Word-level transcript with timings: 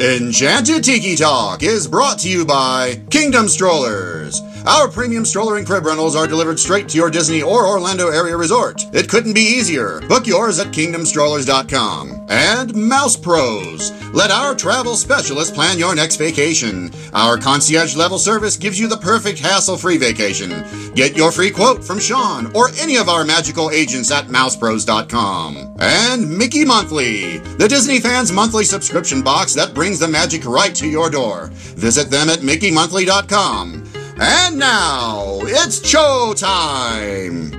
Enchanted 0.00 0.82
Tiki 0.82 1.14
Talk 1.14 1.62
is 1.62 1.86
brought 1.86 2.20
to 2.20 2.30
you 2.30 2.46
by 2.46 3.02
Kingdom 3.10 3.48
Strollers. 3.50 4.40
Our 4.66 4.88
premium 4.88 5.24
stroller 5.24 5.56
and 5.56 5.66
crib 5.66 5.86
rentals 5.86 6.14
are 6.14 6.26
delivered 6.26 6.58
straight 6.58 6.88
to 6.90 6.96
your 6.96 7.10
Disney 7.10 7.42
or 7.42 7.66
Orlando 7.66 8.08
area 8.08 8.36
resort. 8.36 8.82
It 8.92 9.08
couldn't 9.08 9.32
be 9.32 9.40
easier. 9.40 10.00
Book 10.08 10.26
yours 10.26 10.58
at 10.58 10.68
kingdomstrollers.com. 10.68 12.26
And 12.28 12.74
Mouse 12.74 13.16
Pros. 13.16 13.90
Let 14.12 14.30
our 14.30 14.54
travel 14.54 14.96
specialist 14.96 15.54
plan 15.54 15.78
your 15.78 15.94
next 15.94 16.16
vacation. 16.16 16.90
Our 17.14 17.38
concierge 17.38 17.96
level 17.96 18.18
service 18.18 18.56
gives 18.56 18.78
you 18.78 18.86
the 18.86 18.96
perfect 18.96 19.38
hassle 19.38 19.76
free 19.76 19.96
vacation. 19.96 20.50
Get 20.94 21.16
your 21.16 21.32
free 21.32 21.50
quote 21.50 21.82
from 21.82 21.98
Sean 21.98 22.54
or 22.54 22.68
any 22.78 22.96
of 22.96 23.08
our 23.08 23.24
magical 23.24 23.70
agents 23.70 24.10
at 24.10 24.26
mousepros.com. 24.26 25.76
And 25.78 26.38
Mickey 26.38 26.64
Monthly, 26.64 27.38
the 27.38 27.68
Disney 27.68 27.98
fans' 28.00 28.32
monthly 28.32 28.64
subscription 28.64 29.22
box 29.22 29.54
that 29.54 29.74
brings 29.74 29.98
the 29.98 30.08
magic 30.08 30.44
right 30.44 30.74
to 30.74 30.86
your 30.88 31.08
door. 31.08 31.48
Visit 31.52 32.10
them 32.10 32.28
at 32.28 32.40
mickeymonthly.com. 32.40 33.89
And 34.22 34.58
now, 34.58 35.38
it's 35.42 35.86
show 35.86 36.34
time! 36.36 37.50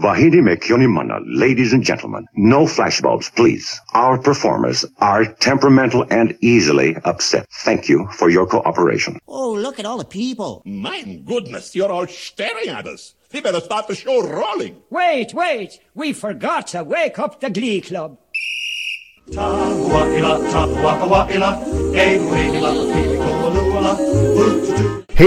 Vahidi 0.00 0.40
Mekyonimana, 0.40 1.22
ladies 1.26 1.72
and 1.72 1.82
gentlemen, 1.82 2.24
no 2.36 2.66
flashbulbs, 2.66 3.34
please. 3.34 3.80
Our 3.94 4.16
performers 4.16 4.84
are 4.98 5.24
temperamental 5.24 6.06
and 6.08 6.38
easily 6.40 6.94
upset. 7.04 7.48
Thank 7.64 7.88
you 7.88 8.06
for 8.12 8.30
your 8.30 8.46
cooperation. 8.46 9.18
Oh, 9.26 9.50
look 9.52 9.80
at 9.80 9.86
all 9.86 9.98
the 9.98 10.04
people. 10.04 10.62
My 10.64 11.02
goodness, 11.02 11.74
you're 11.74 11.90
all 11.90 12.06
staring 12.06 12.68
at 12.68 12.86
us. 12.86 13.16
We 13.32 13.40
better 13.40 13.60
start 13.60 13.88
the 13.88 13.96
show 13.96 14.22
rolling. 14.22 14.80
Wait, 14.88 15.34
wait. 15.34 15.80
We 15.96 16.12
forgot 16.12 16.68
to 16.68 16.84
wake 16.84 17.18
up 17.18 17.40
the 17.40 17.50
Glee 17.50 17.80
Club. 17.80 18.18
Hey, 19.30 19.36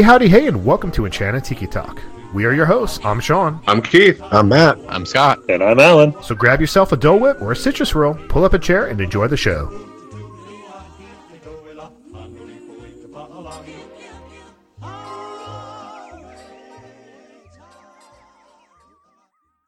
howdy, 0.02 0.28
hey, 0.28 0.48
and 0.48 0.66
welcome 0.66 0.92
to 0.94 1.06
Enchanted 1.06 1.44
Tiki 1.44 1.68
Talk. 1.68 2.02
We 2.34 2.46
are 2.46 2.52
your 2.52 2.66
hosts. 2.66 3.00
I'm 3.06 3.20
Sean. 3.20 3.62
I'm 3.68 3.84
Keith. 3.84 4.20
I'm 4.32 4.50
Matt. 4.50 4.80
I'm 4.90 5.06
Scott. 5.06 5.38
And 5.50 5.62
I'm 5.62 5.80
Alan. 5.80 6.16
So 6.24 6.34
grab 6.34 6.60
yourself 6.60 6.92
a 6.92 6.98
Dole 6.98 7.20
Whip 7.20 7.44
or 7.44 7.52
a 7.52 7.56
citrus 7.56 7.90
swirl, 7.90 8.16
pull 8.28 8.44
up 8.44 8.54
a 8.54 8.60
chair, 8.60 8.88
and 8.88 9.00
enjoy 9.00 9.28
the 9.28 9.38
show. 9.38 9.68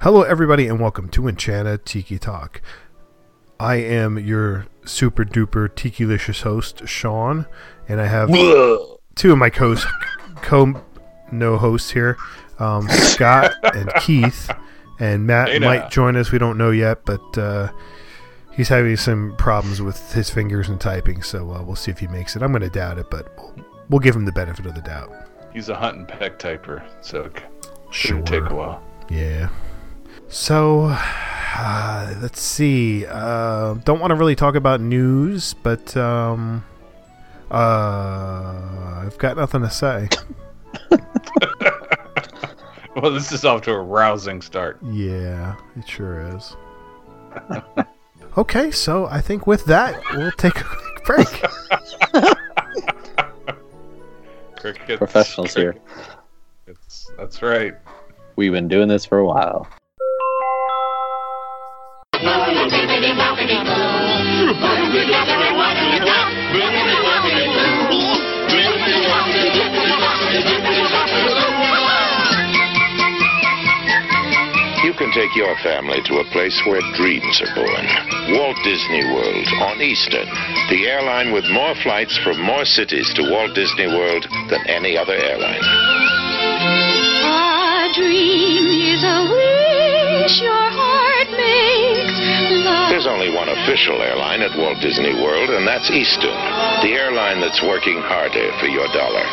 Hello, 0.02 0.23
everybody, 0.23 0.67
and 0.67 0.81
welcome 0.81 1.08
to 1.09 1.30
Enchanted 1.30 1.86
Tiki 1.86 2.17
Talk. 2.17 2.61
I 3.59 3.76
am 3.76 4.18
your 4.20 4.66
super 4.86 5.23
duper 5.23 5.73
tiki 5.73 6.06
licious 6.06 6.42
host, 6.42 6.88
Sean, 6.88 7.46
and 7.88 8.02
I 8.02 8.08
have 8.08 8.30
two 9.16 9.32
of 9.32 9.38
my 9.38 9.50
co 9.50 9.76
co 10.42 10.82
no 11.32 11.58
hosts 11.58 11.92
here, 11.92 12.18
um, 12.60 12.88
Scott 12.90 13.54
and 13.76 13.92
Keith, 14.02 14.50
and 15.00 15.26
Matt 15.26 15.62
might 15.62 15.90
join 15.92 16.16
us. 16.16 16.32
We 16.32 16.40
don't 16.40 16.58
know 16.58 16.72
yet, 16.72 17.06
but 17.06 17.38
uh, 17.38 17.72
he's 18.52 18.70
having 18.70 18.98
some 18.98 19.36
problems 19.38 19.82
with 19.82 20.14
his 20.14 20.30
fingers 20.30 20.70
and 20.70 20.80
typing, 20.80 21.22
so 21.23 21.52
uh, 21.52 21.64
we'll 21.64 21.76
see 21.76 21.92
if 21.92 22.00
he 22.00 22.08
makes 22.08 22.36
it. 22.36 22.42
I'm 22.42 22.52
going 22.52 22.62
to 22.64 22.70
doubt 22.70 22.98
it, 22.98 23.10
but 23.10 23.34
we'll, 23.38 23.56
we'll 23.90 24.00
give 24.00 24.16
him 24.16 24.26
the 24.26 24.32
benefit 24.32 24.66
of 24.66 24.76
the 24.76 24.82
doubt. 24.82 25.12
He's 25.54 25.70
a 25.70 25.76
hunt 25.76 25.98
and 25.98 26.08
peck 26.08 26.40
typer, 26.40 26.84
so 27.02 27.23
it 27.23 27.44
Sure. 27.92 28.22
take 28.23 28.50
a 28.50 28.56
while. 28.56 28.84
Yeah. 29.10 29.50
So, 30.34 30.88
uh, 30.89 32.16
let's 32.20 32.42
see. 32.42 33.06
Uh, 33.06 33.76
don't 33.86 34.00
want 34.00 34.09
to 34.09 34.16
really 34.16 34.36
talk 34.36 34.56
about 34.56 34.81
news, 34.81 35.53
but 35.53 35.95
um, 35.95 36.66
uh, 37.52 39.04
I've 39.06 39.16
got 39.20 39.38
nothing 39.38 39.61
to 39.61 39.70
say. 39.70 40.09
Well, 42.95 43.11
this 43.11 43.32
is 43.32 43.44
off 43.44 43.64
to 43.64 43.71
a 43.71 43.82
rousing 43.82 44.39
start. 44.42 44.77
Yeah, 44.83 45.55
it 45.76 45.88
sure 45.89 46.21
is. 46.36 46.55
okay, 48.38 48.70
so 48.70 49.08
I 49.08 49.20
think 49.20 49.48
with 49.48 49.65
that, 49.65 50.00
we'll 50.14 50.30
take 50.33 50.60
a 50.60 50.64
quick 50.64 51.04
break. 51.04 51.27
Crickets, 54.58 54.98
Professionals 55.00 55.55
here. 55.55 55.76
crickets. 56.65 57.11
That's 57.17 57.42
right. 57.42 57.73
We've 58.36 58.52
been 58.52 58.67
doing 58.67 58.88
this 58.88 59.05
for 59.05 59.17
a 59.17 59.26
while. 59.26 59.67
You 74.83 74.94
can 75.00 75.12
take 75.12 75.36
your 75.36 75.56
family 75.64 76.02
to 76.06 76.20
a 76.20 76.26
place 76.32 76.62
where 76.66 76.82
dreams 76.95 77.42
are 77.42 77.56
born. 77.56 77.86
Walt 78.38 78.58
Disney 78.64 79.04
World 79.12 79.48
on 79.60 79.82
Eastern, 79.82 80.28
the 80.70 80.88
airline 80.88 81.33
with 81.33 81.44
more 81.52 81.76
flights 81.83 82.17
from 82.23 82.39
more 82.39 82.64
cities 82.64 83.12
to 83.16 83.30
Walt 83.32 83.54
Disney 83.56 83.88
World 83.88 84.28
than 84.50 84.66
any 84.67 84.98
other 84.98 85.16
airline. 85.16 85.64
A 87.23 87.92
dream 87.94 88.67
is 88.94 89.04
a 89.04 89.28
wish 89.32 90.42
your 90.42 90.54
heart 90.54 91.30
makes. 91.32 91.83
There's 92.64 93.08
only 93.08 93.34
one 93.34 93.50
official 93.50 94.02
airline 94.02 94.42
at 94.42 94.58
Walt 94.58 94.80
Disney 94.80 95.14
World, 95.14 95.50
and 95.50 95.68
that's 95.68 95.92
Eastern, 95.92 96.38
the 96.80 96.96
airline 96.96 97.42
that's 97.42 97.62
working 97.62 98.00
harder 98.00 98.52
for 98.60 98.68
your 98.68 98.88
dollar. 98.94 99.26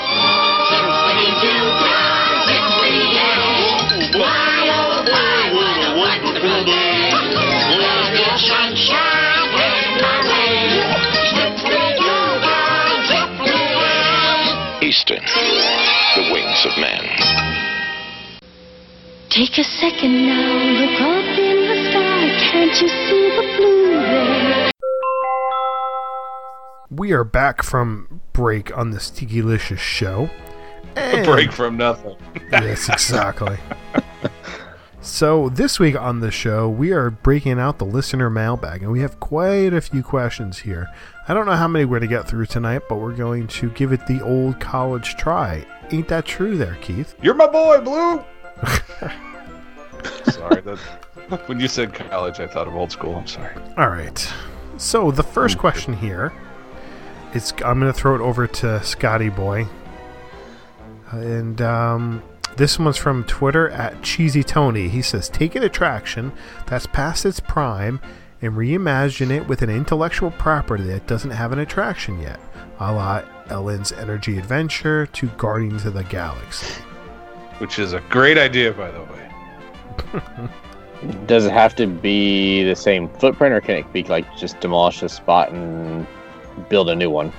Eastern, 14.83 15.23
the 16.17 16.33
wings 16.33 16.67
of 16.67 16.75
man. 16.79 17.05
Take 19.31 19.59
a 19.59 19.65
second 19.65 20.27
now, 20.27 20.51
look 20.81 21.01
up. 21.01 21.50
Can't 22.51 22.83
you 22.83 22.89
see 22.89 23.31
the 23.31 23.55
blue 23.59 23.91
there? 23.93 24.71
we 26.91 27.13
are 27.13 27.23
back 27.23 27.63
from 27.63 28.21
break 28.33 28.77
on 28.77 28.91
this 28.91 29.09
Tiki 29.09 29.41
Licious 29.41 29.79
show. 29.79 30.29
A 30.97 31.23
break 31.25 31.53
from 31.53 31.77
nothing. 31.77 32.17
yes, 32.51 32.89
exactly. 32.89 33.57
so 35.01 35.49
this 35.51 35.79
week 35.79 35.95
on 35.95 36.19
the 36.19 36.33
show, 36.33 36.69
we 36.69 36.91
are 36.91 37.09
breaking 37.11 37.61
out 37.61 37.79
the 37.79 37.85
listener 37.85 38.29
mailbag, 38.29 38.83
and 38.83 38.91
we 38.91 38.99
have 38.99 39.21
quite 39.21 39.73
a 39.73 39.81
few 39.81 40.03
questions 40.03 40.59
here. 40.59 40.89
I 41.29 41.35
don't 41.35 41.47
know 41.47 41.55
how 41.55 41.69
many 41.69 41.85
we're 41.85 42.01
going 42.01 42.11
to 42.11 42.17
get 42.17 42.27
through 42.27 42.47
tonight, 42.47 42.83
but 42.89 42.97
we're 42.97 43.15
going 43.15 43.47
to 43.47 43.71
give 43.71 43.93
it 43.93 44.09
the 44.09 44.21
old 44.25 44.59
college 44.59 45.15
try. 45.15 45.65
Ain't 45.93 46.09
that 46.09 46.27
true, 46.27 46.57
there, 46.57 46.77
Keith? 46.81 47.15
You're 47.23 47.35
my 47.35 47.47
boy, 47.47 47.81
Blue. 47.81 48.25
sorry, 50.33 50.61
that, 50.63 50.79
when 51.47 51.61
you 51.61 51.69
said 51.69 51.95
college, 51.95 52.41
I 52.41 52.47
thought 52.47 52.67
of 52.67 52.75
old 52.75 52.91
school. 52.91 53.15
I'm 53.15 53.27
sorry. 53.27 53.55
All 53.77 53.89
right. 53.89 54.33
So 54.79 55.11
the 55.11 55.23
first 55.23 55.59
question 55.59 55.95
here 55.95 56.33
is 57.35 57.53
I'm 57.65 57.79
going 57.79 57.93
to 57.93 57.99
throw 57.99 58.15
it 58.15 58.21
over 58.21 58.47
to 58.47 58.83
Scotty 58.83 59.29
Boy, 59.29 59.67
and 61.13 61.61
um, 61.61 62.23
this 62.57 62.79
one's 62.79 62.97
from 62.97 63.25
Twitter 63.25 63.69
at 63.71 64.03
Cheesy 64.03 64.43
Tony. 64.43 64.89
He 64.89 65.03
says, 65.03 65.29
"Take 65.29 65.55
an 65.55 65.63
attraction 65.63 66.33
that's 66.67 66.87
past 66.87 67.25
its 67.25 67.41
prime 67.41 68.01
and 68.43 68.55
reimagine 68.55 69.31
it 69.31 69.47
with 69.47 69.63
an 69.63 69.71
intellectual 69.71 70.31
property 70.31 70.85
that 70.85 71.07
doesn't 71.07 71.31
have 71.31 71.53
an 71.53 71.59
attraction 71.59 72.21
yet, 72.21 72.41
a 72.81 72.93
la 72.93 73.23
Ellen's 73.49 73.93
Energy 73.93 74.39
Adventure 74.39 75.07
to 75.07 75.29
Guardians 75.29 75.85
of 75.85 75.95
the 75.95 76.05
Galaxy." 76.05 76.83
Which 77.59 77.79
is 77.79 77.93
a 77.93 78.01
great 78.09 78.39
idea, 78.39 78.73
by 78.73 78.91
the 78.91 79.03
way. 79.03 80.51
Does 81.27 81.47
it 81.47 81.53
have 81.53 81.75
to 81.77 81.87
be 81.87 82.63
the 82.65 82.77
same 82.77 83.09
footprint, 83.09 83.55
or 83.55 83.61
can 83.61 83.77
it 83.77 83.91
be 83.93 84.03
like 84.05 84.27
just 84.37 84.61
demolish 84.61 85.03
a 85.03 85.09
spot 85.09 85.51
and 85.51 86.07
build 86.69 86.91
a 86.91 86.95
new 86.95 87.09
one? 87.11 87.33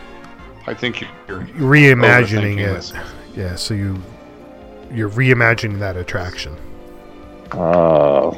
I 0.67 0.73
think 0.73 1.01
you're 1.27 1.41
Reimagining 1.41 2.59
it. 2.59 2.65
this. 2.73 2.93
Yeah. 3.35 3.55
So 3.55 3.73
you 3.73 4.01
you're 4.91 5.09
reimagining 5.09 5.79
that 5.79 5.95
attraction. 5.95 6.57
Oh, 7.51 8.31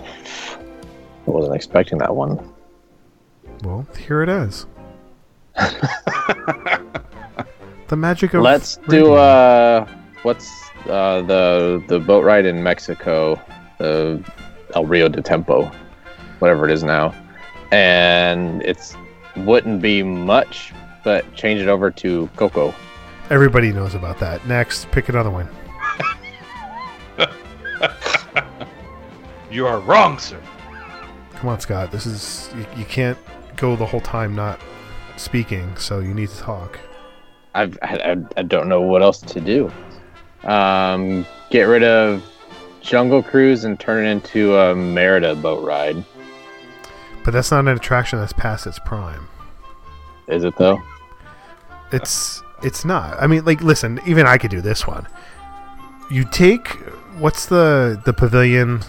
I 1.27 1.29
wasn't 1.29 1.55
expecting 1.55 1.97
that 1.99 2.13
one. 2.15 2.53
Well, 3.63 3.85
here 3.97 4.23
it 4.23 4.29
is. 4.29 4.65
the 7.87 7.95
magic 7.95 8.33
of 8.33 8.41
Let's 8.41 8.77
radio. 8.87 9.05
do 9.05 9.13
uh, 9.13 9.87
what's 10.23 10.49
uh 10.89 11.21
the 11.21 11.83
the 11.87 11.99
boat 11.99 12.23
ride 12.23 12.45
in 12.45 12.61
Mexico, 12.63 13.39
the 13.77 14.23
El 14.75 14.85
Rio 14.85 15.09
de 15.09 15.21
Tiempo, 15.21 15.71
whatever 16.39 16.67
it 16.67 16.71
is 16.71 16.83
now, 16.83 17.13
and 17.71 18.61
it's 18.63 18.95
wouldn't 19.35 19.81
be 19.81 20.03
much, 20.03 20.73
but 21.03 21.33
change 21.33 21.59
it 21.59 21.67
over 21.67 21.89
to 21.91 22.29
Coco. 22.35 22.73
Everybody 23.29 23.71
knows 23.71 23.95
about 23.95 24.19
that. 24.19 24.45
Next, 24.47 24.89
pick 24.91 25.09
another 25.09 25.31
one. 25.31 25.47
You 29.53 29.67
are 29.67 29.79
wrong, 29.81 30.17
sir. 30.17 30.41
Come 31.35 31.49
on, 31.49 31.59
Scott. 31.59 31.91
This 31.91 32.07
is 32.07 32.49
you, 32.57 32.65
you 32.75 32.85
can't 32.85 33.19
go 33.55 33.75
the 33.75 33.85
whole 33.85 34.01
time 34.01 34.35
not 34.35 34.59
speaking, 35.15 35.77
so 35.77 35.99
you 35.99 36.11
need 36.11 36.29
to 36.29 36.37
talk. 36.39 36.79
I've, 37.53 37.77
I, 37.83 38.17
I 38.35 38.41
don't 38.41 38.67
know 38.67 38.81
what 38.81 39.03
else 39.03 39.21
to 39.21 39.39
do. 39.39 39.71
Um, 40.43 41.23
get 41.51 41.65
rid 41.65 41.83
of 41.83 42.23
Jungle 42.83 43.23
Cruise 43.23 43.63
and 43.63 43.79
turn 43.79 44.05
it 44.05 44.09
into 44.09 44.55
a 44.57 44.75
Merida 44.75 45.33
boat 45.35 45.65
ride. 45.65 46.03
But 47.23 47.31
that's 47.31 47.49
not 47.49 47.61
an 47.61 47.69
attraction 47.69 48.19
that's 48.19 48.33
past 48.33 48.67
its 48.67 48.77
prime. 48.79 49.27
Is 50.27 50.43
it 50.43 50.55
though? 50.57 50.81
It's 51.91 52.43
it's 52.61 52.83
not. 52.85 53.21
I 53.21 53.27
mean, 53.27 53.45
like, 53.45 53.61
listen. 53.61 53.99
Even 54.05 54.25
I 54.25 54.37
could 54.37 54.51
do 54.51 54.61
this 54.61 54.85
one. 54.85 55.07
You 56.11 56.25
take 56.25 56.67
what's 57.17 57.45
the 57.45 57.99
the 58.05 58.13
pavilion 58.13 58.81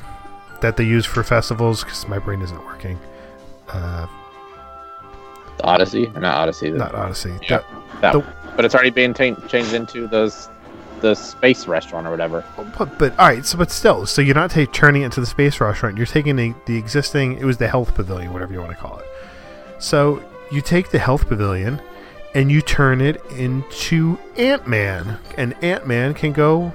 that 0.61 0.77
they 0.77 0.85
use 0.85 1.07
for 1.07 1.23
festivals? 1.23 1.85
Because 1.85 2.07
my 2.09 2.19
brain 2.19 2.43
isn't 2.43 2.65
working. 2.65 2.99
Uh, 3.69 4.07
Odyssey, 5.63 6.07
or 6.15 6.21
not 6.21 6.35
Odyssey? 6.37 6.71
Not 6.73 6.95
Odyssey. 6.95 7.33
Yeah. 7.43 7.59
That- 7.59 7.65
that 8.01 8.13
the- 8.13 8.25
But 8.57 8.65
it's 8.65 8.75
already 8.75 8.91
being 8.91 9.15
ta- 9.15 9.35
changed 9.49 9.73
into 9.73 10.07
those 10.09 10.49
the 11.01 11.15
space 11.15 11.67
restaurant 11.67 12.07
or 12.07 12.11
whatever. 12.11 12.45
But, 12.79 12.99
but 12.99 13.19
all 13.19 13.29
right, 13.29 13.45
so 13.45 13.59
but 13.59 13.71
still, 13.71 14.07
so 14.07 14.23
you're 14.23 14.35
not 14.35 14.51
ta- 14.51 14.67
turning 14.73 15.03
it 15.03 15.07
into 15.07 15.21
the 15.21 15.27
space 15.27 15.61
restaurant. 15.61 15.97
You're 15.97 16.07
taking 16.07 16.37
the, 16.37 16.55
the 16.67 16.77
existing. 16.77 17.39
It 17.39 17.45
was 17.45 17.57
the 17.57 17.69
health 17.69 17.95
pavilion, 17.95 18.33
whatever 18.33 18.53
you 18.53 18.61
want 18.61 18.73
to 18.73 18.77
call 18.77 18.99
it. 18.99 19.07
So 19.79 20.23
you 20.51 20.61
take 20.61 20.91
the 20.91 20.99
health 20.99 21.29
pavilion, 21.29 21.81
and 22.35 22.51
you 22.51 22.61
turn 22.61 23.01
it 23.01 23.25
into 23.33 24.19
Ant 24.37 24.67
Man, 24.67 25.19
and 25.37 25.55
Ant 25.63 25.87
Man 25.87 26.15
can 26.15 26.33
go 26.33 26.73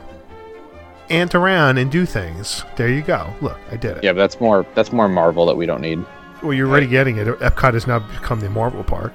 ant 1.10 1.36
around 1.36 1.78
and 1.78 1.92
do 1.92 2.06
things. 2.06 2.64
There 2.76 2.90
you 2.90 3.02
go. 3.02 3.34
Look, 3.42 3.58
I 3.72 3.76
did 3.76 3.98
it. 3.98 4.04
Yeah, 4.04 4.14
but 4.14 4.20
that's 4.20 4.40
more 4.40 4.66
that's 4.76 4.92
more 4.92 5.10
Marvel 5.10 5.46
that 5.48 5.56
we 5.56 5.66
don't 5.66 5.82
need. 5.82 6.06
Well, 6.42 6.54
you're 6.54 6.70
already 6.70 6.88
getting 6.88 7.18
it. 7.18 7.28
Epcot 7.28 7.74
has 7.74 7.88
now 7.88 8.00
become 8.00 8.40
the 8.40 8.50
Marvel 8.50 8.84
Park. 8.84 9.14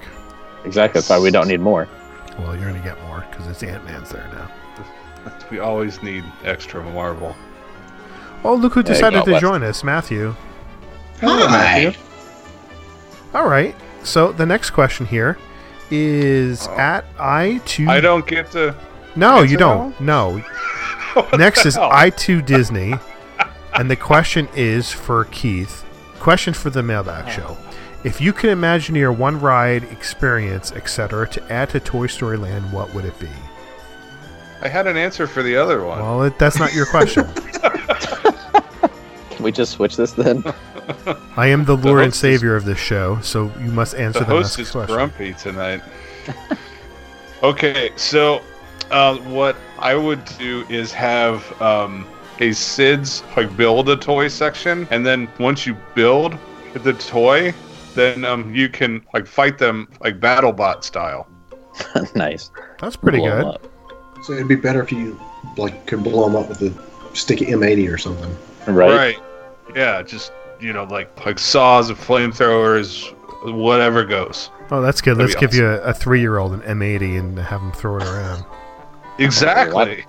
Exactly. 0.63 0.99
That's 0.99 1.09
why 1.09 1.19
we 1.19 1.31
don't 1.31 1.47
need 1.47 1.59
more. 1.59 1.87
Well, 2.37 2.55
you're 2.55 2.69
going 2.69 2.81
to 2.81 2.87
get 2.87 3.01
more 3.03 3.25
because 3.29 3.47
it's 3.47 3.63
Ant 3.63 3.83
Man's 3.85 4.11
there 4.11 4.27
now. 4.33 4.51
We 5.51 5.59
always 5.59 6.01
need 6.01 6.23
extra 6.43 6.83
Marvel. 6.83 7.35
Oh, 8.43 8.55
look 8.55 8.73
who 8.73 8.83
There 8.83 8.93
decided 8.93 9.19
go, 9.19 9.25
to 9.25 9.31
Wes. 9.33 9.41
join 9.41 9.63
us, 9.63 9.83
Matthew. 9.83 10.35
Hello, 11.19 11.47
Matthew. 11.47 11.93
All 13.33 13.47
right. 13.47 13.75
So 14.03 14.31
the 14.31 14.45
next 14.45 14.71
question 14.71 15.05
here 15.05 15.37
is 15.91 16.67
oh. 16.67 16.77
at 16.77 17.05
I 17.19 17.61
two. 17.65 17.87
I 17.87 17.99
don't 18.01 18.25
get 18.25 18.51
to. 18.51 18.75
No, 19.15 19.37
answer 19.37 19.45
you 19.51 19.57
that 19.57 19.63
don't. 19.63 19.99
No. 20.01 20.43
Next 21.37 21.65
is? 21.65 21.77
I 21.77 22.09
two 22.09 22.41
Disney, 22.41 22.93
and 23.73 23.89
the 23.89 23.95
question 23.95 24.49
is 24.55 24.91
for 24.91 25.25
Keith. 25.25 25.85
Question 26.19 26.53
for 26.53 26.69
the 26.69 26.83
mailbag 26.83 27.25
oh. 27.27 27.29
show. 27.29 27.57
If 28.03 28.21
you 28.21 28.33
could 28.33 28.51
imagine 28.51 28.95
your 28.95 29.11
one 29.11 29.39
ride 29.39 29.83
experience, 29.85 30.71
etc., 30.73 31.27
to 31.29 31.51
add 31.51 31.69
to 31.71 31.79
Toy 31.79 32.07
Story 32.07 32.37
Land, 32.37 32.71
what 32.71 32.93
would 32.93 33.05
it 33.05 33.17
be? 33.19 33.29
I 34.61 34.67
had 34.67 34.87
an 34.87 34.97
answer 34.97 35.27
for 35.27 35.43
the 35.43 35.55
other 35.55 35.83
one. 35.83 35.99
Well, 35.99 36.23
it, 36.23 36.39
that's 36.39 36.59
not 36.59 36.73
your 36.73 36.85
question. 36.85 37.25
Can 39.31 39.43
we 39.43 39.51
just 39.51 39.73
switch 39.73 39.95
this 39.97 40.13
then? 40.13 40.43
I 41.37 41.47
am 41.47 41.65
the 41.65 41.75
Lord 41.75 41.99
and 42.03 42.07
host 42.07 42.15
is- 42.15 42.19
Savior 42.39 42.55
of 42.55 42.65
this 42.65 42.77
show, 42.77 43.19
so 43.21 43.51
you 43.59 43.71
must 43.71 43.95
answer 43.95 44.19
the 44.19 44.25
the, 44.25 44.31
host 44.31 44.57
next 44.57 44.69
is 44.69 44.71
question. 44.71 44.95
grumpy 44.95 45.33
tonight. 45.33 45.81
okay, 47.43 47.91
so 47.95 48.41
uh, 48.91 49.17
what 49.17 49.55
I 49.79 49.95
would 49.95 50.23
do 50.37 50.65
is 50.69 50.91
have 50.93 51.61
um, 51.61 52.07
a 52.39 52.51
Sid's 52.53 53.23
like 53.35 53.55
build 53.57 53.89
a 53.89 53.97
toy 53.97 54.27
section, 54.27 54.87
and 54.91 55.05
then 55.05 55.27
once 55.39 55.65
you 55.65 55.75
build 55.95 56.37
the 56.73 56.93
toy, 56.93 57.53
then 57.93 58.25
um, 58.25 58.53
you 58.53 58.69
can 58.69 59.01
like 59.13 59.27
fight 59.27 59.57
them 59.57 59.87
like 60.01 60.19
BattleBot 60.19 60.83
style. 60.83 61.27
nice. 62.15 62.51
That's 62.79 62.95
pretty 62.95 63.19
Blow 63.19 63.27
'em 63.29 63.51
good. 63.51 63.69
Up. 64.25 64.27
So 64.27 64.33
it'd 64.33 64.47
be 64.47 64.55
better 64.55 64.81
if 64.81 64.91
you 64.91 65.19
like 65.57 65.85
could 65.85 66.03
blow 66.03 66.25
them 66.25 66.35
up 66.35 66.49
with 66.49 66.61
a 66.61 67.15
stick 67.15 67.41
of 67.41 67.47
M80 67.47 67.93
or 67.93 67.97
something. 67.97 68.35
Right. 68.67 69.17
Right. 69.17 69.19
Yeah, 69.75 70.01
just 70.01 70.31
you 70.59 70.73
know 70.73 70.83
like 70.85 71.25
like 71.25 71.39
saws 71.39 71.89
and 71.89 71.97
flamethrowers, 71.97 73.13
whatever 73.53 74.03
goes. 74.03 74.49
Oh, 74.71 74.81
that's 74.81 75.01
good. 75.01 75.17
That'd 75.17 75.29
Let's 75.31 75.35
be 75.35 75.41
give 75.41 75.53
you 75.53 75.67
a, 75.67 75.81
a 75.81 75.93
three-year-old 75.93 76.53
an 76.53 76.61
M80 76.61 77.19
and 77.19 77.37
have 77.37 77.61
him 77.61 77.71
throw 77.71 77.97
it 77.97 78.03
around. 78.03 78.45
Exactly. 79.19 80.03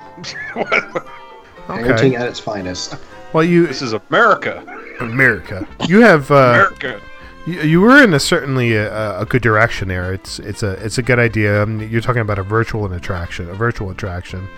Parenting 1.67 2.15
at 2.19 2.27
its 2.27 2.41
finest. 2.41 2.97
Well, 3.33 3.45
you 3.45 3.67
this 3.67 3.83
is 3.83 3.93
America. 3.93 4.65
America. 5.01 5.67
You 5.89 6.01
have 6.01 6.31
uh, 6.31 6.35
America. 6.35 7.01
You, 7.47 7.61
you 7.63 7.81
were 7.81 8.03
in 8.03 8.13
a 8.15 8.21
certainly 8.21 8.75
a, 8.75 9.21
a 9.21 9.25
good 9.25 9.43
direction 9.43 9.89
there. 9.89 10.13
It's 10.13 10.39
it's 10.41 10.63
a 10.63 10.73
it's 10.85 10.99
a 10.99 11.03
good 11.03 11.19
idea. 11.19 11.63
I 11.63 11.65
mean, 11.65 11.89
you're 11.91 12.01
talking 12.01 12.23
about 12.23 12.39
a 12.39 12.43
virtual 12.43 12.93
attraction, 12.93 13.49
a 13.51 13.55
virtual 13.55 13.91
attraction, 13.91 14.49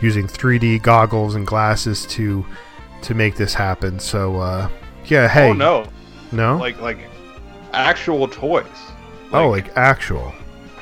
using 0.00 0.26
3D 0.26 0.82
goggles 0.82 1.34
and 1.34 1.46
glasses 1.46 2.06
to 2.06 2.46
to 3.02 3.14
make 3.14 3.36
this 3.36 3.54
happen. 3.54 3.98
So 3.98 4.36
uh, 4.36 4.68
yeah, 5.06 5.28
hey, 5.28 5.50
Oh 5.50 5.52
no. 5.52 5.86
no, 6.32 6.56
Like 6.58 6.80
like 6.80 6.98
actual 7.72 8.28
toys. 8.28 8.66
oh, 9.32 9.48
like 9.48 9.76
actual. 9.76 10.32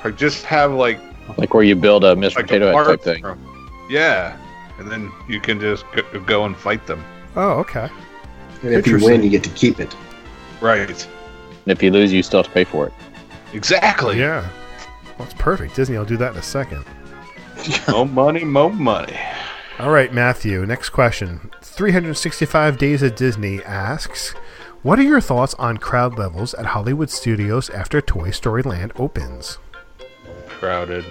Like 0.04 0.16
just 0.16 0.44
have 0.44 0.72
like 0.72 0.98
Like 1.38 1.52
where 1.54 1.64
you 1.64 1.74
build 1.74 2.04
a 2.04 2.14
Mr. 2.14 2.36
like 2.36 2.46
Potato 2.46 2.76
Head 2.76 2.86
type 2.86 3.02
thing. 3.02 3.22
from- 3.22 3.86
Yeah, 3.90 4.36
and 4.78 4.90
then 4.90 5.10
you 5.28 5.40
can 5.40 5.58
just 5.58 5.84
go, 5.92 6.20
go 6.20 6.44
and 6.44 6.56
fight 6.56 6.86
them. 6.86 7.02
Oh, 7.34 7.52
okay. 7.60 7.88
And 8.62 8.72
if 8.74 8.86
you 8.86 8.98
win, 9.02 9.22
you 9.22 9.30
get 9.30 9.42
to 9.44 9.50
keep 9.50 9.80
it. 9.80 9.94
Right. 10.60 11.06
And 11.66 11.72
if 11.72 11.82
you 11.82 11.90
lose, 11.90 12.12
you 12.12 12.22
still 12.22 12.38
have 12.38 12.46
to 12.46 12.52
pay 12.52 12.64
for 12.64 12.86
it. 12.86 12.92
Exactly. 13.52 14.20
Yeah, 14.20 14.48
well, 15.18 15.26
it's 15.26 15.34
perfect. 15.34 15.74
Disney, 15.74 15.96
I'll 15.96 16.04
do 16.04 16.16
that 16.18 16.32
in 16.32 16.38
a 16.38 16.42
second. 16.42 16.84
more 17.88 18.06
money, 18.06 18.44
more 18.44 18.70
money. 18.70 19.18
All 19.78 19.90
right, 19.90 20.12
Matthew. 20.12 20.64
Next 20.64 20.90
question. 20.90 21.50
365 21.62 22.78
Days 22.78 23.02
at 23.02 23.16
Disney 23.16 23.62
asks, 23.64 24.30
"What 24.82 24.98
are 24.98 25.02
your 25.02 25.20
thoughts 25.20 25.54
on 25.54 25.78
crowd 25.78 26.18
levels 26.18 26.54
at 26.54 26.66
Hollywood 26.66 27.10
Studios 27.10 27.68
after 27.70 28.00
Toy 28.00 28.30
Story 28.30 28.62
Land 28.62 28.92
opens?" 28.96 29.58
Crowded. 30.46 31.04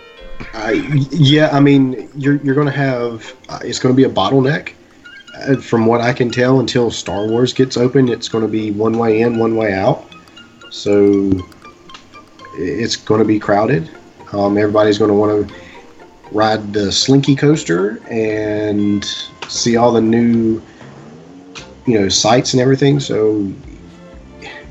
I, 0.54 0.72
yeah, 1.12 1.50
I 1.52 1.60
mean, 1.60 2.10
you're 2.16 2.38
you're 2.38 2.56
going 2.56 2.68
to 2.68 2.74
have 2.74 3.36
uh, 3.50 3.60
it's 3.64 3.80
going 3.80 3.94
to 3.94 3.98
be 3.98 4.06
a 4.06 4.14
bottleneck. 4.14 4.74
Uh, 5.48 5.58
from 5.58 5.86
what 5.86 6.00
I 6.00 6.14
can 6.14 6.32
tell, 6.32 6.62
until 6.62 6.90
Star 6.90 7.28
Wars 7.28 7.54
gets 7.54 7.76
open, 7.76 8.08
it's 8.08 8.30
going 8.30 8.44
to 8.44 8.50
be 8.50 8.72
one 8.72 8.98
way 8.98 9.22
in, 9.22 9.38
one 9.38 9.58
way 9.58 9.74
out. 9.74 10.15
So 10.76 11.32
it's 12.56 12.98
going 12.98 13.20
to 13.20 13.26
be 13.26 13.40
crowded. 13.40 13.90
Um, 14.34 14.58
everybody's 14.58 14.98
going 14.98 15.10
to 15.10 15.16
want 15.16 15.48
to 15.48 15.56
ride 16.32 16.74
the 16.74 16.92
Slinky 16.92 17.34
coaster 17.34 18.06
and 18.10 19.06
see 19.48 19.78
all 19.78 19.94
the 19.94 20.02
new, 20.02 20.62
you 21.86 22.00
know, 22.00 22.10
sights 22.10 22.54
and 22.54 22.62
everything. 22.62 23.00
So, 23.00 23.44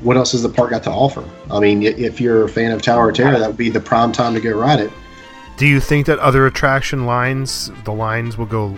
what 0.01 0.15
else 0.15 0.33
has 0.33 0.43
the 0.43 0.49
park 0.49 0.69
got 0.69 0.83
to 0.83 0.91
offer? 0.91 1.27
I 1.49 1.59
mean, 1.59 1.81
if 1.81 2.21
you're 2.21 2.45
a 2.45 2.49
fan 2.49 2.71
of 2.71 2.83
Tower 2.83 3.09
of 3.09 3.15
Terror, 3.15 3.39
that 3.39 3.47
would 3.47 3.57
be 3.57 3.71
the 3.71 3.79
prime 3.79 4.11
time 4.11 4.35
to 4.35 4.39
go 4.39 4.51
ride 4.51 4.81
it. 4.81 4.91
Do 5.57 5.65
you 5.65 5.79
think 5.79 6.05
that 6.05 6.19
other 6.19 6.45
attraction 6.45 7.07
lines, 7.07 7.71
the 7.83 7.93
lines 7.93 8.37
will 8.37 8.45
go 8.45 8.77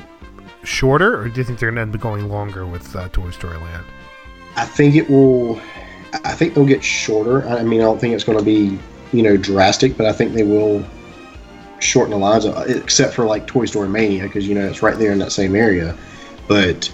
shorter, 0.63 1.19
or 1.19 1.27
do 1.27 1.41
you 1.41 1.43
think 1.43 1.59
they're 1.59 1.71
going 1.71 1.75
to 1.75 1.81
end 1.81 1.95
up 1.95 1.99
going 1.99 2.29
longer 2.29 2.65
with 2.65 2.95
uh, 2.95 3.09
Toy 3.09 3.31
Story 3.31 3.57
Land? 3.57 3.85
I 4.55 4.65
think 4.65 4.95
it 4.95 5.09
will. 5.09 5.59
I 6.13 6.33
think 6.33 6.53
they'll 6.53 6.65
get 6.65 6.83
shorter. 6.83 7.47
I 7.47 7.63
mean, 7.63 7.81
I 7.81 7.83
don't 7.83 7.99
think 7.99 8.13
it's 8.13 8.23
going 8.23 8.37
to 8.37 8.43
be 8.43 8.79
you 9.13 9.23
know 9.23 9.37
drastic, 9.37 9.97
but 9.97 10.05
I 10.05 10.11
think 10.11 10.33
they 10.33 10.43
will 10.43 10.85
shorten 11.79 12.11
the 12.11 12.17
lines, 12.17 12.45
uh, 12.45 12.65
except 12.67 13.13
for 13.13 13.25
like 13.25 13.47
Toy 13.47 13.65
Story 13.65 13.89
Mania 13.89 14.23
because 14.23 14.47
you 14.47 14.55
know 14.55 14.67
it's 14.67 14.81
right 14.81 14.97
there 14.97 15.11
in 15.11 15.19
that 15.19 15.31
same 15.31 15.55
area. 15.55 15.95
But 16.47 16.91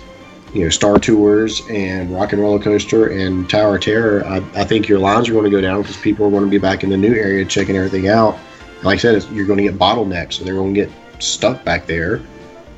you 0.54 0.64
know, 0.64 0.70
Star 0.70 1.00
Tours 1.00 1.62
and 1.70 2.14
Rock 2.14 2.34
and 2.34 2.42
Roller 2.42 2.60
Coaster 2.60 3.08
and 3.08 3.50
Tower 3.50 3.76
of 3.76 3.82
Terror, 3.82 4.24
I, 4.26 4.38
I 4.56 4.64
think 4.64 4.88
your 4.88 5.00
lines 5.00 5.28
are 5.28 5.34
going 5.34 5.46
to 5.46 5.52
go 5.52 5.62
down 5.62 5.82
because 5.82 5.98
people 5.98 6.28
are 6.28 6.30
going 6.30 6.44
to 6.44 6.50
be 6.50 6.60
back 6.60 6.84
in 6.84 6.90
the 6.90 6.98
new 6.98 7.14
area 7.14 7.44
checking 7.46 7.76
everything 7.76 8.08
out. 8.08 8.38
And 8.76 8.84
like 8.84 9.00
I 9.00 9.02
said, 9.02 9.24
you're 9.32 9.48
going 9.48 9.58
to 9.58 9.64
get 9.64 9.80
bottlenecks, 9.80 10.34
so 10.34 10.44
they're 10.44 10.54
going 10.54 10.74
to 10.74 10.86
get 10.86 10.92
stuck 11.20 11.64
back 11.64 11.88
there, 11.88 12.22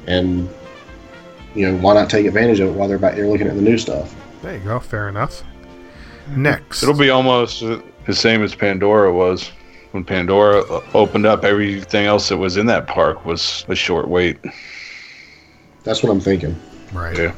and 0.08 0.50
you 1.54 1.70
know 1.70 1.78
why 1.78 1.94
not 1.94 2.10
take 2.10 2.26
advantage 2.26 2.60
of 2.60 2.70
it 2.70 2.74
while 2.74 2.88
they're 2.88 3.00
back 3.00 3.16
there 3.16 3.28
looking 3.28 3.48
at 3.48 3.56
the 3.56 3.62
new 3.62 3.78
stuff. 3.78 4.16
There 4.42 4.56
you 4.56 4.64
go. 4.64 4.80
Fair 4.80 5.10
enough. 5.10 5.44
Next, 6.30 6.84
It'll 6.84 6.98
be 6.98 7.10
almost 7.10 7.62
the 7.62 8.14
same 8.14 8.44
as 8.44 8.56
Pandora 8.56 9.14
was. 9.14 9.52
When 9.92 10.04
Pandora 10.04 10.64
opened 10.94 11.26
up, 11.26 11.46
everything 11.46 12.06
else 12.06 12.28
that 12.30 12.38
was 12.38 12.58
in 12.58 12.66
that 12.66 12.88
park 12.88 13.26
was 13.26 13.64
a 13.70 13.76
short 13.76 14.10
wait. 14.10 14.38
That's 15.84 16.04
what 16.04 16.12
I'm 16.12 16.20
thinking. 16.20 16.60
right. 16.92 17.18
Yeah. 17.18 17.36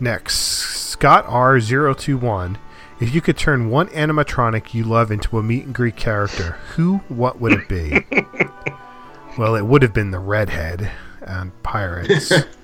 Next, 0.00 0.34
Scott 0.36 1.26
R021 1.26 2.56
If 3.00 3.14
you 3.14 3.20
could 3.20 3.36
turn 3.36 3.70
one 3.70 3.88
animatronic 3.88 4.74
you 4.74 4.84
love 4.84 5.10
into 5.12 5.38
a 5.38 5.42
meet 5.42 5.64
and 5.64 5.74
greet 5.74 5.96
character, 5.96 6.52
who, 6.74 6.98
what 7.08 7.40
would 7.40 7.52
it 7.52 7.68
be? 7.68 8.04
well, 9.38 9.54
it 9.54 9.66
would 9.66 9.82
have 9.82 9.92
been 9.92 10.10
the 10.10 10.18
redhead 10.18 10.90
on 11.26 11.52
Pirates. 11.62 12.32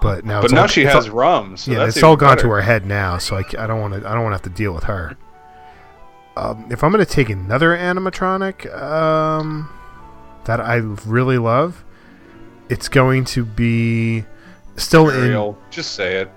but 0.00 0.24
now, 0.24 0.38
But 0.40 0.44
it's 0.46 0.52
now 0.54 0.60
all- 0.62 0.66
she 0.66 0.82
it's 0.82 0.92
has 0.92 1.08
all- 1.08 1.14
rum, 1.16 1.56
so 1.56 1.70
yeah, 1.72 1.78
that's 1.80 1.96
it's 1.96 2.02
all 2.04 2.12
even 2.12 2.20
gone 2.26 2.38
to 2.38 2.48
her 2.50 2.60
head 2.62 2.86
now. 2.86 3.18
So 3.18 3.36
I, 3.36 3.42
c- 3.42 3.56
I 3.56 3.66
don't 3.66 3.80
want 3.80 3.94
to. 3.94 4.08
I 4.08 4.12
don't 4.14 4.22
want 4.22 4.32
to 4.32 4.36
have 4.36 4.42
to 4.42 4.50
deal 4.62 4.72
with 4.72 4.84
her. 4.84 5.16
Um, 6.36 6.66
if 6.70 6.82
I'm 6.82 6.90
going 6.92 7.04
to 7.04 7.10
take 7.10 7.30
another 7.30 7.76
animatronic 7.76 8.66
um, 8.80 9.68
that 10.46 10.60
I 10.60 10.76
really 11.06 11.38
love, 11.38 11.84
it's 12.68 12.88
going 12.88 13.24
to 13.26 13.44
be 13.44 14.24
still 14.76 15.10
Ariel, 15.10 15.56
just 15.70 15.92
say 15.92 16.16
it. 16.16 16.30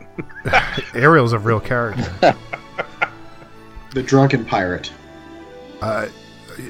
Ariel's 0.94 1.34
a 1.34 1.40
real 1.40 1.60
character. 1.60 2.06
The 3.94 4.04
drunken 4.04 4.46
pirate. 4.46 4.92
uh, 5.82 6.08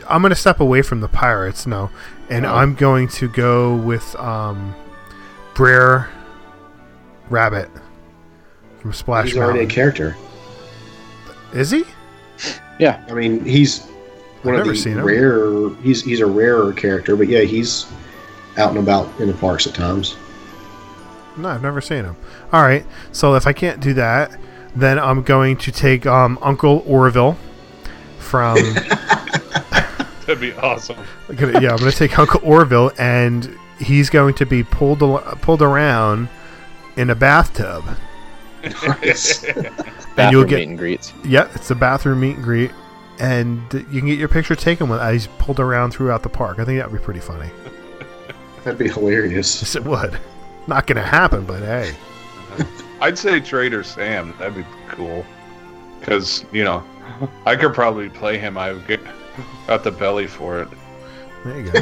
I'm 0.07 0.22
going 0.22 0.29
to 0.29 0.36
step 0.36 0.60
away 0.62 0.81
from 0.81 1.01
the 1.01 1.07
pirates, 1.10 1.65
no, 1.65 1.89
and 2.29 2.46
Oh. 2.46 2.53
I'm 2.53 2.75
going 2.75 3.07
to 3.10 3.27
go 3.27 3.75
with 3.75 4.15
um, 4.17 4.74
Brer 5.55 6.06
Rabbit 7.29 7.69
from 8.81 8.93
Splash 8.93 9.27
He's 9.27 9.38
already 9.38 9.60
a 9.60 9.62
Mountain. 9.63 9.69
character. 9.75 10.17
Is 11.53 11.72
he? 11.72 11.84
Yeah. 12.79 13.03
I 13.10 13.13
mean, 13.13 13.43
he's 13.43 13.86
one 14.43 14.53
I've 14.55 14.62
of 14.62 14.65
never 14.67 14.72
the 14.72 14.75
seen 14.77 14.93
him. 14.98 15.05
rarer. 15.05 15.74
He's 15.81 16.03
he's 16.03 16.19
a 16.19 16.25
rarer 16.25 16.74
character, 16.74 17.15
but 17.15 17.27
yeah, 17.27 17.41
he's 17.41 17.86
out 18.57 18.69
and 18.69 18.79
about 18.79 19.07
in 19.19 19.27
the 19.27 19.34
parks 19.34 19.65
at 19.67 19.74
times. 19.74 20.15
No, 21.38 21.50
I've 21.50 21.62
never 21.62 21.81
seen 21.81 22.03
him. 22.05 22.15
All 22.51 22.63
right, 22.63 22.86
so 23.12 23.36
if 23.36 23.46
I 23.46 23.53
can't 23.53 23.79
do 23.79 23.93
that, 23.96 24.39
then 24.75 24.98
I'm 24.98 25.22
going 25.22 25.57
to 25.57 25.72
take 25.72 26.05
um, 26.07 26.39
Uncle 26.41 26.84
Orville 26.88 27.38
from. 28.19 28.57
That'd 30.25 30.41
be 30.41 30.53
awesome. 30.53 30.98
gonna- 31.36 31.62
yeah, 31.62 31.72
I'm 31.72 31.77
going 31.77 31.91
to 31.91 31.98
take 31.98 32.17
Uncle 32.19 32.41
Orville, 32.43 32.91
and 32.98 33.55
he's 33.79 34.10
going 34.10 34.34
to 34.36 34.46
be 34.46 34.63
pulled 34.63 35.01
al- 35.03 35.19
pulled 35.41 35.62
around 35.62 36.27
in 36.98 37.10
a 37.12 37.16
bathtub. 37.16 37.86
and 38.63 40.32
you'll 40.32 40.44
get 40.44 40.58
meet 40.58 40.68
and 40.68 40.77
greets. 40.77 41.13
Yeah, 41.24 41.50
it's 41.54 41.72
a 41.72 41.75
bathroom 41.75 42.20
meet 42.20 42.36
and 42.36 42.44
greet, 42.44 42.72
and 43.20 43.62
you 43.92 44.00
can 44.01 44.08
get 44.08 44.20
your 44.20 44.27
picture 44.27 44.56
taken 44.56 44.89
with 44.89 45.00
as 45.00 45.13
he's 45.13 45.27
pulled 45.39 45.60
around 45.60 45.92
throughout 45.92 46.24
the 46.24 46.30
park. 46.30 46.60
I 46.60 46.66
think 46.66 46.80
that 46.80 46.92
would 46.92 47.00
be 47.00 47.04
pretty 47.04 47.20
funny. 47.22 47.50
That'd 48.63 48.80
be 48.80 48.89
hilarious. 48.89 49.62
Yes, 49.62 49.75
it 49.75 49.84
would. 49.86 50.20
Not 50.68 50.88
going 50.88 50.98
to 50.98 51.08
happen, 51.08 51.46
but 51.46 51.62
hey. 51.62 51.96
I'd 53.01 53.18
say 53.18 53.39
Trader 53.39 53.84
Sam. 53.84 54.34
That'd 54.39 54.56
be 54.56 54.66
cool. 54.89 55.25
Because, 56.00 56.44
you 56.51 56.63
know, 56.63 56.84
I 57.46 57.56
could 57.56 57.74
probably 57.74 58.10
play 58.10 58.38
him. 58.38 58.58
I've 58.58 58.86
got 58.88 59.00
the 59.84 59.92
belly 59.92 60.27
for 60.27 60.62
it. 60.62 60.68
There 61.46 61.60
you 61.60 61.72
go. 61.72 61.80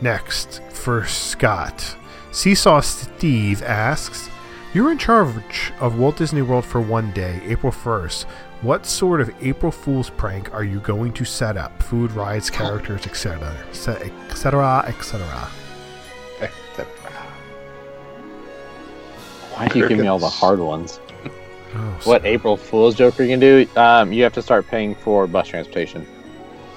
Next, 0.00 0.60
for 0.70 1.06
Scott, 1.06 1.96
Seesaw 2.34 2.80
Steve 2.80 3.62
asks, 3.62 4.28
"You're 4.74 4.90
in 4.90 4.98
charge 4.98 5.72
of 5.78 5.96
Walt 5.98 6.16
Disney 6.16 6.42
World 6.42 6.64
for 6.64 6.80
one 6.80 7.12
day, 7.12 7.40
April 7.46 7.70
1st. 7.72 8.26
What 8.60 8.86
sort 8.86 9.20
of 9.20 9.30
April 9.40 9.70
Fool's 9.70 10.10
prank 10.10 10.52
are 10.52 10.64
you 10.64 10.80
going 10.80 11.12
to 11.12 11.24
set 11.24 11.56
up? 11.56 11.80
Food, 11.80 12.10
rides, 12.12 12.50
characters, 12.50 13.06
etc., 13.06 13.54
etc., 13.70 14.84
etc." 14.88 15.26
Why 19.54 19.68
do 19.68 19.78
you 19.78 19.88
give 19.88 19.98
me 20.00 20.08
all 20.08 20.18
the 20.18 20.28
hard 20.28 20.58
ones? 20.58 20.98
Oh, 21.76 21.98
What 22.04 22.24
April 22.24 22.56
Fool's 22.56 22.94
joke 22.94 23.18
are 23.18 23.24
you 23.24 23.30
gonna 23.36 23.64
do? 23.64 23.66
Um, 23.80 24.12
you 24.12 24.22
have 24.22 24.32
to 24.34 24.42
start 24.42 24.68
paying 24.68 24.94
for 24.94 25.26
bus 25.26 25.48
transportation. 25.48 26.06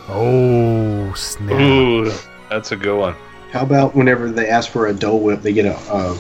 Oh 0.10 1.14
snap! 1.14 1.52
Ooh, 1.62 2.12
that's 2.50 2.72
a 2.72 2.76
good 2.76 2.98
one. 2.98 3.16
How 3.52 3.62
about 3.62 3.96
whenever 3.96 4.32
they 4.32 4.50
ask 4.50 4.70
for 4.70 4.88
a 4.88 4.94
Dole 4.94 5.20
Whip, 5.20 5.42
they 5.42 5.54
get 5.54 5.66
a, 5.66 5.78
a 5.94 6.18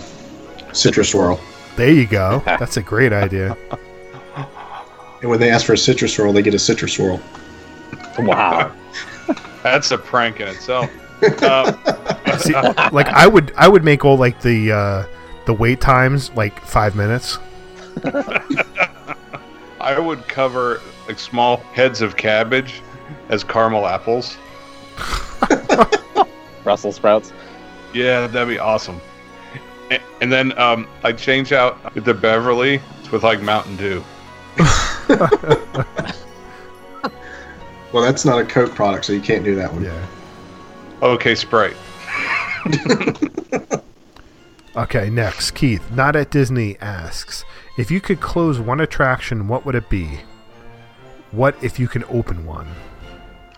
citrus 0.73 1.09
swirl, 1.09 1.39
There 1.75 1.91
you 1.91 2.07
go. 2.07 2.41
That's 2.45 2.77
a 2.77 2.81
great 2.81 3.13
idea. 3.13 3.57
and 5.21 5.29
when 5.29 5.39
they 5.39 5.49
ask 5.49 5.65
for 5.65 5.73
a 5.73 5.77
citrus 5.77 6.13
swirl, 6.13 6.31
they 6.33 6.41
get 6.41 6.53
a 6.53 6.59
citrus 6.59 6.93
swirl. 6.93 7.19
Wow. 8.19 8.71
That's 9.63 9.91
a 9.91 9.97
prank 9.97 10.39
in 10.39 10.47
itself. 10.47 10.89
Um, 11.43 11.77
See, 12.39 12.53
like 12.53 13.07
I 13.07 13.27
would, 13.27 13.51
I 13.57 13.67
would 13.67 13.83
make 13.83 14.05
all 14.05 14.17
like 14.17 14.39
the 14.41 14.71
uh, 14.71 15.05
the 15.45 15.53
wait 15.53 15.81
times 15.81 16.31
like 16.33 16.59
five 16.61 16.95
minutes. 16.95 17.39
I 19.81 19.97
would 19.97 20.27
cover 20.27 20.79
like 21.07 21.17
small 21.17 21.57
heads 21.73 22.01
of 22.01 22.15
cabbage 22.17 22.81
as 23.29 23.43
caramel 23.43 23.87
apples. 23.87 24.37
Brussels 26.67 26.97
sprouts. 26.97 27.31
Yeah, 27.93 28.27
that'd 28.27 28.49
be 28.49 28.59
awesome. 28.59 28.99
A- 29.89 30.01
And 30.19 30.29
then 30.29 30.57
um, 30.59 30.85
I'd 31.05 31.17
change 31.17 31.53
out 31.53 31.93
the 31.95 32.13
Beverly 32.13 32.81
with 33.09 33.23
like 33.23 33.41
Mountain 33.41 33.77
Dew. 33.77 34.03
Well, 37.93 38.03
that's 38.03 38.25
not 38.25 38.37
a 38.39 38.45
Coke 38.45 38.75
product, 38.75 39.05
so 39.05 39.13
you 39.13 39.21
can't 39.21 39.45
do 39.45 39.55
that 39.55 39.71
one. 39.71 39.81
Yeah. 39.85 40.05
Okay, 41.01 41.35
Sprite. 41.35 41.75
Okay, 44.75 45.09
next, 45.09 45.51
Keith, 45.51 45.89
not 45.89 46.15
at 46.15 46.29
Disney 46.29 46.77
asks, 46.79 47.43
if 47.79 47.89
you 47.89 47.99
could 47.99 48.19
close 48.19 48.59
one 48.59 48.79
attraction, 48.79 49.47
what 49.47 49.65
would 49.65 49.73
it 49.73 49.89
be? 49.89 50.19
What 51.31 51.55
if 51.63 51.79
you 51.79 51.87
can 51.87 52.03
open 52.03 52.45
one? 52.45 52.67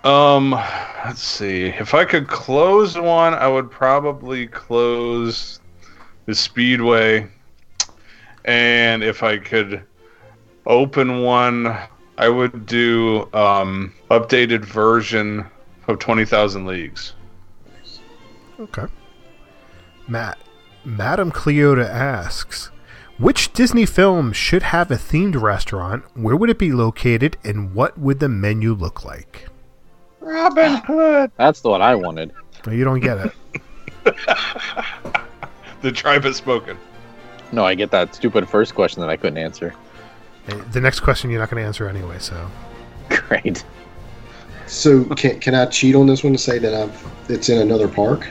Um, 0.04 0.52
let's 1.06 1.22
see. 1.22 1.66
If 1.66 1.94
I 1.94 2.06
could 2.06 2.28
close 2.28 2.98
one, 2.98 3.34
I 3.34 3.48
would 3.48 3.70
probably 3.70 4.48
close 4.48 5.60
the 6.26 6.36
Speedway. 6.36 7.28
And 8.46 9.04
if 9.04 9.24
I 9.24 9.38
could 9.38 9.84
open 10.66 11.22
one, 11.22 11.78
I 12.18 12.30
would 12.30 12.66
do 12.66 13.30
um 13.34 13.94
updated 14.10 14.66
version 14.66 15.46
of 15.88 16.00
20,000 16.00 16.66
Leagues. 16.66 17.14
Okay. 18.60 18.86
Matt, 20.08 20.38
Madam 20.86 21.32
Cleota 21.32 21.88
asks, 21.88 22.72
which 23.18 23.52
Disney 23.54 23.86
film 23.86 24.32
should 24.32 24.64
have 24.64 24.92
a 24.92 24.96
themed 24.96 25.40
restaurant? 25.42 26.04
Where 26.16 26.36
would 26.36 26.50
it 26.50 26.58
be 26.58 26.72
located, 26.72 27.38
and 27.44 27.74
what 27.74 27.98
would 27.98 28.20
the 28.20 28.30
menu 28.30 28.74
look 28.74 29.04
like? 29.04 29.50
Robin 30.22 30.76
Hood. 30.86 31.32
That's 31.38 31.62
the 31.62 31.70
one 31.70 31.82
I 31.82 31.96
wanted. 31.96 32.32
Well, 32.66 32.76
you 32.76 32.84
don't 32.84 33.00
get 33.00 33.18
it. 33.18 33.34
The 35.82 35.92
tribe 35.94 36.26
has 36.26 36.36
spoken. 36.36 36.78
No, 37.54 37.64
I 37.64 37.74
get 37.74 37.90
that 37.92 38.14
stupid 38.14 38.50
first 38.50 38.76
question 38.76 39.00
that 39.00 39.10
I 39.10 39.16
couldn't 39.16 39.38
answer. 39.38 39.74
The 40.74 40.82
next 40.82 41.00
question 41.00 41.30
you're 41.30 41.40
not 41.40 41.50
going 41.50 41.64
to 41.64 41.66
answer 41.68 41.88
anyway, 41.88 42.18
so. 42.20 42.50
Great. 43.08 43.64
So 44.68 45.06
can 45.16 45.40
can 45.40 45.56
I 45.56 45.66
cheat 45.68 45.96
on 45.96 46.06
this 46.06 46.22
one 46.22 46.34
to 46.34 46.38
say 46.40 46.60
that 46.60 46.74
I've 46.74 47.08
it's 47.30 47.48
in 47.48 47.60
another 47.60 47.88
park? 47.88 48.26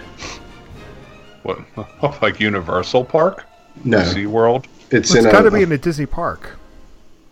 What? 1.42 1.61
Like 2.23 2.38
Universal 2.38 3.07
Park? 3.07 3.47
No, 3.83 3.99
SeaWorld? 4.00 4.66
it's 4.90 5.11
It's 5.11 5.14
in 5.14 5.25
it's 5.25 5.33
got 5.33 5.42
to 5.42 5.50
be 5.50 5.62
in 5.62 5.73
a 5.73 5.78
Disney 5.78 6.04
park. 6.07 6.50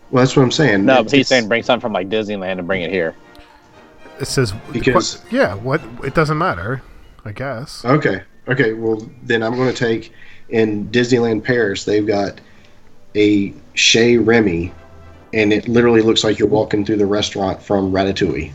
well, 0.09 0.23
that's 0.23 0.35
what 0.35 0.41
I'm 0.41 0.51
saying. 0.51 0.83
No, 0.83 1.01
It- 1.01 1.03
but 1.03 1.11
he's 1.13 1.27
saying 1.27 1.47
bring 1.47 1.61
something 1.61 1.81
from 1.81 1.93
like 1.93 2.09
Disneyland 2.09 2.57
and 2.57 2.65
bring 2.65 2.81
it 2.81 2.89
here. 2.91 3.13
It 4.19 4.27
says 4.27 4.53
Because- 4.71 5.21
yeah, 5.29 5.53
what 5.55 5.81
it 6.03 6.13
doesn't 6.15 6.37
matter, 6.37 6.81
I 7.25 7.31
guess. 7.31 7.83
Okay. 7.85 8.21
Okay. 8.47 8.73
Well, 8.73 9.07
then 9.23 9.43
I'm 9.43 9.55
going 9.55 9.71
to 9.73 9.75
take 9.77 10.11
in 10.49 10.87
Disneyland 10.89 11.43
Paris. 11.43 11.83
They've 11.83 12.05
got 12.07 12.39
a 13.15 13.53
Chez 13.73 14.17
Remy, 14.17 14.71
and 15.33 15.51
it 15.53 15.67
literally 15.67 16.01
looks 16.01 16.23
like 16.23 16.39
you're 16.39 16.47
walking 16.47 16.85
through 16.85 16.97
the 16.97 17.05
restaurant 17.05 17.61
from 17.61 17.91
Ratatouille. 17.91 18.51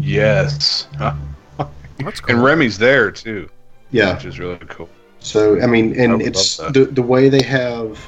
Yes. 0.00 0.88
That's 0.98 2.20
cool. 2.20 2.34
And 2.34 2.44
Remy's 2.44 2.78
there 2.78 3.10
too, 3.10 3.48
Yeah. 3.92 4.14
which 4.14 4.24
is 4.24 4.38
really 4.38 4.58
cool. 4.68 4.88
So 5.20 5.60
I 5.62 5.66
mean, 5.66 5.98
and 5.98 6.14
would 6.18 6.26
it's 6.26 6.56
the 6.56 6.88
the 6.90 7.02
way 7.02 7.28
they 7.28 7.42
have 7.44 8.04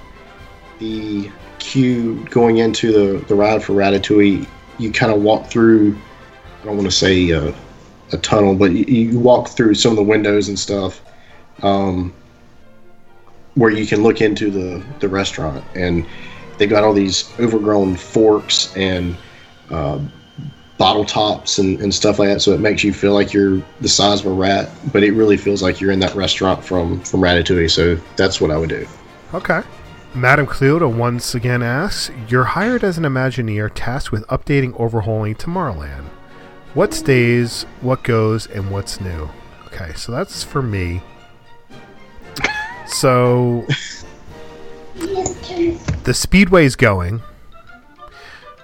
the 0.81 1.31
queue 1.61 2.27
going 2.31 2.57
into 2.59 2.91
the 2.93 3.25
the 3.27 3.35
ride 3.37 3.63
for 3.63 3.73
Ratatouille. 3.75 4.47
You 4.79 4.91
kind 4.91 5.13
of 5.13 5.23
walk 5.23 5.47
through. 5.47 5.97
I 6.65 6.69
don't 6.69 6.77
want 6.77 6.91
to 6.91 6.97
say 6.97 7.31
uh, 7.31 7.53
a 8.13 8.19
tunnel, 8.19 8.55
but 8.55 8.73
you, 8.73 8.85
you 8.85 9.19
walk 9.19 9.49
through 9.49 9.75
some 9.75 9.93
of 9.93 9.97
the 9.97 10.03
windows 10.03 10.49
and 10.49 10.59
stuff, 10.59 11.03
um, 11.63 12.13
where 13.55 13.71
you 13.71 13.87
can 13.87 14.03
look 14.03 14.21
into 14.21 14.51
the 14.51 14.85
the 15.01 15.09
restaurant, 15.09 15.65
and 15.75 16.07
they've 16.59 16.71
got 16.71 16.83
all 16.83 16.95
these 16.95 17.33
overgrown 17.39 17.97
forks 17.97 18.75
and. 18.77 19.17
Uh, 19.71 20.01
bottle 20.77 21.05
tops 21.05 21.59
and, 21.59 21.81
and 21.81 21.95
stuff 21.95 22.19
like 22.19 22.29
that 22.29 22.41
so 22.41 22.53
it 22.53 22.59
makes 22.59 22.83
you 22.83 22.93
feel 22.93 23.13
like 23.15 23.33
you're 23.33 23.63
the 23.81 23.89
size 23.89 24.19
of 24.19 24.27
a 24.27 24.31
rat 24.31 24.69
but 24.93 25.05
it 25.05 25.13
really 25.13 25.37
feels 25.37 25.63
like 25.63 25.81
you're 25.81 25.93
in 25.93 26.01
that 26.01 26.13
restaurant 26.17 26.65
from 26.65 27.01
from 27.03 27.21
ratatouille 27.21 27.71
so 27.71 27.95
that's 28.17 28.41
what 28.41 28.51
i 28.51 28.59
would 28.59 28.71
do 28.71 28.85
Okay. 29.35 29.63
Madame 30.15 30.47
Cleota 30.47 30.89
once 30.89 31.35
again 31.35 31.61
asks, 31.61 32.09
You're 32.29 32.45
hired 32.45 32.85
as 32.85 32.99
an 32.99 33.03
Imagineer 33.03 33.69
tasked 33.75 34.13
with 34.13 34.25
updating 34.29 34.79
overhauling 34.79 35.35
Tomorrowland. 35.35 36.09
What 36.75 36.93
stays, 36.93 37.63
what 37.83 38.03
goes, 38.03 38.49
and 38.49 38.71
what's 38.71 39.01
new? 39.01 39.31
Okay, 39.67 39.93
so 39.95 40.11
that's 40.11 40.43
for 40.43 40.61
me. 40.61 41.01
So 42.87 43.65
the 46.05 46.13
speedway's 46.13 46.75
going, 46.75 47.23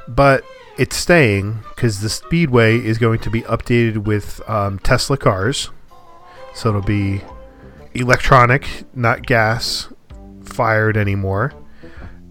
but 0.09 0.45
it's 0.77 0.97
staying 0.97 1.61
because 1.69 2.01
the 2.01 2.09
speedway 2.09 2.79
is 2.79 2.99
going 2.99 3.21
to 3.21 3.31
be 3.31 3.43
updated 3.43 3.99
with 3.99 4.41
um, 4.49 4.81
Tesla 4.81 5.17
cars. 5.17 5.71
So 6.53 6.71
it'll 6.71 6.83
be 6.83 7.23
electronic, 7.95 8.67
not 8.95 9.25
gas 9.25 9.89
fired 10.43 10.97
anymore. 10.97 11.53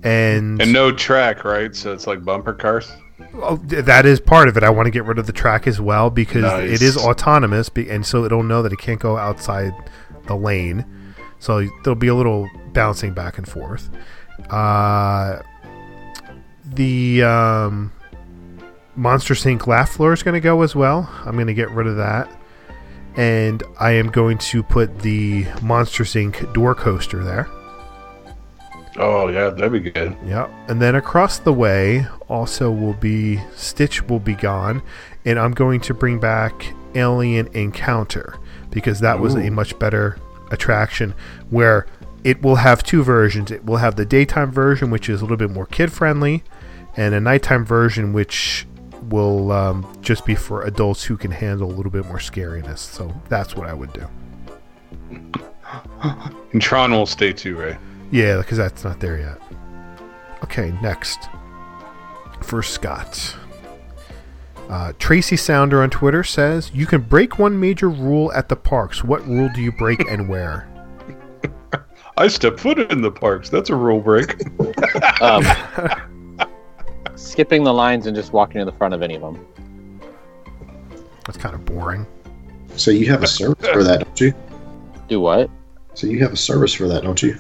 And, 0.03 0.62
And 0.62 0.74
no 0.74 0.91
track, 0.91 1.45
right? 1.45 1.74
So 1.75 1.93
it's 1.93 2.05
like 2.05 2.24
bumper 2.24 2.53
cars. 2.53 2.91
Oh, 3.36 3.57
that 3.57 4.05
is 4.05 4.19
part 4.19 4.48
of 4.48 4.57
it. 4.57 4.63
I 4.63 4.69
want 4.69 4.88
to 4.88 4.91
get 4.91 5.05
rid 5.05 5.19
of 5.19 5.27
the 5.27 5.33
track 5.33 5.67
as 5.67 5.79
well 5.79 6.09
because 6.09 6.43
Nice. 6.43 6.69
it 6.71 6.81
is 6.81 6.98
autonomous, 6.98 7.69
and 7.75 8.05
so 8.05 8.25
it'll 8.25 8.43
know 8.43 8.62
that 8.63 8.74
it 8.74 8.79
can't 8.79 9.00
go 9.00 9.17
outside 9.17 9.74
the 10.25 10.36
lane. 10.36 10.86
So 11.39 11.67
there'll 11.83 11.95
be 11.95 12.07
a 12.07 12.15
little 12.15 12.50
bouncing 12.74 13.13
back 13.13 13.38
and 13.38 13.48
forth. 13.48 13.89
Uh, 14.50 15.41
the 16.65 17.24
um, 17.24 17.91
Monsters 18.95 19.43
Inc. 19.43 19.67
laugh 19.67 19.91
floor 19.91 20.12
is 20.13 20.24
going 20.24 20.33
to 20.33 20.39
go 20.41 20.62
as 20.62 20.75
well. 20.75 21.09
I'm 21.25 21.36
going 21.36 21.48
to 21.48 21.53
get 21.53 21.69
rid 21.71 21.88
of 21.88 21.98
that, 21.98 22.29
and 23.15 23.63
I 23.79 23.91
am 23.91 24.09
going 24.09 24.38
to 24.39 24.63
put 24.63 25.00
the 25.00 25.45
Monsters 25.62 26.13
Inc. 26.13 26.53
door 26.53 26.75
coaster 26.75 27.24
there. 27.24 27.48
Oh 29.00 29.29
yeah, 29.29 29.50
that'd 29.50 29.72
be 29.72 29.79
good. 29.79 30.15
Yep. 30.25 30.51
And 30.68 30.82
then 30.82 30.96
across 30.96 31.39
the 31.39 31.53
way 31.53 32.06
also 32.27 32.70
will 32.70 32.94
be 32.94 33.39
Stitch 33.56 34.03
will 34.03 34.20
be 34.20 34.36
gone, 34.36 34.84
and 35.25 35.39
I'm 35.39 35.53
going 35.53 35.79
to 35.82 35.94
bring 35.94 36.20
back 36.20 36.74
Alien 36.96 37.48
Encounter 37.53 38.38
because 38.72 39.00
that 39.00 39.20
was 39.20 39.36
a 39.36 39.50
much 39.50 39.77
better 39.79 40.20
attraction 40.51 41.13
where 41.50 41.88
it 42.24 42.41
will 42.41 42.58
have 42.58 42.84
two 42.84 43.01
versions. 43.01 43.51
It 43.51 43.63
will 43.63 43.77
have 43.77 43.96
the 43.96 44.06
daytime 44.06 44.51
version, 44.51 44.91
which 44.91 45.08
is 45.08 45.22
a 45.22 45.24
little 45.24 45.38
bit 45.38 45.50
more 45.50 45.65
kid 45.65 45.94
friendly, 45.94 46.44
and 46.98 47.15
a 47.15 47.22
nighttime 47.22 47.65
version, 47.65 48.12
which 48.12 48.68
will 49.03 49.53
um, 49.53 49.98
just 50.01 50.25
be 50.25 50.36
for 50.36 50.63
adults 50.63 51.06
who 51.06 51.15
can 51.15 51.32
handle 51.32 51.72
a 51.72 51.74
little 51.74 51.91
bit 51.91 52.06
more 52.06 52.18
scariness. 52.18 52.79
So 52.79 53.13
that's 53.29 53.56
what 53.56 53.68
I 53.68 53.74
would 53.74 53.94
do. 53.94 54.08
And 56.51 56.62
Tron 56.62 56.91
will 56.91 57.06
stay 57.06 57.32
too, 57.32 57.58
right? 57.58 57.77
Yeah, 58.11 58.37
because 58.37 58.57
that's 58.57 58.83
not 58.83 58.99
there 58.99 59.19
yet. 59.19 59.41
Okay, 60.43 60.71
next. 60.81 61.29
For 62.41 62.63
Scott. 62.63 63.35
Uh, 64.69 64.93
Tracy 64.99 65.35
Sounder 65.35 65.81
on 65.81 65.89
Twitter 65.89 66.23
says, 66.23 66.71
You 66.73 66.85
can 66.85 67.01
break 67.01 67.39
one 67.39 67.59
major 67.59 67.89
rule 67.89 68.31
at 68.33 68.49
the 68.49 68.55
parks. 68.55 69.03
What 69.03 69.25
rule 69.27 69.49
do 69.53 69.61
you 69.61 69.71
break 69.71 69.99
and 70.09 70.29
where? 70.29 70.67
I 72.17 72.27
step 72.27 72.59
foot 72.59 72.79
in 72.91 73.01
the 73.01 73.11
parks. 73.11 73.49
That's 73.49 73.69
a 73.69 73.75
rule 73.75 73.99
break. 73.99 74.41
Um, 75.21 75.43
skipping 77.15 77.65
the 77.65 77.73
lines 77.73 78.07
and 78.07 78.15
just 78.15 78.31
walking 78.31 78.59
to 78.59 78.65
the 78.65 78.71
front 78.71 78.93
of 78.93 79.01
any 79.01 79.15
of 79.15 79.21
them. 79.21 79.45
That's 81.25 81.37
kind 81.37 81.53
of 81.53 81.65
boring. 81.65 82.07
So 82.77 82.91
you 82.91 83.07
have 83.07 83.21
a 83.21 83.27
service 83.27 83.67
for 83.67 83.83
that, 83.83 84.05
don't 84.05 84.21
you? 84.21 84.33
Do 85.09 85.19
what? 85.19 85.49
So 85.93 86.07
you 86.07 86.19
have 86.19 86.31
a 86.31 86.37
service 86.37 86.73
for 86.73 86.87
that, 86.87 87.03
don't 87.03 87.21
you? 87.21 87.37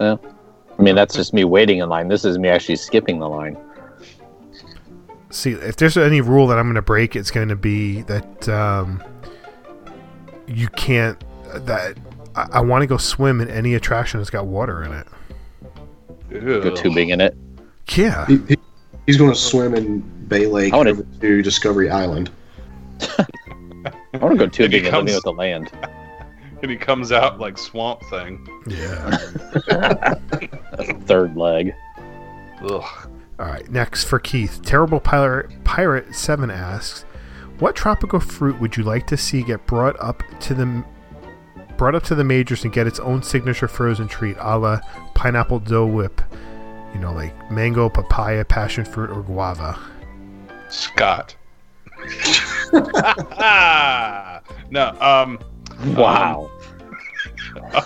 I 0.00 0.18
mean, 0.82 0.94
that's 0.94 1.14
just 1.14 1.34
me 1.34 1.44
waiting 1.44 1.78
in 1.78 1.88
line. 1.88 2.08
This 2.08 2.24
is 2.24 2.38
me 2.38 2.48
actually 2.48 2.76
skipping 2.76 3.18
the 3.18 3.28
line. 3.28 3.56
See, 5.30 5.52
if 5.52 5.76
there's 5.76 5.96
any 5.96 6.20
rule 6.20 6.46
that 6.48 6.58
I'm 6.58 6.64
going 6.66 6.74
to 6.76 6.82
break, 6.82 7.14
it's 7.14 7.30
going 7.30 7.48
to 7.50 7.56
be 7.56 8.02
that 8.02 8.48
um, 8.48 9.02
you 10.46 10.68
can't. 10.68 11.22
That 11.66 11.96
I, 12.34 12.46
I 12.54 12.60
want 12.60 12.82
to 12.82 12.86
go 12.86 12.96
swim 12.96 13.40
in 13.40 13.48
any 13.48 13.74
attraction 13.74 14.18
that's 14.20 14.30
got 14.30 14.46
water 14.46 14.82
in 14.82 14.92
it. 14.92 15.06
Go 16.62 16.74
tubing 16.74 17.10
in 17.10 17.20
it. 17.20 17.36
Yeah. 17.96 18.26
He, 18.26 18.38
he- 18.48 18.56
he's 19.06 19.16
going 19.16 19.30
to 19.32 19.36
swim 19.38 19.74
in 19.74 19.98
Bay 20.28 20.46
Lake 20.46 20.72
I 20.72 20.76
wanna- 20.76 20.90
over 20.90 21.02
to 21.20 21.42
Discovery 21.42 21.90
Island. 21.90 22.30
I 23.18 24.18
want 24.18 24.32
to 24.32 24.36
go 24.38 24.46
tubing 24.46 24.84
and 24.86 24.90
comes- 24.90 25.06
living 25.06 25.14
with 25.16 25.24
the 25.24 25.32
land. 25.32 25.70
and 26.62 26.70
he 26.70 26.76
comes 26.76 27.12
out 27.12 27.38
like 27.38 27.58
Swamp 27.58 28.02
Thing. 28.06 28.46
Yeah. 28.66 29.10
Third 31.06 31.36
leg. 31.36 31.74
Ugh. 32.62 33.08
All 33.38 33.46
right, 33.46 33.68
next 33.70 34.04
for 34.04 34.18
Keith. 34.18 34.60
Terrible 34.62 35.00
Pirate 35.00 35.64
Pirate 35.64 36.14
Seven 36.14 36.50
asks, 36.50 37.02
"What 37.58 37.74
tropical 37.74 38.20
fruit 38.20 38.60
would 38.60 38.76
you 38.76 38.82
like 38.82 39.06
to 39.06 39.16
see 39.16 39.42
get 39.42 39.66
brought 39.66 39.98
up 39.98 40.22
to 40.40 40.54
the 40.54 40.84
brought 41.78 41.94
up 41.94 42.02
to 42.04 42.14
the 42.14 42.24
majors 42.24 42.64
and 42.64 42.72
get 42.72 42.86
its 42.86 43.00
own 43.00 43.22
signature 43.22 43.68
frozen 43.68 44.08
treat, 44.08 44.36
a 44.38 44.58
la 44.58 44.80
pineapple 45.14 45.60
Dole 45.60 45.88
Whip? 45.88 46.20
You 46.92 47.00
know, 47.00 47.14
like 47.14 47.50
mango, 47.50 47.88
papaya, 47.88 48.44
passion 48.44 48.84
fruit, 48.84 49.08
or 49.10 49.22
guava." 49.22 49.78
Scott. 50.68 51.34
no, 54.70 54.96
um, 55.00 55.38
Wow. 55.86 56.50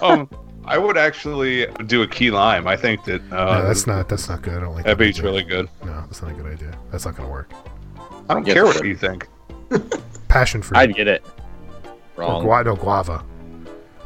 um, 0.02 0.28
I 0.64 0.78
would 0.78 0.96
actually 0.96 1.66
do 1.86 2.02
a 2.02 2.06
key 2.06 2.30
lime. 2.30 2.66
I 2.66 2.76
think 2.76 3.04
that 3.04 3.20
uh, 3.32 3.58
no, 3.60 3.66
that's 3.66 3.86
not 3.86 4.08
that's 4.08 4.28
not 4.28 4.42
good. 4.42 4.54
I 4.56 4.60
don't 4.60 4.74
like 4.74 4.84
that 4.84 4.98
that 4.98 5.04
beat's 5.04 5.20
really 5.20 5.42
good. 5.42 5.68
No, 5.84 5.92
that's 6.06 6.22
not 6.22 6.30
a 6.30 6.34
good 6.34 6.46
idea. 6.52 6.76
That's 6.90 7.04
not 7.04 7.16
going 7.16 7.28
to 7.28 7.32
work. 7.32 7.52
I 8.28 8.34
don't 8.34 8.46
Yes, 8.46 8.54
care 8.54 8.64
what 8.64 8.76
would. 8.76 8.86
you 8.86 8.96
think. 8.96 9.28
Passion 10.28 10.62
fruit 10.62 10.78
I'd 10.78 10.94
get 10.94 11.06
it. 11.08 11.24
or 12.16 12.22
Wrong. 12.22 12.42
guava, 12.44 12.64
no 12.70 12.76
guava, 12.76 13.24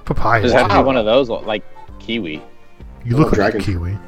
papaya. 0.05 0.43
Does 0.43 0.53
it 0.53 0.57
have 0.57 0.69
to 0.71 0.79
be 0.79 0.83
one 0.83 0.97
of 0.97 1.05
those, 1.07 1.29
like 1.31 1.63
kiwi? 2.01 2.43
You 3.05 3.17
look 3.17 3.27
Oh, 3.27 3.29
like 3.31 3.35
dragon 3.37 3.61
a 3.61 3.65
kiwi. 3.65 3.99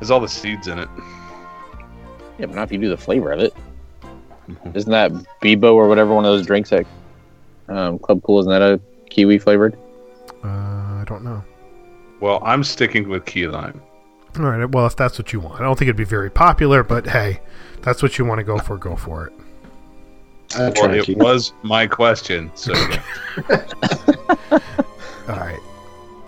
There's 0.00 0.10
all 0.10 0.20
the 0.20 0.28
seeds 0.28 0.66
in 0.68 0.78
it. 0.78 0.88
Yeah, 2.38 2.46
but 2.46 2.56
not 2.56 2.62
if 2.64 2.72
you 2.72 2.78
do 2.78 2.88
the 2.90 2.96
flavor 2.98 3.32
of 3.32 3.40
it. 3.40 3.54
Isn't 4.74 4.90
that 4.92 5.12
Bibo 5.40 5.74
or 5.74 5.88
whatever 5.88 6.14
one 6.14 6.24
of 6.24 6.30
those 6.32 6.46
drinks 6.46 6.72
at 6.72 6.86
um, 7.68 7.98
Club 7.98 8.22
Cool? 8.22 8.40
Isn't 8.40 8.50
that 8.52 8.62
a 8.62 8.80
kiwi 9.10 9.38
flavored? 9.38 9.76
Uh, 10.44 10.48
I 10.48 11.04
don't 11.06 11.24
know. 11.24 11.42
Well, 12.20 12.42
I'm 12.44 12.64
sticking 12.64 13.08
with 13.08 13.24
key 13.24 13.46
lime. 13.46 13.80
All 14.38 14.44
right. 14.44 14.64
Well, 14.66 14.86
if 14.86 14.96
that's 14.96 15.18
what 15.18 15.32
you 15.32 15.40
want, 15.40 15.60
I 15.60 15.64
don't 15.64 15.78
think 15.78 15.88
it'd 15.88 15.96
be 15.96 16.04
very 16.04 16.30
popular, 16.30 16.82
but 16.82 17.06
hey, 17.06 17.40
that's 17.82 18.02
what 18.02 18.18
you 18.18 18.24
want 18.24 18.38
to 18.38 18.44
go 18.44 18.58
for. 18.58 18.76
Go 18.76 18.96
for 18.96 19.26
it. 19.26 19.32
I 20.54 20.70
Well, 20.70 20.94
it 20.94 21.04
keep 21.04 21.18
was 21.18 21.52
my 21.62 21.86
question. 21.86 22.50
So 22.54 22.72
yeah. 22.74 23.02
All 25.28 25.36
right. 25.36 25.60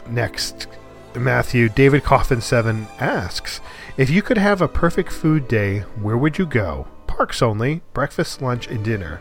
Next, 0.09 0.67
Matthew 1.15 1.69
David 1.69 2.03
Coffin 2.03 2.41
Seven 2.41 2.87
asks 2.99 3.61
if 3.97 4.11
you 4.11 4.23
could 4.23 4.39
have 4.39 4.63
a 4.63 4.69
perfect 4.69 5.13
food 5.13 5.49
day, 5.49 5.81
where 6.01 6.17
would 6.17 6.39
you 6.39 6.47
go? 6.47 6.87
Parks 7.07 7.43
only, 7.43 7.83
breakfast, 7.93 8.41
lunch, 8.41 8.69
and 8.69 8.85
dinner. 8.85 9.21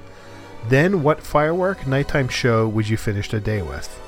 Then, 0.70 1.02
what 1.02 1.22
firework 1.22 1.88
nighttime 1.88 2.28
show 2.28 2.68
would 2.68 2.90
you 2.90 2.98
finish 2.98 3.30
the 3.30 3.40
day 3.40 3.62
with? 3.62 4.00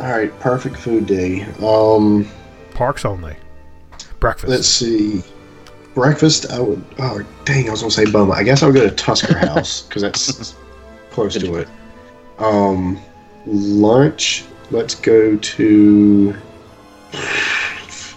All 0.00 0.10
right, 0.10 0.38
perfect 0.40 0.76
food 0.76 1.06
day. 1.06 1.46
Um, 1.62 2.28
Parks 2.74 3.04
only. 3.04 3.36
Breakfast. 4.20 4.50
let's 4.50 4.68
see. 4.68 5.22
Breakfast, 5.94 6.50
I 6.50 6.58
would. 6.58 6.84
Oh, 6.98 7.24
dang! 7.44 7.68
I 7.68 7.70
was 7.70 7.80
gonna 7.80 7.90
say 7.92 8.04
Boma. 8.10 8.32
I 8.32 8.42
guess 8.42 8.62
I 8.62 8.66
would 8.66 8.74
go 8.74 8.88
to 8.88 8.94
Tusker 8.94 9.38
House 9.46 9.82
because 9.82 10.02
that's 10.02 10.54
close 11.10 11.34
to 11.38 11.54
it. 11.54 11.68
Um, 12.38 13.00
lunch. 13.46 14.44
Let's 14.70 14.94
go 14.96 15.36
to. 15.36 16.34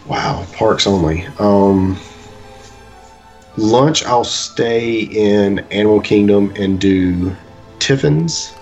Wow, 0.07 0.45
parks 0.53 0.87
only. 0.87 1.25
Um, 1.39 1.99
lunch. 3.57 4.03
I'll 4.05 4.23
stay 4.23 5.01
in 5.01 5.59
Animal 5.71 6.01
Kingdom 6.01 6.51
and 6.55 6.79
do 6.81 7.35
Tiffin's. 7.79 8.53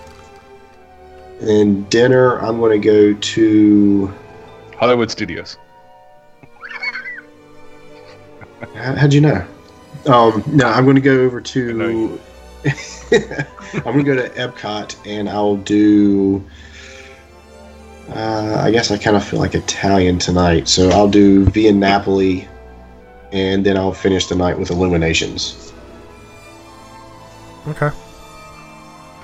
And 1.40 1.88
dinner, 1.90 2.38
I'm 2.38 2.58
going 2.58 2.80
to 2.80 2.84
go 2.84 3.18
to. 3.18 4.14
Hollywood 4.76 5.10
Studios. 5.10 5.56
How, 8.74 8.94
how'd 8.94 9.12
you 9.12 9.20
know? 9.20 9.46
Um, 10.06 10.42
no, 10.46 10.66
I'm 10.66 10.84
going 10.84 10.96
to 10.96 11.02
go 11.02 11.20
over 11.20 11.40
to. 11.40 12.20
I'm 13.74 13.82
going 13.82 14.04
to 14.04 14.04
go 14.04 14.16
to 14.16 14.28
Epcot 14.30 14.96
and 15.06 15.28
I'll 15.28 15.56
do. 15.56 16.44
Uh, 18.08 18.60
I 18.60 18.70
guess 18.70 18.90
I 18.90 18.98
kind 18.98 19.16
of 19.16 19.24
feel 19.24 19.40
like 19.40 19.54
Italian 19.54 20.18
tonight, 20.18 20.68
so 20.68 20.90
I'll 20.90 21.08
do 21.08 21.44
Via 21.46 21.72
Napoli, 21.72 22.46
and 23.32 23.66
then 23.66 23.76
I'll 23.76 23.92
finish 23.92 24.26
the 24.26 24.36
night 24.36 24.56
with 24.58 24.70
Illuminations. 24.70 25.72
okay. 27.66 27.90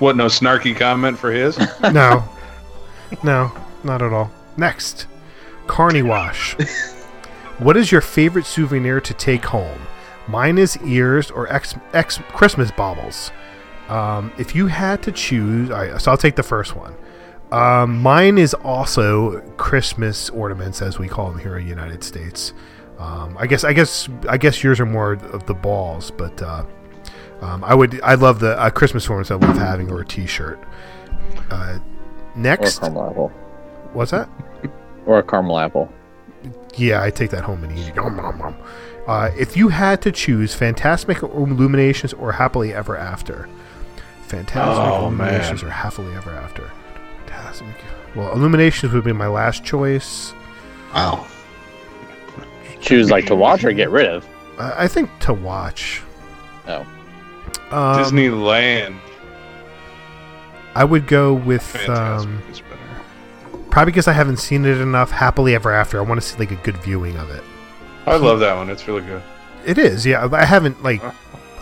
What? 0.03 0.17
No 0.17 0.25
snarky 0.25 0.75
comment 0.75 1.17
for 1.17 1.31
his? 1.31 1.57
No. 1.93 2.25
no, 3.23 3.53
not 3.85 4.01
at 4.01 4.11
all. 4.11 4.29
Next, 4.57 5.07
Carney 5.65 6.01
Wash. 6.01 6.57
What 7.59 7.77
is 7.77 7.89
your 7.89 8.01
favorite 8.01 8.45
souvenir 8.45 8.99
to 8.99 9.13
take 9.13 9.45
home? 9.45 9.79
Mine 10.27 10.57
is 10.57 10.77
ears 10.83 11.31
or 11.31 11.47
X, 11.53 11.75
X 11.93 12.19
Christmas 12.33 12.69
baubles. 12.69 13.31
Um, 13.87 14.33
if 14.37 14.53
you 14.53 14.67
had 14.67 15.01
to 15.03 15.11
choose, 15.13 15.69
right, 15.69 16.01
so 16.01 16.11
I'll 16.11 16.17
take 16.17 16.35
the 16.35 16.43
first 16.43 16.75
one. 16.75 16.93
Um, 17.53 18.01
mine 18.01 18.37
is 18.37 18.53
also 18.55 19.39
Christmas 19.55 20.29
ornaments, 20.31 20.81
as 20.81 20.99
we 20.99 21.07
call 21.07 21.31
them 21.31 21.39
here 21.39 21.57
in 21.57 21.63
the 21.63 21.69
United 21.69 22.03
States. 22.03 22.51
Um, 22.99 23.37
I 23.39 23.47
guess, 23.47 23.63
I 23.63 23.71
guess, 23.71 24.09
I 24.27 24.35
guess 24.35 24.63
yours 24.65 24.81
are 24.81 24.85
more 24.85 25.13
of 25.13 25.45
the 25.45 25.53
balls, 25.53 26.11
but 26.11 26.41
uh, 26.41 26.65
um, 27.43 27.63
I 27.63 27.73
would, 27.75 27.99
I 28.01 28.15
love 28.15 28.39
the 28.39 28.59
uh, 28.59 28.69
Christmas 28.69 29.07
ornaments. 29.09 29.31
I 29.31 29.35
love 29.35 29.57
having 29.57 29.91
or 29.91 30.01
a 30.01 30.05
T-shirt. 30.05 30.59
Uh, 31.51 31.55
Or 31.55 31.81
a 32.35 32.39
next, 32.39 32.79
caramel 32.79 33.09
apple. 33.09 33.29
what's 33.93 34.11
that? 34.11 34.29
Or 35.05 35.19
a 35.19 35.23
caramel 35.23 35.59
apple. 35.59 35.91
Yeah, 36.75 37.03
I 37.03 37.09
take 37.11 37.29
that 37.31 37.43
home 37.43 37.63
and 37.63 37.77
eat 37.77 37.89
it. 37.89 37.95
Nom, 37.95 38.15
nom, 38.15 38.37
nom. 38.37 38.55
Uh, 39.07 39.29
if 39.37 39.55
you 39.57 39.67
had 39.67 40.01
to 40.03 40.11
choose 40.11 40.55
Fantasmic 40.55 41.21
Illuminations 41.21 42.13
or 42.13 42.31
Happily 42.31 42.73
Ever 42.73 42.95
After, 42.97 43.47
Fantasmic 44.27 44.77
Oh, 44.91 44.99
Illuminations 45.07 45.61
man. 45.61 45.71
or 45.71 45.73
Happily 45.73 46.15
Ever 46.15 46.31
After. 46.31 46.71
Fantasmic. 47.27 47.75
Well, 48.15 48.31
Illuminations 48.33 48.93
would 48.93 49.03
be 49.03 49.11
my 49.13 49.27
last 49.27 49.63
choice. 49.65 50.33
Wow. 50.93 51.27
Choose 52.79 53.09
like 53.11 53.25
to 53.27 53.35
watch 53.35 53.63
or 53.63 53.71
get 53.73 53.89
rid 53.89 54.07
of. 54.07 54.27
I 54.59 54.83
I 54.83 54.87
think 54.87 55.09
to 55.21 55.33
watch. 55.33 56.01
Oh. 56.67 56.85
Um, 57.73 58.03
Disneyland. 58.03 58.99
I 60.75 60.83
would 60.83 61.07
go 61.07 61.33
with 61.33 61.75
um, 61.89 62.41
probably 63.69 63.91
because 63.91 64.07
I 64.07 64.13
haven't 64.13 64.37
seen 64.37 64.65
it 64.65 64.77
enough. 64.77 65.09
Happily 65.11 65.55
Ever 65.55 65.71
After. 65.73 65.97
I 65.99 66.01
want 66.01 66.21
to 66.21 66.27
see 66.27 66.37
like 66.37 66.51
a 66.51 66.55
good 66.55 66.77
viewing 66.77 67.17
of 67.17 67.29
it. 67.31 67.43
I 68.05 68.17
love 68.17 68.39
that 68.41 68.55
one. 68.55 68.69
It's 68.69 68.87
really 68.87 69.01
good. 69.01 69.23
It 69.65 69.77
is, 69.77 70.05
yeah. 70.05 70.27
I 70.31 70.45
haven't 70.45 70.83
like 70.83 71.01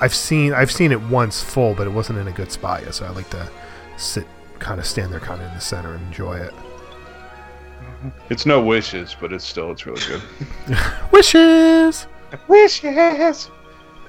I've 0.02 0.14
seen 0.14 0.54
I've 0.54 0.72
seen 0.72 0.92
it 0.92 1.00
once 1.00 1.42
full, 1.42 1.76
but 1.76 1.88
it 1.88 1.92
wasn't 1.92 2.20
in 2.20 2.28
a 2.28 2.32
good 2.32 2.52
spot 2.52 2.84
yet. 2.84 2.96
So 2.96 3.06
I 3.06 3.10
like 3.12 3.30
to 3.30 3.50
sit, 3.98 4.28
kind 4.60 4.80
of 4.80 4.86
stand 4.86 5.14
there, 5.14 5.20
kind 5.20 5.40
of 5.40 5.48
in 5.48 5.54
the 5.54 5.62
center, 5.62 5.94
and 5.94 6.06
enjoy 6.08 6.38
it. 6.38 6.54
It's 8.30 8.48
no 8.48 8.62
wishes, 8.62 9.16
but 9.18 9.32
it's 9.32 9.46
still 9.46 9.72
it's 9.72 9.86
really 9.86 10.02
good. 10.08 10.22
Wishes. 11.12 12.08
wishes. 12.48 13.50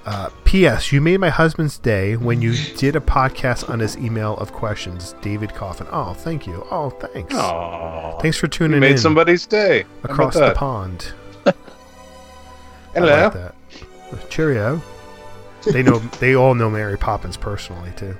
Uh, 0.04 0.30
P.S. 0.44 0.90
You 0.90 1.00
made 1.00 1.18
my 1.20 1.28
husband's 1.28 1.78
day 1.78 2.16
when 2.16 2.42
you 2.42 2.54
did 2.76 2.96
a 2.96 3.00
podcast 3.00 3.70
on 3.70 3.78
his 3.78 3.96
email 3.96 4.36
of 4.38 4.52
questions. 4.52 5.14
David 5.22 5.54
Coffin. 5.54 5.86
Oh, 5.92 6.12
thank 6.12 6.44
you. 6.46 6.66
Oh, 6.70 6.90
thanks. 6.90 7.32
Aww. 7.34 8.20
Thanks 8.20 8.36
for 8.36 8.48
tuning 8.48 8.76
You 8.76 8.80
made 8.80 8.86
in 8.88 8.92
Made 8.94 9.00
somebody's 9.00 9.46
day. 9.46 9.84
Across 10.02 10.34
the 10.34 10.40
that? 10.40 10.56
pond. 10.56 11.12
Hello. 12.94 13.12
I 13.14 13.22
like 13.24 13.32
that. 13.34 13.54
Cheerio. 14.28 14.82
They 15.72 15.82
know. 15.82 15.98
They 16.20 16.34
all 16.34 16.54
know 16.54 16.68
Mary 16.68 16.98
Poppins 16.98 17.36
personally 17.36 17.92
too. 17.96 18.16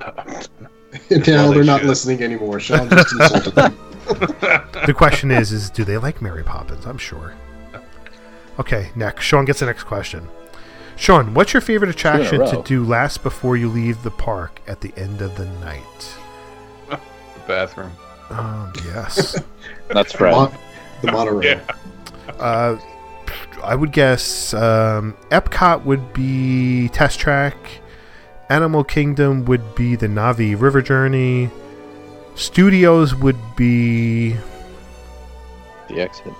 now 0.00 0.12
they 1.08 1.18
they're 1.18 1.64
not 1.64 1.82
listening 1.84 2.22
anymore. 2.22 2.60
Sean 2.60 2.88
just 2.88 3.12
insulted 3.12 3.54
them. 3.56 3.76
The 4.86 4.94
question 4.96 5.30
is: 5.32 5.50
Is 5.50 5.70
do 5.70 5.82
they 5.84 5.98
like 5.98 6.22
Mary 6.22 6.44
Poppins? 6.44 6.86
I'm 6.86 6.98
sure. 6.98 7.34
Okay, 8.60 8.90
next. 8.94 9.24
Sean 9.24 9.44
gets 9.44 9.58
the 9.60 9.66
next 9.66 9.82
question. 9.84 10.28
Sean, 10.96 11.34
what's 11.34 11.52
your 11.52 11.60
favorite 11.60 11.90
attraction 11.90 12.44
to 12.46 12.62
do 12.64 12.84
last 12.84 13.22
before 13.22 13.56
you 13.56 13.68
leave 13.68 14.02
the 14.02 14.10
park 14.10 14.60
at 14.66 14.80
the 14.80 14.92
end 14.96 15.20
of 15.20 15.36
the 15.36 15.46
night? 15.46 16.16
The 16.88 16.98
bathroom. 17.46 17.92
Um, 18.30 18.72
yes. 18.86 19.40
That's 19.88 20.12
Fred. 20.12 20.32
Mon- 20.32 20.54
the 21.02 21.12
monorail. 21.12 21.42
Yeah. 21.42 22.32
uh, 22.38 22.78
I 23.62 23.74
would 23.74 23.92
guess 23.92 24.54
um, 24.54 25.16
Epcot 25.30 25.84
would 25.84 26.12
be 26.12 26.88
Test 26.88 27.18
Track. 27.18 27.56
Animal 28.48 28.84
Kingdom 28.84 29.44
would 29.46 29.74
be 29.74 29.96
the 29.96 30.06
Na'vi 30.06 30.58
River 30.58 30.82
Journey. 30.82 31.50
Studios 32.34 33.14
would 33.14 33.38
be. 33.56 34.36
The 35.88 36.00
exit. 36.00 36.32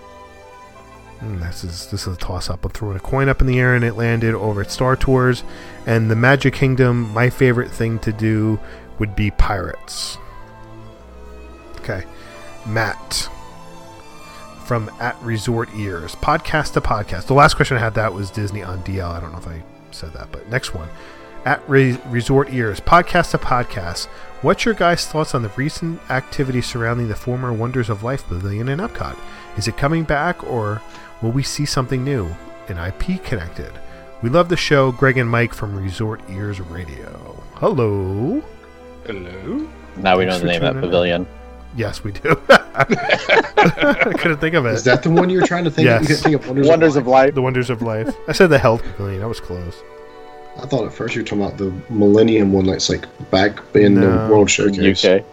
Hmm, 1.25 1.41
this 1.41 1.65
is 1.65 1.87
this 1.87 2.07
is 2.07 2.15
a 2.15 2.19
toss 2.19 2.51
up. 2.51 2.67
I'm 2.67 2.71
throwing 2.73 2.97
a 2.97 3.01
coin 3.01 3.31
up 3.31 3.41
in 3.41 3.47
the 3.47 3.59
air 3.59 3.75
and 3.75 3.83
it 3.83 3.95
landed 3.95 4.35
over 4.35 4.61
at 4.61 4.71
Star 4.71 4.95
Tours. 4.95 5.43
And 5.87 6.11
the 6.11 6.17
Magic 6.17 6.53
Kingdom, 6.53 7.11
my 7.15 7.31
favorite 7.31 7.71
thing 7.71 7.99
to 8.01 8.13
do 8.13 8.61
would 8.99 9.17
be 9.17 9.31
Pirates. 9.31 10.19
Okay. 11.81 12.05
Matt 12.67 13.31
from 14.67 14.91
at 15.01 15.17
Resort 15.23 15.71
Ears. 15.75 16.15
Podcast 16.15 16.75
to 16.75 16.83
podcast. 16.83 17.27
The 17.27 17.35
last 17.35 17.55
question 17.55 17.79
I 17.79 17.81
had 17.81 17.95
that 17.95 18.13
was 18.13 18.31
Disney 18.31 18.63
on 18.63 18.83
DL. 18.83 19.09
I 19.09 19.19
don't 19.19 19.33
know 19.33 19.39
if 19.39 19.49
I 19.49 19.63
said 19.93 20.13
that, 20.13 20.31
but 20.31 20.51
next 20.51 20.75
one. 20.75 20.91
At 21.47 21.67
Re- 21.69 21.99
Resort 22.07 22.53
Ears. 22.53 22.81
Podcast 22.81 23.31
to 23.31 23.39
podcast. 23.39 24.07
What's 24.43 24.67
your 24.67 24.75
guys' 24.75 25.07
thoughts 25.07 25.35
on 25.35 25.43
the 25.43 25.51
recent 25.57 26.01
activity 26.11 26.61
surrounding 26.61 27.09
the 27.09 27.15
former 27.15 27.51
Wonders 27.51 27.89
of 27.89 28.03
Life 28.03 28.27
Pavilion 28.29 28.69
in 28.69 28.79
Epcot? 28.79 29.17
Is 29.57 29.69
it 29.69 29.79
coming 29.79 30.05
back 30.05 30.43
or 30.45 30.83
will 31.23 31.33
we 31.33 31.43
see 31.43 31.65
something 31.65 32.05
new 32.05 32.29
and 32.69 32.79
IP 32.79 33.23
connected? 33.25 33.73
We 34.23 34.31
love 34.31 34.49
the 34.49 34.57
show. 34.57 34.93
Greg 34.93 35.19
and 35.19 35.29
Mike 35.29 35.53
from 35.53 35.77
Resort 35.77 36.21
Ears 36.31 36.61
Radio. 36.61 37.43
Hello. 37.55 38.43
Hello. 39.07 39.69
Now 39.97 40.17
we 40.19 40.25
Thanks 40.25 40.37
know 40.37 40.39
the 40.41 40.47
name 40.47 40.57
of 40.57 40.61
that 40.63 40.73
tuning 40.73 40.77
in. 40.77 40.81
pavilion. 40.81 41.27
Yes, 41.77 42.05
we 42.05 42.13
do. 42.13 42.41
I 42.49 42.85
couldn't 44.19 44.39
think 44.39 44.55
of 44.55 44.65
it. 44.67 44.75
Is 44.75 44.85
that 44.85 45.03
the 45.03 45.11
one 45.11 45.29
you 45.29 45.41
were 45.41 45.47
trying 45.47 45.65
to 45.65 45.71
think 45.71 45.87
Yes. 45.87 46.03
of? 46.05 46.09
You 46.09 46.17
couldn't 46.17 46.23
think 46.23 46.37
of 46.43 46.47
Wonders, 46.49 46.69
Wonders 46.69 46.97
of 46.97 47.07
Life. 47.07 47.35
the 47.35 47.43
Wonders 47.43 47.71
of 47.71 47.83
Life. 47.83 48.15
I 48.29 48.33
said 48.33 48.47
the 48.49 48.59
Health 48.59 48.83
Pavilion. 48.83 49.21
That 49.21 49.29
was 49.29 49.41
close. 49.41 49.75
I 50.63 50.67
thought 50.67 50.87
at 50.87 50.93
first 50.93 51.17
you 51.17 51.23
were 51.23 51.27
talking 51.27 51.45
about 51.45 51.59
the 51.59 51.73
Millennium 51.93 52.53
one 52.53 52.67
that's 52.67 52.89
like 52.89 53.07
back 53.31 53.59
in 53.75 53.97
No. 53.97 54.27
the 54.27 54.33
World 54.33 54.49
Showcase. 54.51 55.05
UK. 55.05 55.25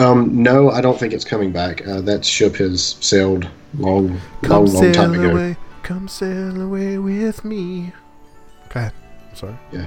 Um, 0.00 0.42
no, 0.42 0.70
I 0.70 0.80
don't 0.80 0.98
think 0.98 1.12
it's 1.12 1.26
coming 1.26 1.52
back. 1.52 1.86
Uh, 1.86 2.00
that 2.00 2.24
ship 2.24 2.56
has 2.56 2.96
sailed 3.00 3.46
long, 3.78 4.18
Come 4.42 4.64
long, 4.64 4.72
long 4.72 4.92
time 4.92 5.12
sail 5.12 5.24
ago. 5.24 5.30
away. 5.32 5.56
Come 5.82 6.08
sail 6.08 6.60
away 6.62 6.96
with 6.98 7.44
me. 7.44 7.92
Go 8.70 8.80
ahead. 8.80 8.92
I'm 9.28 9.36
sorry. 9.36 9.56
Yeah. 9.72 9.86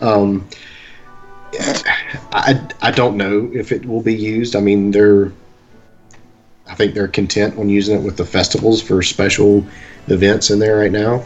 Um, 0.00 0.48
I, 2.32 2.60
I 2.80 2.90
don't 2.90 3.16
know 3.16 3.48
if 3.52 3.70
it 3.70 3.86
will 3.86 4.02
be 4.02 4.14
used. 4.14 4.56
I 4.56 4.60
mean, 4.60 4.90
they're, 4.90 5.32
I 6.66 6.74
think 6.74 6.94
they're 6.94 7.06
content 7.08 7.56
on 7.56 7.68
using 7.68 7.96
it 7.98 8.02
with 8.02 8.16
the 8.16 8.24
festivals 8.24 8.82
for 8.82 9.00
special 9.02 9.64
events 10.08 10.50
in 10.50 10.58
there 10.58 10.78
right 10.78 10.90
now. 10.90 11.24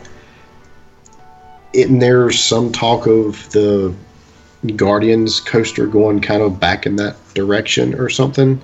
And 1.72 2.03
there's 2.03 2.38
some 2.38 2.70
talk 2.70 3.07
of 3.07 3.51
the 3.53 3.94
Guardians 4.75 5.40
coaster 5.40 5.87
going 5.87 6.21
kind 6.21 6.42
of 6.42 6.59
back 6.59 6.87
in 6.87 6.97
that 6.97 7.16
direction 7.35 7.95
or 7.95 8.09
something. 8.09 8.61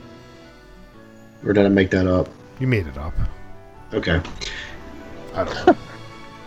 Or 1.45 1.53
did 1.53 1.67
I 1.67 1.69
make 1.69 1.91
that 1.91 2.07
up? 2.07 2.29
You 2.61 2.67
made 2.67 2.87
it 2.87 2.97
up. 2.97 3.15
Okay. 3.93 4.21
I 5.35 5.45
don't 5.45 5.67
know. 5.67 5.77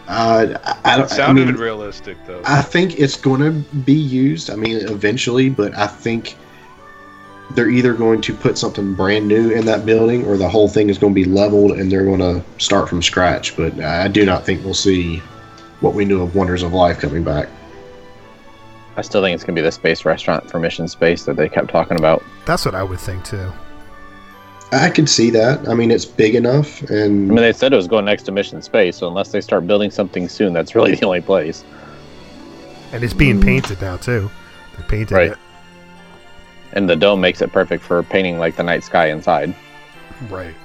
Uh, 0.08 0.56
I, 0.64 0.94
I 0.94 0.98
don't. 0.98 1.06
It 1.08 1.10
sounded 1.10 1.48
I 1.48 1.52
mean, 1.54 1.56
realistic 1.56 2.16
though. 2.28 2.40
I 2.46 2.62
think 2.62 3.00
it's 3.00 3.18
going 3.18 3.42
to 3.42 3.50
be 3.80 3.96
used. 3.96 4.52
I 4.52 4.56
mean, 4.56 4.78
eventually, 4.88 5.50
but 5.50 5.76
I 5.76 5.88
think 5.88 6.36
they're 7.56 7.70
either 7.70 7.94
going 7.94 8.22
to 8.22 8.34
put 8.36 8.58
something 8.58 8.94
brand 8.94 9.28
new 9.28 9.50
in 9.50 9.66
that 9.66 9.84
building, 9.86 10.26
or 10.26 10.38
the 10.38 10.48
whole 10.48 10.68
thing 10.68 10.90
is 10.90 11.00
going 11.00 11.14
to 11.14 11.16
be 11.16 11.26
leveled 11.26 11.72
and 11.80 11.92
they're 11.92 12.06
going 12.06 12.20
to 12.20 12.44
start 12.60 12.88
from 12.88 13.02
scratch. 13.02 13.58
But 13.58 13.80
I 13.80 14.08
do 14.08 14.26
not 14.26 14.46
think 14.46 14.64
we'll 14.64 14.76
see 14.76 15.24
what 15.80 15.96
we 15.96 16.06
knew 16.06 16.22
of 16.22 16.36
Wonders 16.36 16.62
of 16.62 16.74
Life 16.74 17.00
coming 17.00 17.24
back. 17.24 17.50
I 18.98 19.02
still 19.02 19.22
think 19.22 19.36
it's 19.36 19.44
gonna 19.44 19.56
be 19.56 19.62
the 19.62 19.72
space 19.72 20.06
restaurant 20.06 20.50
for 20.50 20.60
Mission 20.60 20.88
Space 20.88 21.26
that 21.26 21.36
they 21.36 21.50
kept 21.50 21.70
talking 21.70 21.98
about. 21.98 22.24
That's 22.46 22.66
what 22.66 22.76
I 22.76 22.84
would 22.84 23.00
think 23.00 23.24
too. 23.26 23.52
I 24.72 24.90
could 24.90 25.08
see 25.10 25.30
that. 25.32 25.68
I 25.70 25.74
mean, 25.74 25.92
it's 25.92 26.06
big 26.06 26.34
enough, 26.36 26.82
and 26.90 27.32
I 27.32 27.34
mean, 27.34 27.36
they 27.36 27.54
said 27.54 27.72
it 27.72 27.76
was 27.76 27.88
going 27.88 28.06
next 28.06 28.24
to 28.24 28.32
Mission 28.32 28.62
Space, 28.62 28.98
so 28.98 29.08
unless 29.08 29.32
they 29.32 29.42
start 29.42 29.68
building 29.68 29.92
something 29.92 30.28
soon, 30.28 30.54
that's 30.54 30.76
really 30.76 30.96
the 30.96 31.06
only 31.06 31.22
place. 31.22 31.64
And 32.92 33.04
it's 33.04 33.14
being 33.14 33.42
painted 33.42 33.82
now 33.82 33.98
too. 33.98 34.30
They 34.78 34.84
painted 34.88 35.12
Right. 35.12 35.32
it. 35.32 35.38
And 36.74 36.90
the 36.90 36.96
dome 36.96 37.22
makes 37.22 37.42
it 37.42 37.52
perfect 37.52 37.84
for 37.84 38.02
painting 38.04 38.38
like 38.40 38.56
the 38.56 38.64
night 38.64 38.84
sky 38.84 39.08
inside. 39.08 39.54
Right. 40.30 40.56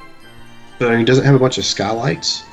but 0.78 0.90
I 0.92 0.96
mean, 0.96 1.04
does 1.04 1.18
it 1.18 1.24
have 1.24 1.34
a 1.34 1.38
bunch 1.38 1.58
of 1.58 1.64
skylights? 1.64 2.44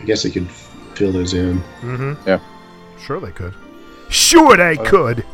I 0.00 0.04
guess 0.04 0.22
they 0.24 0.30
could 0.30 0.50
fill 0.94 1.12
those 1.12 1.34
in. 1.34 1.60
Mm-hmm. 1.82 2.14
Yeah. 2.28 2.40
Sure 3.00 3.20
they 3.20 3.30
could. 3.30 3.54
Sure 4.12 4.56
they 4.56 4.76
Uh, 4.76 4.84
could. 4.84 5.24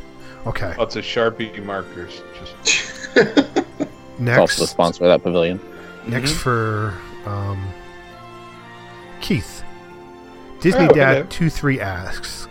Okay. 0.47 0.75
Lots 0.79 0.97
of 0.97 1.05
Sharpie 1.05 1.63
markers. 1.65 2.23
Just 2.39 3.09
It's 3.17 4.21
Next. 4.21 4.39
also 4.39 4.63
the 4.63 4.69
sponsor 4.69 5.05
of 5.05 5.11
that 5.11 5.23
pavilion. 5.23 5.61
Next 6.07 6.33
Mhm. 6.33 6.37
for 6.37 6.95
um, 7.27 7.59
Keith. 9.21 9.63
Disney 10.61 10.81
Oh, 10.87 10.95
hello. 10.95 10.95
Dad 10.95 11.31
two 11.31 11.51
three 11.51 11.81
asks, 11.81 12.49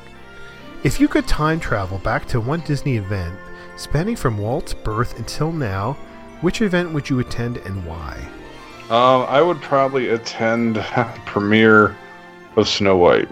if 0.83 0.99
you 0.99 1.07
could 1.07 1.27
time 1.27 1.59
travel 1.59 1.97
back 1.99 2.25
to 2.27 2.39
one 2.39 2.61
Disney 2.61 2.97
event, 2.97 3.35
spanning 3.75 4.15
from 4.15 4.37
Walt's 4.37 4.73
birth 4.73 5.17
until 5.17 5.51
now, 5.51 5.97
which 6.41 6.61
event 6.61 6.93
would 6.93 7.09
you 7.09 7.19
attend 7.19 7.57
and 7.57 7.85
why? 7.85 8.17
Um, 8.89 9.25
I 9.27 9.41
would 9.41 9.61
probably 9.61 10.09
attend 10.09 10.75
premiere 11.25 11.95
of 12.55 12.67
Snow 12.69 12.95
White. 12.97 13.27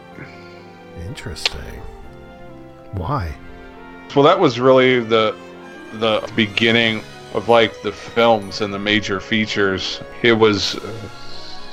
Interesting. 1.07 1.81
Why? 2.97 3.35
Well, 4.15 4.23
that 4.25 4.39
was 4.39 4.59
really 4.59 4.99
the 4.99 5.35
the 5.93 6.29
beginning 6.35 7.01
of 7.33 7.49
like 7.49 7.81
the 7.81 7.91
films 7.91 8.61
and 8.61 8.73
the 8.73 8.79
major 8.79 9.19
features. 9.19 10.01
It 10.23 10.33
was 10.33 10.75
uh, 10.75 10.91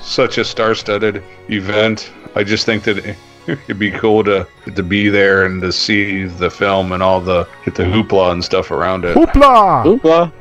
such 0.00 0.38
a 0.38 0.44
star-studded 0.44 1.22
event. 1.48 2.10
I 2.34 2.42
just 2.44 2.66
think 2.66 2.82
that 2.84 2.98
it, 2.98 3.16
it'd 3.46 3.78
be 3.78 3.90
cool 3.92 4.24
to 4.24 4.46
to 4.74 4.82
be 4.82 5.08
there 5.08 5.44
and 5.46 5.60
to 5.62 5.72
see 5.72 6.24
the 6.24 6.50
film 6.50 6.92
and 6.92 7.02
all 7.02 7.20
the 7.20 7.46
get 7.64 7.74
the 7.76 7.84
hoopla 7.84 8.32
and 8.32 8.44
stuff 8.44 8.70
around 8.70 9.04
it. 9.04 9.16
Hoopla! 9.16 9.84
Hoopla. 9.84 10.32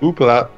Hoopla. 0.00 0.48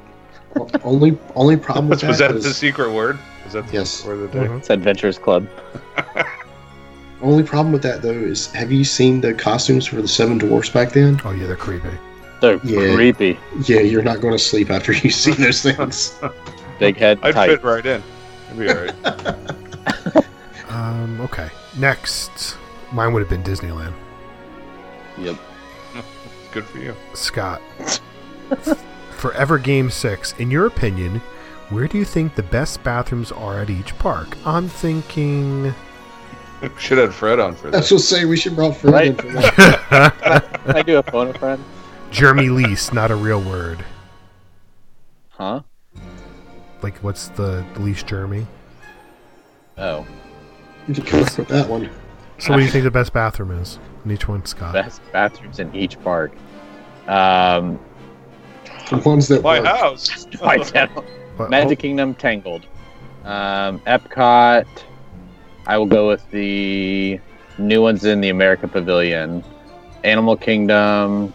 only 0.83 1.17
only 1.35 1.57
problem 1.57 1.87
with 1.89 2.03
Was 2.03 2.17
that 2.19 2.33
that 2.33 2.41
the 2.41 2.53
secret 2.53 2.91
word? 2.91 3.19
Was 3.43 3.53
that 3.53 3.67
the 3.67 3.73
Yes. 3.73 3.89
secret 3.91 4.17
word 4.17 4.23
of 4.25 4.31
the 4.31 4.39
day? 4.39 4.47
Mhm. 4.47 4.57
It's 4.59 4.69
Adventurers 4.69 5.19
Club. 5.19 5.47
only 7.21 7.43
problem 7.43 7.71
with 7.73 7.81
that 7.83 8.01
though 8.01 8.11
is 8.11 8.51
have 8.53 8.71
you 8.71 8.83
seen 8.83 9.21
the 9.21 9.33
costumes 9.33 9.85
for 9.87 10.01
the 10.01 10.07
seven 10.07 10.37
dwarfs 10.37 10.69
back 10.69 10.91
then? 10.91 11.19
Oh 11.25 11.31
yeah, 11.31 11.47
they're 11.47 11.55
creepy. 11.55 11.89
They're 12.41 12.59
Yeah. 12.63 12.93
creepy. 12.95 13.39
Yeah, 13.65 13.79
you're 13.79 14.03
not 14.03 14.21
going 14.21 14.33
to 14.33 14.39
sleep 14.39 14.69
after 14.69 14.93
you 14.93 15.09
see 15.09 15.31
those 15.31 15.61
things. 15.63 16.19
Big 16.79 16.97
head, 16.97 17.19
I'd 17.23 17.33
tight. 17.33 17.47
fit 17.49 17.63
right 17.63 17.85
in. 17.85 18.03
It'd 18.51 18.59
be 18.59 18.69
alright. 18.69 20.25
Um, 20.69 21.19
okay. 21.21 21.49
Next, 21.77 22.57
mine 22.91 23.13
would 23.13 23.21
have 23.21 23.29
been 23.29 23.41
Disneyland. 23.41 23.93
Yep. 25.17 25.37
Good 26.51 26.65
for 26.65 26.77
you. 26.77 26.93
Scott. 27.13 27.61
Forever 29.11 29.57
Game 29.57 29.89
6. 29.89 30.33
In 30.37 30.51
your 30.51 30.65
opinion, 30.67 31.19
where 31.69 31.87
do 31.87 31.97
you 31.97 32.05
think 32.05 32.35
the 32.35 32.43
best 32.43 32.83
bathrooms 32.83 33.31
are 33.31 33.59
at 33.61 33.69
each 33.69 33.97
park? 33.97 34.37
I'm 34.45 34.67
thinking. 34.67 35.73
Should 36.79 36.97
have 36.97 37.13
Fred 37.13 37.39
on 37.39 37.55
for 37.55 37.69
That's 37.69 37.89
that. 37.89 37.95
what 37.95 38.01
saying 38.01 38.29
we 38.29 38.37
should 38.37 38.55
brought 38.55 38.75
Fred 38.77 38.93
Right. 38.93 39.07
in 39.07 39.15
for 39.15 39.27
that. 39.27 40.43
Can 40.65 40.75
I 40.75 40.81
do 40.81 40.97
a 40.97 41.03
phone 41.03 41.27
a 41.29 41.33
friend? 41.37 41.63
Jeremy 42.11 42.49
Lease, 42.49 42.91
not 42.93 43.11
a 43.11 43.15
real 43.15 43.41
word. 43.41 43.83
Huh? 45.29 45.61
Like, 46.81 46.97
what's 47.03 47.27
the 47.29 47.63
least 47.77 48.07
Jeremy? 48.07 48.47
Oh. 49.77 50.05
You 50.87 50.95
can 50.95 51.03
come 51.03 51.23
up 51.23 51.37
with 51.37 51.47
that 51.49 51.67
one. 51.69 51.89
So, 52.39 52.51
what 52.51 52.57
do 52.57 52.63
you 52.63 52.69
think 52.71 52.83
the 52.85 52.91
best 52.91 53.13
bathroom 53.13 53.51
is? 53.51 53.77
In 54.05 54.11
each 54.11 54.27
one, 54.27 54.45
Scott. 54.45 54.73
Best 54.73 55.01
bathrooms 55.11 55.59
in 55.59 55.75
each 55.75 56.01
park. 56.03 56.31
Um, 57.07 57.79
The 58.89 58.97
ones 58.97 59.27
that 59.27 59.43
My 59.43 59.59
work. 59.59 59.67
house. 59.67 60.25
I 60.41 60.57
don't- 60.57 60.91
What- 61.37 61.49
Magic 61.49 61.79
Kingdom 61.79 62.15
Tangled. 62.15 62.65
Um, 63.25 63.79
Epcot. 63.81 64.65
I 65.67 65.77
will 65.77 65.85
go 65.85 66.07
with 66.07 66.29
the 66.31 67.19
new 67.57 67.81
ones 67.81 68.05
in 68.05 68.21
the 68.21 68.29
America 68.29 68.69
Pavilion. 68.69 69.43
Animal 70.05 70.37
Kingdom. 70.37 71.33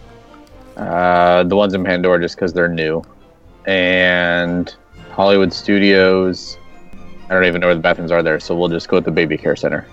Uh, 0.74 1.44
the 1.44 1.54
ones 1.54 1.74
in 1.74 1.84
Pandora 1.84 2.18
just 2.18 2.36
because 2.36 2.54
they're 2.54 2.66
new. 2.66 3.02
And 3.66 4.74
Hollywood 5.10 5.52
Studios. 5.52 6.56
I 7.28 7.34
don't 7.34 7.44
even 7.44 7.60
know 7.60 7.66
where 7.66 7.74
the 7.74 7.82
bathrooms 7.82 8.10
are 8.10 8.22
there, 8.22 8.40
so 8.40 8.56
we'll 8.56 8.70
just 8.70 8.88
go 8.88 8.96
with 8.96 9.04
the 9.04 9.10
Baby 9.10 9.36
Care 9.36 9.54
Center. 9.54 9.86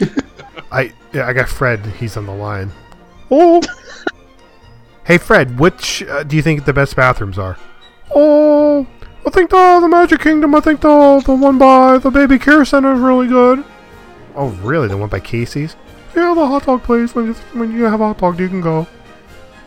I 0.72 0.92
yeah, 1.12 1.26
I 1.26 1.32
got 1.32 1.48
Fred. 1.48 1.84
He's 1.98 2.16
on 2.16 2.26
the 2.26 2.34
line. 2.34 2.72
Oh. 3.30 3.62
hey, 5.04 5.18
Fred. 5.18 5.60
Which 5.60 6.02
uh, 6.02 6.24
do 6.24 6.34
you 6.34 6.42
think 6.42 6.64
the 6.64 6.72
best 6.72 6.96
bathrooms 6.96 7.38
are? 7.38 7.56
Oh, 8.14 8.86
I 9.26 9.30
think 9.30 9.50
the 9.50 9.78
the 9.80 9.88
Magic 9.88 10.20
Kingdom. 10.20 10.54
I 10.54 10.60
think 10.60 10.80
the 10.80 11.22
the 11.24 11.34
one 11.34 11.58
by 11.58 11.98
the 11.98 12.10
Baby 12.10 12.38
Care 12.38 12.64
Center 12.64 12.94
is 12.94 13.00
really 13.00 13.28
good. 13.28 13.64
Oh, 14.34 14.48
really? 14.62 14.88
The 14.88 14.96
one 14.96 15.08
by 15.08 15.20
Casey's? 15.20 15.76
Yeah, 16.16 16.34
the 16.34 16.46
hot 16.46 16.64
dog 16.66 16.82
place. 16.82 17.14
When 17.14 17.26
you 17.26 17.34
when 17.52 17.72
you 17.72 17.84
have 17.84 18.00
a 18.00 18.06
hot 18.08 18.18
dog, 18.18 18.40
you 18.40 18.48
can 18.48 18.60
go. 18.60 18.86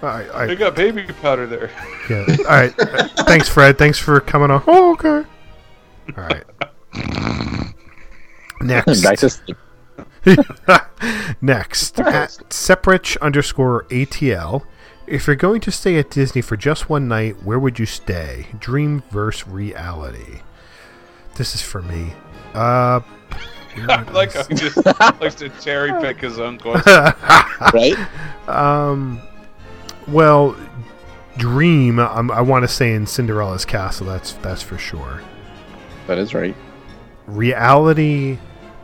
I, 0.01 0.27
I 0.43 0.45
They 0.47 0.55
got 0.55 0.75
baby 0.75 1.03
powder 1.21 1.47
there. 1.47 1.71
yeah. 2.09 2.25
All 2.39 2.43
right. 2.45 2.73
Thanks, 3.25 3.47
Fred. 3.47 3.77
Thanks 3.77 3.97
for 3.99 4.19
coming 4.19 4.51
on. 4.51 4.61
Oh, 4.67 4.91
okay. 4.93 5.23
All 6.17 6.23
right. 6.23 6.43
Next. 8.61 9.01
Back. 10.65 10.89
Next, 11.41 11.99
at 11.99 12.29
Separich 12.49 13.19
underscore 13.21 13.83
ATL. 13.89 14.63
If 15.05 15.27
you're 15.27 15.35
going 15.35 15.61
to 15.61 15.71
stay 15.71 15.97
at 15.97 16.09
Disney 16.09 16.41
for 16.41 16.55
just 16.55 16.89
one 16.89 17.07
night, 17.07 17.43
where 17.43 17.59
would 17.59 17.77
you 17.77 17.85
stay? 17.85 18.47
Dream 18.57 19.03
versus 19.09 19.47
reality. 19.47 20.41
This 21.35 21.55
is 21.55 21.61
for 21.61 21.81
me. 21.81 22.13
Uh, 22.53 23.01
like 24.13 24.31
he 24.47 24.55
just 24.55 24.85
likes 25.21 25.35
to 25.35 25.49
cherry 25.61 25.91
pick 26.01 26.21
his 26.21 26.39
own 26.39 26.57
question. 26.59 27.13
Right? 27.73 27.97
um, 28.47 29.21
well, 30.07 30.55
Dream. 31.37 31.99
Um, 31.99 32.29
I 32.31 32.41
want 32.41 32.63
to 32.63 32.67
say 32.67 32.93
in 32.93 33.07
Cinderella's 33.07 33.65
castle. 33.65 34.05
That's 34.05 34.33
that's 34.33 34.61
for 34.61 34.77
sure. 34.77 35.21
That 36.07 36.17
is 36.17 36.33
right. 36.33 36.55
Reality 37.25 38.37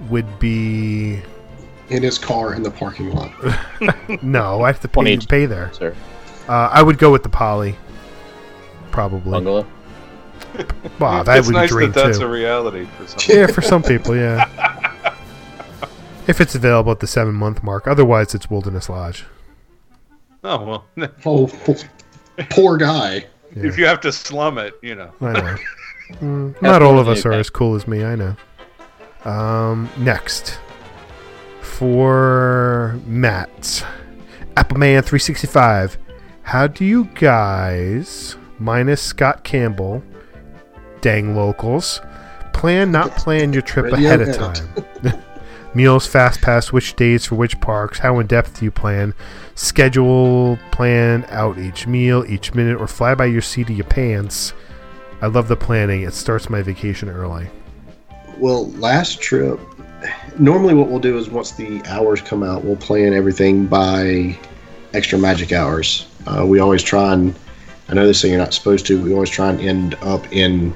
would 0.09 0.39
be 0.39 1.21
in 1.89 2.03
his 2.03 2.17
car 2.17 2.53
in 2.53 2.63
the 2.63 2.71
parking 2.71 3.13
lot. 3.13 3.31
no. 4.23 4.61
I 4.61 4.67
have 4.67 4.79
to 4.81 4.87
pay, 4.87 5.17
pay 5.17 5.45
there. 5.45 5.71
Sir. 5.73 5.95
Uh, 6.47 6.69
I 6.71 6.81
would 6.81 6.97
go 6.97 7.11
with 7.11 7.23
the 7.23 7.29
Poly. 7.29 7.75
Probably. 8.91 9.31
Bungalow. 9.31 9.67
Wow, 10.99 11.23
that 11.23 11.37
it's 11.37 11.47
would 11.47 11.53
nice 11.53 11.69
be 11.69 11.73
dream 11.73 11.91
that 11.91 12.05
that's 12.05 12.17
too. 12.19 12.25
a 12.25 12.29
reality 12.29 12.85
for 12.97 13.07
some. 13.07 13.37
Yeah, 13.37 13.47
for 13.47 13.61
some 13.61 13.83
people, 13.83 14.15
yeah. 14.15 15.13
if 16.27 16.41
it's 16.41 16.55
available 16.55 16.91
at 16.91 16.99
the 16.99 17.07
seven 17.07 17.35
month 17.35 17.63
mark, 17.63 17.87
otherwise 17.87 18.33
it's 18.33 18.49
Wilderness 18.49 18.89
Lodge. 18.89 19.25
Oh 20.43 20.83
well, 20.95 21.09
Oh, 21.25 21.49
poor 22.49 22.77
guy. 22.77 23.25
if 23.51 23.77
you 23.77 23.85
have 23.85 24.01
to 24.01 24.11
slum 24.11 24.57
it, 24.57 24.73
you 24.81 24.95
know. 24.95 25.11
I 25.21 25.33
know. 25.33 25.55
Mm, 26.13 26.61
not 26.61 26.81
all 26.81 26.97
of 26.97 27.07
us 27.07 27.25
are 27.25 27.33
as 27.33 27.49
cool 27.49 27.75
as 27.75 27.87
me. 27.87 28.03
I 28.03 28.15
know. 28.15 28.35
Um, 29.25 29.89
next 29.97 30.59
for 31.79 32.99
Matt, 33.05 33.85
Appleman 34.57 35.01
three 35.05 35.17
sixty 35.17 35.47
five. 35.47 35.97
How 36.41 36.67
do 36.67 36.83
you 36.83 37.05
guys, 37.15 38.35
minus 38.59 39.01
Scott 39.01 39.45
Campbell, 39.45 40.03
dang 40.99 41.37
locals, 41.37 42.01
plan 42.51 42.91
not 42.91 43.11
plan 43.17 43.53
your 43.53 43.61
trip 43.61 43.85
Radio 43.85 43.97
ahead 43.99 44.21
of 44.21 44.35
time? 44.35 45.23
Meals, 45.73 46.05
fast 46.05 46.41
pass, 46.41 46.73
which 46.73 46.97
days 46.97 47.25
for 47.25 47.35
which 47.35 47.57
parks, 47.61 47.97
how 47.97 48.19
in 48.19 48.27
depth 48.27 48.59
do 48.59 48.65
you 48.65 48.71
plan? 48.71 49.13
Schedule, 49.55 50.59
plan 50.71 51.25
out 51.29 51.57
each 51.57 51.87
meal, 51.87 52.25
each 52.27 52.53
minute, 52.53 52.81
or 52.81 52.87
fly 52.87 53.15
by 53.15 53.25
your 53.25 53.41
seat 53.41 53.69
of 53.69 53.77
your 53.77 53.85
pants. 53.85 54.51
I 55.21 55.27
love 55.27 55.47
the 55.47 55.55
planning. 55.55 56.01
It 56.01 56.13
starts 56.13 56.49
my 56.49 56.61
vacation 56.61 57.07
early. 57.07 57.47
Well, 58.37 58.69
last 58.71 59.21
trip, 59.21 59.59
normally 60.37 60.73
what 60.73 60.87
we'll 60.89 60.99
do 60.99 61.17
is 61.17 61.29
once 61.29 61.51
the 61.51 61.81
hours 61.85 62.21
come 62.21 62.43
out, 62.43 62.63
we'll 62.63 62.77
plan 62.77 63.13
everything 63.13 63.65
by 63.65 64.37
extra 64.93 65.17
magic 65.17 65.51
hours. 65.51 66.07
Uh, 66.25 66.45
we 66.45 66.59
always 66.59 66.83
try 66.83 67.13
and, 67.13 67.35
I 67.87 67.93
know 67.93 68.05
this 68.05 68.21
thing 68.21 68.31
you're 68.31 68.39
not 68.39 68.53
supposed 68.53 68.85
to, 68.87 69.01
we 69.01 69.13
always 69.13 69.29
try 69.29 69.49
and 69.49 69.59
end 69.59 69.95
up 70.01 70.31
in 70.31 70.73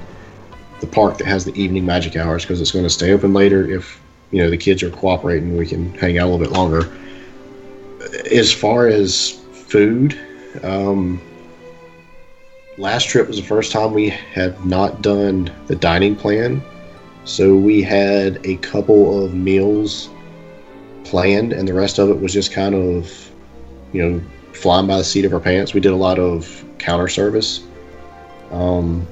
the 0.80 0.86
park 0.86 1.18
that 1.18 1.26
has 1.26 1.44
the 1.44 1.54
evening 1.60 1.86
magic 1.86 2.16
hours 2.16 2.42
because 2.42 2.60
it's 2.60 2.72
going 2.72 2.84
to 2.84 2.90
stay 2.90 3.12
open 3.12 3.32
later. 3.32 3.68
If, 3.68 4.00
you 4.30 4.42
know, 4.42 4.50
the 4.50 4.56
kids 4.56 4.82
are 4.82 4.90
cooperating, 4.90 5.56
we 5.56 5.66
can 5.66 5.94
hang 5.94 6.18
out 6.18 6.28
a 6.28 6.30
little 6.30 6.44
bit 6.44 6.52
longer. 6.52 6.92
As 8.30 8.52
far 8.52 8.88
as 8.88 9.30
food, 9.52 10.18
um, 10.62 11.20
last 12.76 13.08
trip 13.08 13.28
was 13.28 13.36
the 13.36 13.46
first 13.46 13.72
time 13.72 13.92
we 13.92 14.08
had 14.10 14.64
not 14.66 15.02
done 15.02 15.50
the 15.66 15.76
dining 15.76 16.14
plan. 16.14 16.62
So 17.24 17.56
we 17.56 17.82
had 17.82 18.44
a 18.44 18.56
couple 18.56 19.24
of 19.24 19.34
meals 19.34 20.10
planned, 21.04 21.52
and 21.52 21.66
the 21.66 21.74
rest 21.74 21.98
of 21.98 22.10
it 22.10 22.20
was 22.20 22.32
just 22.32 22.52
kind 22.52 22.74
of, 22.74 23.30
you 23.92 24.02
know, 24.02 24.22
flying 24.52 24.86
by 24.86 24.98
the 24.98 25.04
seat 25.04 25.24
of 25.24 25.32
our 25.32 25.40
pants. 25.40 25.74
We 25.74 25.80
did 25.80 25.92
a 25.92 25.96
lot 25.96 26.18
of 26.18 26.64
counter 26.78 27.08
service. 27.08 27.64
Um, 28.50 29.06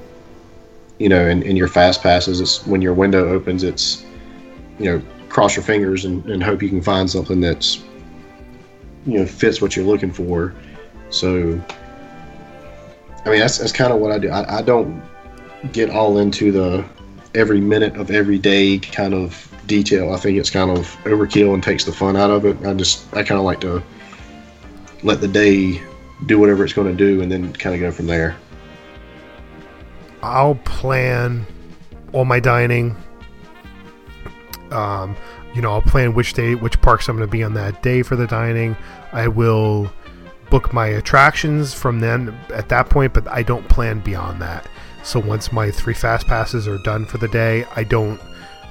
you 0.99 1.09
know, 1.09 1.27
in, 1.27 1.41
in 1.43 1.55
your 1.55 1.67
fast 1.67 2.01
passes, 2.03 2.39
it's 2.39 2.65
when 2.67 2.81
your 2.81 2.93
window 2.93 3.29
opens, 3.29 3.63
it's, 3.63 4.05
you 4.79 4.85
know, 4.85 5.01
cross 5.27 5.55
your 5.55 5.63
fingers 5.63 6.05
and, 6.05 6.23
and 6.29 6.43
hope 6.43 6.61
you 6.61 6.69
can 6.69 6.81
find 6.81 7.09
something 7.09 7.41
that's, 7.41 7.83
you 9.05 9.19
know, 9.19 9.25
fits 9.25 9.61
what 9.61 9.75
you're 9.75 9.85
looking 9.85 10.11
for. 10.11 10.53
So, 11.09 11.59
I 13.25 13.29
mean, 13.29 13.39
that's, 13.39 13.57
that's 13.57 13.71
kind 13.71 13.91
of 13.91 13.99
what 13.99 14.11
I 14.11 14.19
do. 14.19 14.29
I, 14.29 14.59
I 14.59 14.61
don't 14.61 15.01
get 15.71 15.89
all 15.89 16.19
into 16.19 16.51
the 16.51 16.85
every 17.35 17.61
minute 17.61 17.95
of 17.97 18.11
every 18.11 18.37
day 18.37 18.79
kind 18.79 19.13
of 19.13 19.49
detail. 19.65 20.13
I 20.13 20.17
think 20.17 20.37
it's 20.37 20.49
kind 20.49 20.69
of 20.69 20.95
overkill 21.03 21.53
and 21.53 21.63
takes 21.63 21.85
the 21.85 21.91
fun 21.91 22.15
out 22.15 22.29
of 22.29 22.45
it. 22.45 22.63
I 22.65 22.73
just, 22.73 23.13
I 23.13 23.23
kind 23.23 23.39
of 23.39 23.45
like 23.45 23.61
to 23.61 23.81
let 25.03 25.21
the 25.21 25.27
day 25.27 25.81
do 26.25 26.39
whatever 26.39 26.63
it's 26.63 26.73
going 26.73 26.95
to 26.95 26.95
do 26.95 27.21
and 27.21 27.31
then 27.31 27.53
kind 27.53 27.75
of 27.75 27.81
go 27.81 27.91
from 27.91 28.07
there. 28.07 28.35
I'll 30.21 30.55
plan 30.55 31.45
all 32.13 32.25
my 32.25 32.39
dining. 32.39 32.95
Um, 34.71 35.15
you 35.53 35.61
know, 35.61 35.71
I'll 35.71 35.81
plan 35.81 36.13
which 36.13 36.33
day, 36.33 36.55
which 36.55 36.81
parks 36.81 37.09
I'm 37.09 37.17
going 37.17 37.27
to 37.27 37.31
be 37.31 37.43
on 37.43 37.53
that 37.55 37.83
day 37.83 38.03
for 38.03 38.15
the 38.15 38.25
dining. 38.25 38.75
I 39.11 39.27
will 39.27 39.91
book 40.49 40.73
my 40.73 40.87
attractions 40.87 41.73
from 41.73 41.99
then 41.99 42.37
at 42.53 42.69
that 42.69 42.89
point, 42.89 43.13
but 43.13 43.27
I 43.27 43.43
don't 43.43 43.67
plan 43.67 43.99
beyond 43.99 44.41
that. 44.41 44.67
So 45.03 45.19
once 45.19 45.51
my 45.51 45.69
three 45.69 45.93
fast 45.93 46.27
passes 46.27 46.67
are 46.67 46.77
done 46.77 47.05
for 47.05 47.17
the 47.17 47.27
day, 47.27 47.65
I 47.75 47.83
don't 47.83 48.19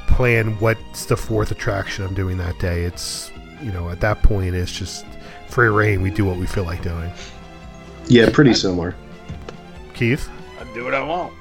plan 0.06 0.58
what's 0.60 1.04
the 1.04 1.16
fourth 1.16 1.50
attraction 1.50 2.04
I'm 2.04 2.14
doing 2.14 2.38
that 2.38 2.58
day. 2.58 2.84
It's 2.84 3.30
you 3.62 3.70
know 3.70 3.90
at 3.90 4.00
that 4.00 4.22
point 4.22 4.54
it's 4.54 4.72
just 4.72 5.04
free 5.48 5.68
reign. 5.68 6.00
We 6.00 6.10
do 6.10 6.24
what 6.24 6.38
we 6.38 6.46
feel 6.46 6.64
like 6.64 6.82
doing. 6.82 7.12
Yeah, 8.08 8.30
pretty 8.30 8.54
similar. 8.54 8.94
Keith, 9.94 10.28
I 10.58 10.64
do 10.74 10.84
what 10.84 10.94
I 10.94 11.02
want. 11.02 11.34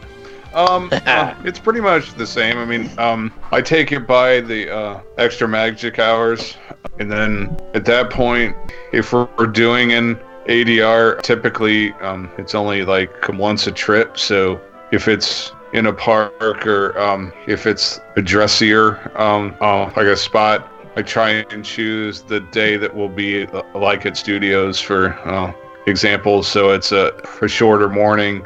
Um, 0.54 0.90
uh, 1.06 1.36
it's 1.46 1.60
pretty 1.60 1.80
much 1.80 2.14
the 2.16 2.28
same. 2.28 2.58
I 2.58 2.66
mean, 2.66 2.90
um, 3.00 3.32
I 3.52 3.62
take 3.62 3.94
it 3.94 4.06
by 4.06 4.42
the 4.42 4.74
uh, 4.74 5.02
extra 5.18 5.48
magic 5.48 6.00
hours, 6.00 6.58
and 7.00 7.10
then 7.10 7.58
at 7.74 7.86
that 7.86 8.10
point, 8.10 8.56
if 8.92 9.14
we're, 9.14 9.30
we're 9.38 9.48
doing 9.48 9.94
an 9.94 10.20
ADR, 10.48 11.22
typically 11.22 11.94
um, 11.94 12.30
it's 12.38 12.56
only 12.56 12.84
like 12.84 13.30
once 13.30 13.68
a 13.68 13.72
trip. 13.72 14.18
So 14.18 14.60
if 14.92 15.08
it's 15.08 15.52
in 15.74 15.86
a 15.86 15.94
park 15.94 16.68
or 16.68 16.98
um, 17.00 17.34
if 17.48 17.66
it's 17.66 18.00
a 18.18 18.22
dressier 18.22 19.12
um, 19.20 19.56
uh, 19.62 19.86
like 19.96 20.08
a 20.08 20.18
spot, 20.18 20.70
I 20.96 21.02
try 21.02 21.30
and 21.30 21.64
choose 21.64 22.22
the 22.24 22.42
day 22.52 22.76
that 22.78 22.94
will 22.94 23.10
be 23.10 23.48
uh, 23.48 23.64
like 23.74 24.06
at 24.06 24.18
studios 24.18 24.82
for 24.82 25.14
uh, 25.28 25.54
examples. 25.88 26.48
So 26.48 26.72
it's 26.72 26.92
a, 26.92 27.14
a 27.42 27.48
shorter 27.48 27.90
morning, 27.90 28.46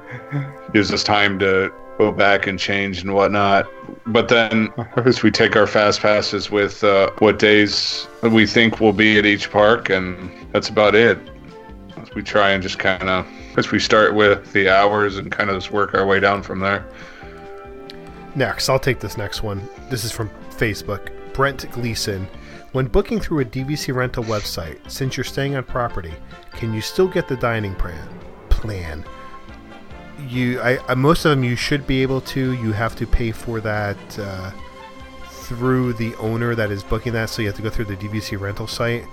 gives 0.72 0.92
us 0.94 1.04
time 1.04 1.40
to 1.40 1.74
go 1.98 2.12
back 2.12 2.46
and 2.46 2.60
change 2.60 3.02
and 3.02 3.14
whatnot. 3.14 3.66
But 4.06 4.28
then, 4.28 4.72
as 4.98 5.24
we 5.24 5.32
take 5.32 5.56
our 5.56 5.66
fast 5.68 6.02
passes 6.02 6.52
with 6.52 6.84
uh, 6.84 7.12
what 7.20 7.40
days 7.40 8.08
we 8.22 8.46
think 8.46 8.80
will 8.80 8.94
be 8.94 9.18
at 9.18 9.26
each 9.26 9.50
park, 9.50 9.90
and 9.90 10.32
that's 10.52 10.70
about 10.70 10.94
it. 10.94 11.18
We 12.14 12.22
try 12.22 12.52
and 12.52 12.62
just 12.62 12.80
kind 12.80 13.10
of, 13.10 13.26
as 13.58 13.72
we 13.72 13.80
start 13.80 14.14
with 14.14 14.52
the 14.54 14.70
hours 14.70 15.18
and 15.18 15.32
kind 15.32 15.50
of 15.50 15.56
just 15.58 15.72
work 15.72 15.94
our 15.94 16.06
way 16.06 16.20
down 16.20 16.44
from 16.44 16.60
there. 16.60 16.86
Next, 18.36 18.70
I'll 18.70 18.80
take 18.80 19.00
this 19.00 19.18
next 19.18 19.44
one. 19.44 19.68
This 19.90 20.04
is 20.04 20.12
from 20.12 20.30
Facebook. 20.52 21.12
Brent 21.34 21.70
Gleason. 21.72 22.28
When 22.72 22.88
booking 22.88 23.20
through 23.20 23.42
a 23.42 23.46
DVC 23.46 23.94
rental 23.94 24.24
website, 24.24 24.80
since 24.90 25.16
you're 25.16 25.24
staying 25.24 25.56
on 25.56 25.64
property, 25.64 26.14
can 26.52 26.74
you 26.74 26.82
still 26.82 27.08
get 27.08 27.28
the 27.28 27.36
dining 27.38 27.76
plan? 27.76 28.08
Plan. 28.50 29.06
You, 30.28 30.62
I, 30.62 30.80
I 30.90 30.96
most 30.96 31.26
of 31.26 31.32
them 31.32 31.44
you 31.44 31.56
should 31.56 31.86
be 31.86 32.02
able 32.02 32.22
to. 32.22 32.54
You 32.54 32.72
have 32.72 32.96
to 32.98 33.06
pay 33.06 33.32
for 33.32 33.60
that 33.62 33.98
uh, 34.20 34.52
through 35.30 35.94
the 35.94 36.16
owner 36.16 36.56
that 36.56 36.72
is 36.72 36.84
booking 36.84 37.14
that, 37.14 37.30
so 37.30 37.42
you 37.42 37.48
have 37.50 37.58
to 37.58 37.62
go 37.62 37.70
through 37.70 37.86
the 37.86 37.98
DVC 37.98 38.40
rental 38.40 38.68
site. 38.68 39.06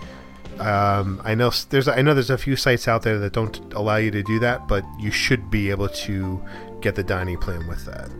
Um, 0.59 1.21
I 1.25 1.35
know 1.35 1.51
there's 1.71 1.89
I 1.89 2.03
know 2.03 2.15
there's 2.15 2.31
a 2.31 2.39
few 2.39 2.57
sites 2.57 2.87
out 2.87 3.03
there 3.03 3.19
that 3.19 3.33
don't 3.33 3.73
allow 3.75 3.97
you 3.97 4.11
to 4.11 4.23
do 4.23 4.39
that, 4.41 4.69
but 4.69 4.85
you 4.99 5.11
should 5.11 5.51
be 5.51 5.71
able 5.71 5.89
to 5.89 6.43
get 6.81 6.95
the 6.95 7.03
dining 7.03 7.39
plan 7.39 7.67
with 7.67 7.85
that. 7.87 8.11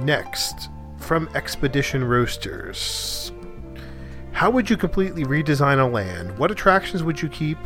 Next, 0.00 0.70
from 0.98 1.28
Expedition 1.34 2.04
Roasters. 2.04 3.32
How 4.32 4.50
would 4.50 4.70
you 4.70 4.76
completely 4.76 5.24
redesign 5.24 5.80
a 5.80 5.90
land? 5.90 6.38
What 6.38 6.52
attractions 6.52 7.02
would 7.02 7.20
you 7.20 7.28
keep, 7.28 7.58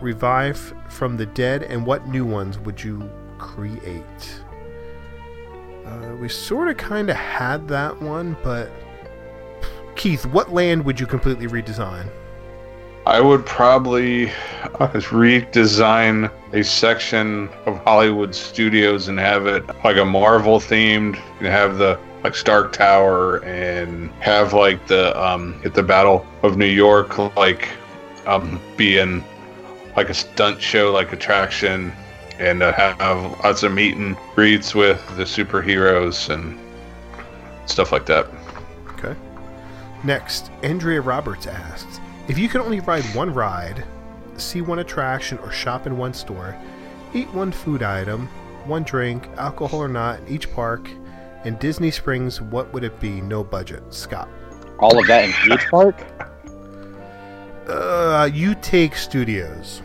revive 0.00 0.74
from 0.90 1.16
the 1.16 1.24
dead, 1.24 1.62
and 1.62 1.86
what 1.86 2.06
new 2.06 2.26
ones 2.26 2.58
would 2.58 2.84
you 2.84 3.10
create? 3.38 4.42
Uh, 5.86 6.14
we 6.20 6.28
sort 6.28 6.68
of 6.68 6.76
kind 6.76 7.08
of 7.08 7.16
had 7.16 7.66
that 7.68 8.00
one, 8.02 8.36
but 8.42 8.70
Keith, 10.02 10.26
what 10.26 10.52
land 10.52 10.84
would 10.84 10.98
you 10.98 11.06
completely 11.06 11.46
redesign? 11.46 12.10
I 13.06 13.20
would 13.20 13.46
probably 13.46 14.30
uh, 14.30 14.88
redesign 14.88 16.28
a 16.52 16.64
section 16.64 17.48
of 17.66 17.76
Hollywood 17.84 18.34
studios 18.34 19.06
and 19.06 19.16
have 19.20 19.46
it 19.46 19.64
like 19.84 19.98
a 19.98 20.04
Marvel 20.04 20.58
themed. 20.58 21.20
You 21.40 21.46
have 21.46 21.78
the 21.78 22.00
like 22.24 22.34
Stark 22.34 22.72
Tower 22.72 23.44
and 23.44 24.10
have 24.14 24.52
like 24.52 24.84
the 24.88 25.16
um 25.22 25.60
at 25.64 25.74
the 25.74 25.84
Battle 25.84 26.26
of 26.42 26.56
New 26.56 26.66
York 26.66 27.16
like 27.36 27.68
um 28.26 28.60
being 28.76 29.22
like 29.94 30.10
a 30.10 30.14
stunt 30.14 30.60
show 30.60 30.90
like 30.90 31.12
attraction 31.12 31.92
and 32.40 32.64
uh, 32.64 32.72
have 32.72 33.22
lots 33.44 33.62
of 33.62 33.70
meet 33.70 33.96
and 33.96 34.16
greets 34.34 34.74
with 34.74 35.00
the 35.16 35.22
superheroes 35.22 36.28
and 36.28 36.58
stuff 37.66 37.92
like 37.92 38.06
that. 38.06 38.26
Okay. 40.02 40.06
Next, 40.06 40.50
Andrea 40.62 41.00
Roberts 41.00 41.46
asks 41.46 42.00
If 42.28 42.38
you 42.38 42.48
could 42.48 42.60
only 42.60 42.80
ride 42.80 43.04
one 43.14 43.32
ride, 43.32 43.84
see 44.36 44.60
one 44.60 44.80
attraction, 44.80 45.38
or 45.38 45.50
shop 45.50 45.86
in 45.86 45.96
one 45.96 46.12
store, 46.14 46.56
eat 47.14 47.32
one 47.32 47.52
food 47.52 47.82
item, 47.82 48.26
one 48.66 48.82
drink, 48.82 49.28
alcohol 49.36 49.80
or 49.82 49.88
not, 49.88 50.20
in 50.20 50.28
each 50.28 50.52
park, 50.52 50.88
in 51.44 51.56
Disney 51.56 51.90
Springs, 51.90 52.40
what 52.40 52.72
would 52.72 52.84
it 52.84 52.98
be? 53.00 53.20
No 53.20 53.42
budget. 53.42 53.82
Scott. 53.92 54.28
All 54.78 54.98
of 54.98 55.06
that 55.08 55.24
in 55.24 55.52
each 55.52 55.66
park? 55.70 56.04
Uh, 57.68 58.28
you 58.32 58.54
take 58.56 58.94
studios. 58.96 59.82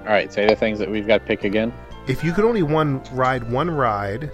All 0.00 0.06
right, 0.14 0.32
say 0.32 0.46
the 0.46 0.56
things 0.56 0.78
that 0.78 0.90
we've 0.90 1.06
got 1.06 1.18
to 1.18 1.24
pick 1.26 1.44
again. 1.44 1.72
If 2.06 2.24
you 2.24 2.32
could 2.32 2.44
only 2.44 2.62
one 2.62 3.02
ride 3.12 3.50
one 3.50 3.70
ride, 3.70 4.30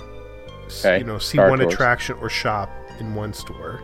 Okay, 0.67 0.99
you 0.99 1.05
know, 1.05 1.19
see 1.19 1.37
Star 1.37 1.51
one 1.51 1.59
Tours. 1.59 1.73
attraction 1.75 2.17
or 2.21 2.29
shop 2.31 2.71
in 3.01 3.15
one 3.15 3.33
store, 3.33 3.81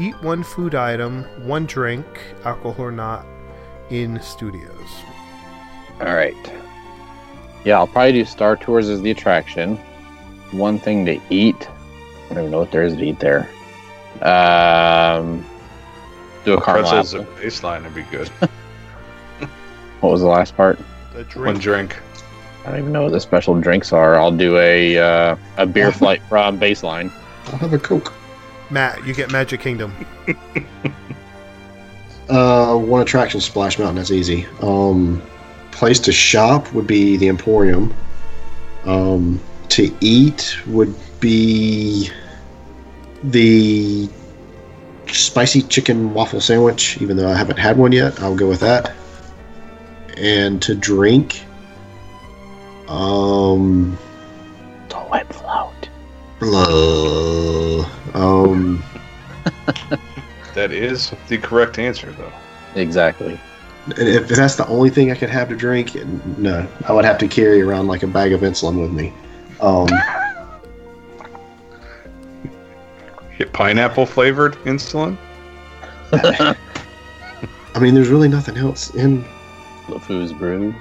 eat 0.00 0.20
one 0.22 0.42
food 0.42 0.74
item, 0.74 1.24
one 1.46 1.66
drink, 1.66 2.06
alcohol 2.44 2.86
or 2.86 2.92
not, 2.92 3.26
in 3.90 4.20
studios. 4.22 4.88
All 6.00 6.14
right. 6.14 6.34
Yeah, 7.64 7.78
I'll 7.78 7.86
probably 7.86 8.12
do 8.12 8.24
Star 8.24 8.56
Tours 8.56 8.88
as 8.88 9.02
the 9.02 9.10
attraction. 9.10 9.76
One 10.52 10.78
thing 10.78 11.04
to 11.06 11.20
eat. 11.28 11.68
I 12.30 12.34
don't 12.34 12.38
even 12.38 12.50
know 12.50 12.60
what 12.60 12.70
there 12.72 12.84
is 12.84 12.96
to 12.96 13.02
eat 13.02 13.20
there. 13.20 13.48
Um, 14.22 15.44
do 16.44 16.54
a 16.54 16.60
caramel 16.60 16.90
Pretzels 16.90 17.14
apple. 17.14 17.34
at 17.34 17.42
baseline 17.42 17.82
would 17.84 17.94
be 17.94 18.02
good. 18.02 18.30
What 20.00 20.12
was 20.12 20.22
the 20.22 20.28
last 20.28 20.56
part? 20.56 20.78
The 21.12 21.24
One 21.38 21.58
drink. 21.58 21.98
I 22.64 22.70
don't 22.70 22.78
even 22.78 22.92
know 22.92 23.02
what 23.02 23.12
the 23.12 23.20
special 23.20 23.58
drinks 23.60 23.92
are. 23.92 24.16
I'll 24.18 24.32
do 24.34 24.56
a 24.56 24.98
uh, 24.98 25.36
a 25.58 25.66
beer 25.66 25.92
flight 26.00 26.22
from 26.28 26.58
baseline. 26.58 27.12
I'll 27.46 27.58
have 27.58 27.72
a 27.74 27.78
Coke. 27.78 28.12
Matt, 28.70 29.04
you 29.06 29.14
get 29.14 29.30
Magic 29.30 29.60
Kingdom. 29.60 29.94
Uh, 32.30 32.76
one 32.76 33.00
attraction, 33.00 33.40
Splash 33.40 33.76
Mountain. 33.76 33.96
That's 33.96 34.12
easy. 34.12 34.46
Um, 34.62 35.20
place 35.72 35.98
to 36.00 36.12
shop 36.12 36.72
would 36.72 36.86
be 36.86 37.16
the 37.16 37.28
Emporium. 37.28 37.92
Um, 38.84 39.40
to 39.70 39.92
eat 40.00 40.56
would 40.68 40.94
be 41.18 42.08
the 43.24 44.08
spicy 45.08 45.62
chicken 45.62 46.14
waffle 46.14 46.40
sandwich. 46.40 47.02
Even 47.02 47.16
though 47.16 47.28
I 47.28 47.34
haven't 47.34 47.58
had 47.58 47.76
one 47.76 47.90
yet, 47.90 48.20
I'll 48.20 48.36
go 48.36 48.48
with 48.48 48.60
that. 48.60 48.92
And 50.16 50.62
to 50.62 50.76
drink, 50.76 51.42
um, 52.88 53.98
Dole 54.88 55.08
Whip 55.10 55.32
float. 55.32 55.88
blah, 56.38 57.90
um, 58.14 58.82
That 60.54 60.72
is 60.72 61.12
the 61.28 61.38
correct 61.38 61.78
answer, 61.78 62.10
though. 62.12 62.32
Exactly. 62.74 63.38
If 63.96 64.28
that's 64.28 64.56
the 64.56 64.66
only 64.66 64.90
thing 64.90 65.10
I 65.10 65.14
could 65.14 65.30
have 65.30 65.48
to 65.48 65.56
drink, 65.56 65.94
no, 66.36 66.68
I 66.86 66.92
would 66.92 67.04
have 67.04 67.18
to 67.18 67.28
carry 67.28 67.62
around 67.62 67.86
like 67.86 68.02
a 68.02 68.06
bag 68.06 68.32
of 68.32 68.40
insulin 68.42 68.80
with 68.80 68.90
me. 68.92 69.12
Um, 69.60 69.86
Get 73.38 73.52
pineapple 73.52 74.06
flavored 74.06 74.54
insulin. 74.64 75.16
I 76.12 76.56
mean, 77.80 77.94
there's 77.94 78.08
really 78.08 78.28
nothing 78.28 78.56
else 78.56 78.94
in. 78.94 79.24
LeFou's 79.86 80.32
brew. 80.32 80.74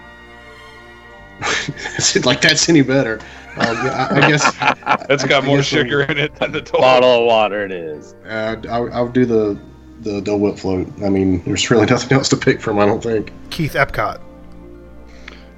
like 2.26 2.42
that's 2.42 2.68
any 2.68 2.82
better. 2.82 3.20
Yeah, 3.60 4.08
I, 4.12 4.18
I 4.18 4.30
guess 4.30 4.56
That's 5.08 5.24
I- 5.24 5.28
got 5.28 5.44
I 5.44 5.48
more 5.48 5.58
guess 5.58 5.66
sugar 5.66 6.02
in 6.04 6.18
it 6.18 6.36
than 6.36 6.52
the 6.52 6.62
total. 6.62 6.82
Bottle 6.82 7.20
of 7.22 7.26
water 7.26 7.64
it 7.66 7.72
is. 7.72 8.14
uh, 8.26 8.56
I'll, 8.70 8.92
I'll 8.94 9.08
do 9.10 9.26
the 9.26 9.60
the 10.02 10.22
Dole 10.22 10.40
Whip 10.40 10.58
float. 10.58 10.88
I 11.04 11.10
mean, 11.10 11.44
there's 11.44 11.70
really 11.70 11.86
nothing 11.90 12.18
else 12.18 12.30
to 12.30 12.38
pick 12.38 12.62
from. 12.62 12.80
I 12.80 12.86
don't 12.86 13.04
think. 13.04 13.32
Keith 13.50 13.74
Epcot. 13.74 14.22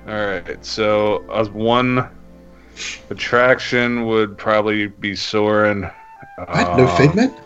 All 0.07 0.25
right, 0.25 0.65
so 0.65 1.23
uh, 1.29 1.45
one 1.49 2.09
attraction 3.09 4.05
would 4.07 4.37
probably 4.37 4.87
be 4.87 5.15
Soarin'. 5.15 5.83
What? 6.37 6.77
no 6.77 6.87
Figment? 6.97 7.33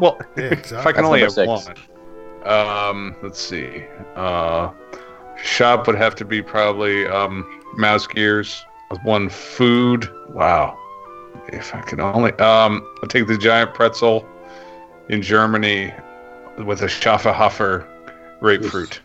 Well, 0.00 0.18
Yeah, 0.36 0.44
if 0.44 0.52
I 0.52 0.54
exactly. 0.54 0.92
can 0.94 1.04
only 1.04 1.20
have 1.20 1.34
That's 1.34 1.66
number 1.66 1.82
one. 2.44 2.48
Um, 2.56 3.16
let's 3.22 3.38
see. 3.40 3.84
Uh, 4.16 4.70
shop 5.42 5.86
would 5.86 5.96
have 5.96 6.14
to 6.16 6.24
be 6.24 6.40
probably 6.40 7.06
um, 7.06 7.60
Mouse 7.76 8.06
Gears. 8.06 8.64
One 9.02 9.28
food. 9.28 10.08
Wow. 10.30 10.76
If 11.48 11.74
I 11.74 11.80
could 11.82 12.00
only, 12.00 12.32
um, 12.34 12.86
I'll 13.02 13.08
take 13.08 13.26
the 13.26 13.38
giant 13.38 13.74
pretzel 13.74 14.26
in 15.08 15.22
Germany 15.22 15.92
with 16.58 16.82
a 16.82 16.86
Schöfferhofer 16.86 17.86
grapefruit. 18.40 19.00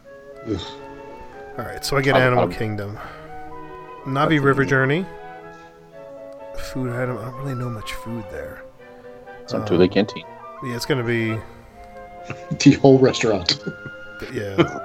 All 1.58 1.66
right, 1.66 1.84
so 1.86 1.96
I 1.98 2.02
get 2.02 2.16
Um, 2.16 2.22
Animal 2.22 2.44
um, 2.46 2.52
Kingdom. 2.52 2.98
Na'vi 4.06 4.42
River 4.44 4.66
Journey. 4.66 5.06
Food 6.58 6.92
item. 6.92 7.18
I 7.18 7.24
don't 7.26 7.36
really 7.36 7.56
know 7.56 7.70
much 7.70 7.94
food 7.94 8.24
there. 8.32 8.64
Some 9.46 9.62
Um, 9.62 9.68
Thule 9.68 9.88
Canteen. 9.88 10.26
Yeah, 10.66 10.76
it's 10.76 10.86
gonna 10.86 11.04
be 11.04 11.38
The 12.60 12.74
whole 12.82 13.00
restaurant. 13.00 13.60
yeah. 14.34 14.80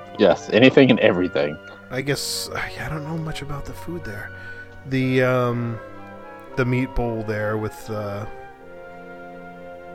Yes, 0.18 0.50
anything 0.52 0.90
and 0.90 1.00
everything. 1.00 1.56
I 1.90 2.00
guess 2.02 2.48
I 2.54 2.88
don't 2.88 3.04
know 3.04 3.18
much 3.18 3.42
about 3.42 3.64
the 3.64 3.72
food 3.72 4.04
there. 4.04 4.30
The 4.86 5.22
um, 5.22 5.78
the 6.56 6.64
meat 6.64 6.94
bowl 6.94 7.22
there 7.24 7.56
with 7.58 7.90
uh, 7.90 8.26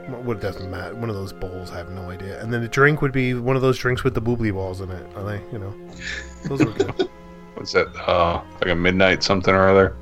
what 0.08 0.42
doesn't 0.42 0.70
matter. 0.70 0.94
One 0.96 1.10
of 1.10 1.16
those 1.16 1.34
bowls, 1.34 1.72
I 1.72 1.78
have 1.78 1.90
no 1.90 2.10
idea. 2.10 2.42
And 2.42 2.54
then 2.54 2.62
the 2.62 2.68
drink 2.68 3.02
would 3.02 3.12
be 3.12 3.34
one 3.34 3.56
of 3.56 3.62
those 3.62 3.78
drinks 3.78 4.04
with 4.04 4.14
the 4.14 4.22
boobly 4.22 4.54
balls 4.54 4.82
in 4.82 4.92
it. 4.92 5.16
Are 5.16 5.24
they? 5.24 5.42
You 5.52 5.60
know, 5.60 5.74
those 6.46 6.62
are 6.62 6.72
good. 6.72 7.10
What's 7.56 7.72
that? 7.72 7.88
Uh, 8.08 8.44
like 8.56 8.72
a 8.72 8.76
midnight 8.76 9.24
something 9.24 9.54
or 9.54 9.70
other. 9.70 9.96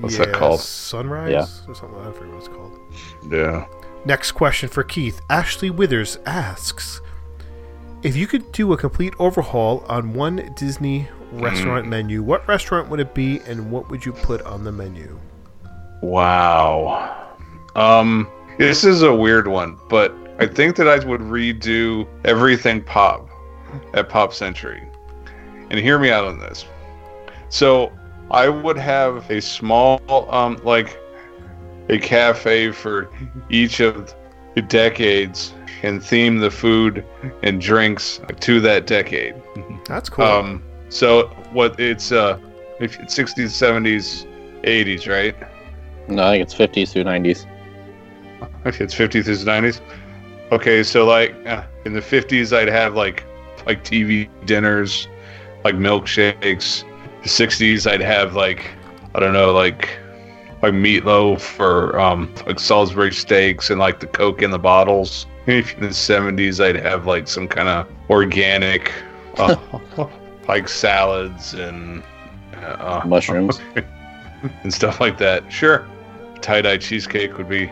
What's 0.00 0.18
that 0.18 0.32
called? 0.32 0.60
Sunrise. 0.60 1.32
Yeah. 1.32 1.46
Or 1.70 1.74
something. 1.74 1.98
I 2.00 2.12
forget 2.12 2.28
what 2.28 2.38
it's 2.38 2.48
called. 2.48 2.78
Yeah. 3.30 3.66
Next 4.04 4.32
question 4.32 4.68
for 4.68 4.84
Keith. 4.84 5.22
Ashley 5.30 5.70
Withers 5.70 6.18
asks 6.26 7.00
If 8.04 8.16
you 8.16 8.26
could 8.26 8.52
do 8.52 8.74
a 8.74 8.76
complete 8.76 9.14
overhaul 9.18 9.82
on 9.88 10.12
one 10.12 10.52
Disney 10.56 11.08
restaurant 11.32 11.88
menu, 11.88 12.22
what 12.22 12.46
restaurant 12.46 12.90
would 12.90 13.00
it 13.00 13.14
be 13.14 13.40
and 13.46 13.70
what 13.70 13.90
would 13.90 14.04
you 14.04 14.12
put 14.12 14.42
on 14.42 14.62
the 14.62 14.70
menu? 14.70 15.18
Wow. 16.02 17.32
Um, 17.74 18.28
this 18.58 18.84
is 18.84 19.00
a 19.00 19.14
weird 19.14 19.48
one, 19.48 19.78
but 19.88 20.14
I 20.38 20.46
think 20.46 20.76
that 20.76 20.86
I 20.86 21.02
would 21.06 21.22
redo 21.22 22.06
everything 22.26 22.82
pop 22.82 23.26
at 23.94 24.10
Pop 24.10 24.34
Century. 24.34 24.86
And 25.70 25.80
hear 25.80 25.98
me 25.98 26.10
out 26.10 26.26
on 26.26 26.38
this. 26.38 26.66
So 27.48 27.90
I 28.30 28.50
would 28.50 28.76
have 28.76 29.30
a 29.30 29.40
small, 29.40 29.98
um, 30.30 30.60
like 30.62 31.00
a 31.88 31.98
cafe 31.98 32.70
for 32.70 33.08
each 33.48 33.80
of 33.80 34.14
the 34.54 34.60
decades 34.60 35.54
and 35.84 36.02
theme 36.02 36.38
the 36.38 36.50
food 36.50 37.04
and 37.42 37.60
drinks 37.60 38.20
to 38.40 38.60
that 38.60 38.86
decade. 38.86 39.34
That's 39.86 40.08
cool. 40.08 40.24
Um, 40.24 40.62
so 40.88 41.26
what 41.52 41.78
it's 41.78 42.10
uh, 42.10 42.38
if 42.80 42.98
it's 42.98 43.16
60s, 43.16 43.44
70s, 43.44 44.26
80s, 44.62 45.08
right? 45.08 45.36
No, 46.08 46.24
I 46.24 46.32
think 46.32 46.42
it's 46.42 46.54
50s 46.54 46.92
through 46.92 47.04
90s. 47.04 47.46
Okay, 48.66 48.84
it's 48.84 48.94
50s 48.94 49.24
through 49.24 49.36
90s. 49.36 49.80
Okay, 50.52 50.82
so 50.82 51.04
like 51.04 51.34
uh, 51.46 51.64
in 51.84 51.92
the 51.92 52.00
50s, 52.00 52.56
I'd 52.56 52.68
have 52.68 52.94
like 52.94 53.24
like 53.66 53.84
TV 53.84 54.28
dinners, 54.46 55.08
like 55.64 55.74
milkshakes. 55.74 56.84
The 57.22 57.28
60s, 57.28 57.90
I'd 57.90 58.00
have 58.00 58.34
like 58.34 58.70
I 59.14 59.20
don't 59.20 59.32
know, 59.32 59.52
like 59.52 59.98
like 60.62 60.72
meatloaf 60.72 61.60
or 61.60 61.98
um 62.00 62.34
like 62.46 62.58
Salisbury 62.58 63.12
steaks 63.12 63.68
and 63.68 63.78
like 63.78 64.00
the 64.00 64.06
Coke 64.06 64.40
in 64.40 64.50
the 64.50 64.58
bottles. 64.58 65.26
If 65.46 65.74
in 65.74 65.80
the 65.80 65.88
70s, 65.88 66.64
I'd 66.64 66.76
have 66.76 67.06
like 67.06 67.28
some 67.28 67.46
kind 67.48 67.68
of 67.68 67.86
organic, 68.08 68.92
uh, 69.36 69.56
like 70.48 70.68
salads 70.68 71.54
and 71.54 72.02
uh, 72.56 73.02
Mushrooms. 73.04 73.60
and 74.62 74.72
stuff 74.72 75.00
like 75.00 75.18
that. 75.18 75.50
Sure, 75.52 75.86
tie 76.40 76.62
dye 76.62 76.78
cheesecake 76.78 77.36
would 77.36 77.48
be 77.48 77.70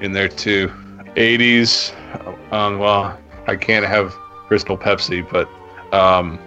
in 0.00 0.12
there 0.12 0.28
too. 0.28 0.72
80s, 1.16 1.92
um, 2.52 2.78
well, 2.78 3.18
I 3.46 3.56
can't 3.56 3.86
have 3.86 4.12
Crystal 4.46 4.78
Pepsi, 4.78 5.28
but 5.30 5.48
um, 5.92 6.38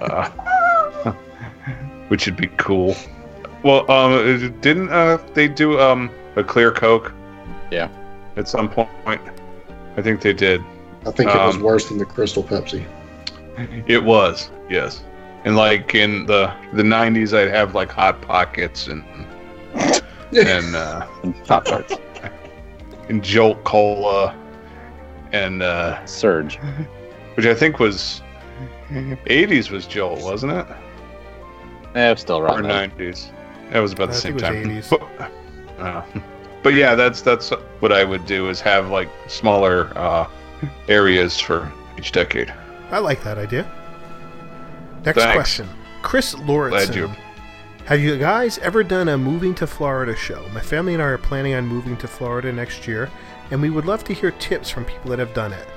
uh, 0.00 0.30
which 2.08 2.26
would 2.26 2.36
be 2.36 2.48
cool. 2.58 2.94
Well, 3.62 3.90
um, 3.90 4.60
didn't 4.60 4.90
uh, 4.90 5.18
they 5.32 5.48
do 5.48 5.80
um 5.80 6.10
a 6.36 6.44
clear 6.44 6.70
Coke? 6.70 7.12
Yeah. 7.70 7.88
At 8.36 8.48
some 8.48 8.68
point, 8.68 9.20
I 9.96 10.02
think 10.02 10.20
they 10.20 10.32
did. 10.32 10.62
I 11.06 11.10
think 11.10 11.30
it 11.30 11.36
was 11.36 11.56
Um, 11.56 11.62
worse 11.62 11.88
than 11.88 11.98
the 11.98 12.04
Crystal 12.04 12.42
Pepsi. 12.42 12.84
It 13.86 14.02
was, 14.02 14.50
yes. 14.68 15.02
And 15.44 15.56
like 15.56 15.94
in 15.94 16.26
the 16.26 16.52
the 16.72 16.82
'90s, 16.82 17.36
I'd 17.36 17.50
have 17.54 17.74
like 17.74 17.90
hot 17.90 18.20
pockets 18.22 18.88
and 18.88 19.04
and 20.32 20.74
uh, 20.76 21.06
And 21.22 21.44
Pop 21.46 21.64
Tarts. 21.66 21.94
and 23.08 23.22
Jolt 23.22 23.62
Cola, 23.64 24.34
and 25.32 25.62
uh, 25.62 26.04
Surge. 26.06 26.58
which 27.34 27.46
I 27.46 27.54
think 27.54 27.78
was 27.78 28.22
'80s 28.90 29.70
was 29.70 29.86
Jolt, 29.86 30.22
wasn't 30.22 30.52
it? 30.52 30.66
Eh, 31.94 32.10
it's 32.10 32.22
still 32.22 32.38
Or 32.38 32.48
'90s? 32.48 33.30
That 33.70 33.80
was 33.80 33.92
about 33.92 34.08
I 34.08 34.12
the 34.12 34.18
same 34.18 34.38
think 34.38 34.42
it 34.42 34.64
time. 34.64 34.76
was 34.76 34.88
But, 34.88 35.30
uh, 35.80 36.02
but 36.64 36.74
yeah, 36.74 36.96
that's 36.96 37.20
that's 37.20 37.50
what 37.78 37.92
I 37.92 38.02
would 38.02 38.26
do 38.26 38.48
is 38.48 38.60
have 38.62 38.88
like 38.88 39.10
smaller 39.28 39.96
uh, 39.96 40.26
areas 40.88 41.38
for 41.38 41.70
each 41.96 42.10
decade. 42.10 42.52
I 42.90 42.98
like 42.98 43.22
that 43.22 43.38
idea. 43.38 43.70
Next 45.04 45.18
Thanks. 45.18 45.34
question. 45.34 45.68
Chris. 46.02 46.34
Lauritsen. 46.34 47.14
Have 47.84 48.00
you 48.00 48.16
guys 48.16 48.56
ever 48.58 48.82
done 48.82 49.10
a 49.10 49.18
moving 49.18 49.54
to 49.56 49.66
Florida 49.66 50.16
show? 50.16 50.42
My 50.54 50.60
family 50.60 50.94
and 50.94 51.02
I 51.02 51.06
are 51.06 51.18
planning 51.18 51.52
on 51.52 51.66
moving 51.66 51.98
to 51.98 52.08
Florida 52.08 52.50
next 52.50 52.88
year, 52.88 53.10
and 53.50 53.60
we 53.60 53.68
would 53.68 53.84
love 53.84 54.02
to 54.04 54.14
hear 54.14 54.30
tips 54.30 54.70
from 54.70 54.86
people 54.86 55.10
that 55.10 55.18
have 55.18 55.34
done 55.34 55.52
it. 55.52 55.68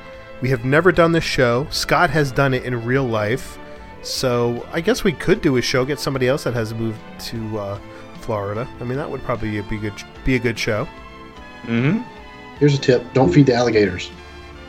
We 0.41 0.49
have 0.51 0.63
never 0.63 0.93
done 0.93 1.11
this 1.11 1.25
show. 1.25 1.67
Scott 1.69 2.09
has 2.11 2.31
done 2.31 2.53
it 2.53 2.63
in 2.63 2.85
real 2.85 3.03
life, 3.03 3.59
so 4.03 4.65
I 4.71 4.79
guess 4.79 5.03
we 5.03 5.11
could 5.11 5.41
do 5.41 5.57
a 5.57 5.61
show. 5.61 5.83
Get 5.83 5.99
somebody 5.99 6.29
else 6.29 6.45
that 6.45 6.53
has 6.53 6.73
moved 6.73 7.01
to 7.19 7.59
uh, 7.59 7.79
Florida. 8.27 8.67
I 8.81 8.83
mean, 8.83 8.97
that 8.97 9.09
would 9.09 9.23
probably 9.23 9.59
be 9.61 9.77
good. 9.77 9.93
Be 10.25 10.35
a 10.35 10.39
good 10.39 10.59
show. 10.59 10.85
Mm-hmm. 11.63 12.01
Here's 12.59 12.75
a 12.75 12.77
tip: 12.77 13.01
don't 13.13 13.31
feed 13.33 13.45
the 13.45 13.53
alligators. 13.55 14.11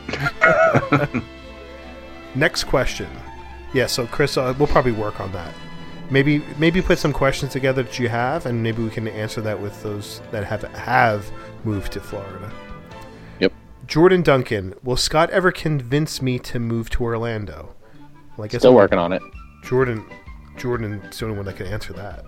Next 2.35 2.65
question. 2.65 3.09
Yeah, 3.75 3.87
so 3.87 4.07
Chris, 4.07 4.37
uh, 4.37 4.55
we'll 4.59 4.69
probably 4.69 4.93
work 4.93 5.21
on 5.21 5.33
that. 5.33 5.53
Maybe 6.11 6.43
maybe 6.57 6.81
put 6.81 6.99
some 6.99 7.13
questions 7.13 7.53
together 7.53 7.83
that 7.83 7.99
you 7.99 8.09
have, 8.09 8.47
and 8.47 8.63
maybe 8.63 8.83
we 8.83 8.91
can 8.91 9.09
answer 9.09 9.41
that 9.43 9.61
with 9.61 9.83
those 9.83 10.23
that 10.31 10.45
have 10.45 10.63
have 10.63 11.31
moved 11.65 11.93
to 11.93 12.01
Florida. 12.01 12.51
Yep. 13.41 13.53
Jordan 13.87 14.23
Duncan, 14.23 14.75
will 14.83 14.97
Scott 14.97 15.29
ever 15.31 15.51
convince 15.53 16.23
me 16.23 16.39
to 16.39 16.59
move 16.59 16.89
to 16.91 17.03
Orlando? 17.05 17.75
Well, 18.37 18.45
I 18.45 18.49
guess 18.49 18.61
Still 18.61 18.71
I'm- 18.71 18.77
working 18.77 18.99
on 18.99 19.13
it. 19.13 19.21
Jordan, 19.65 20.05
Jordan's 20.57 21.19
the 21.19 21.25
only 21.27 21.37
one 21.37 21.45
that 21.47 21.57
can 21.57 21.67
answer 21.67 21.93
that. 21.95 22.25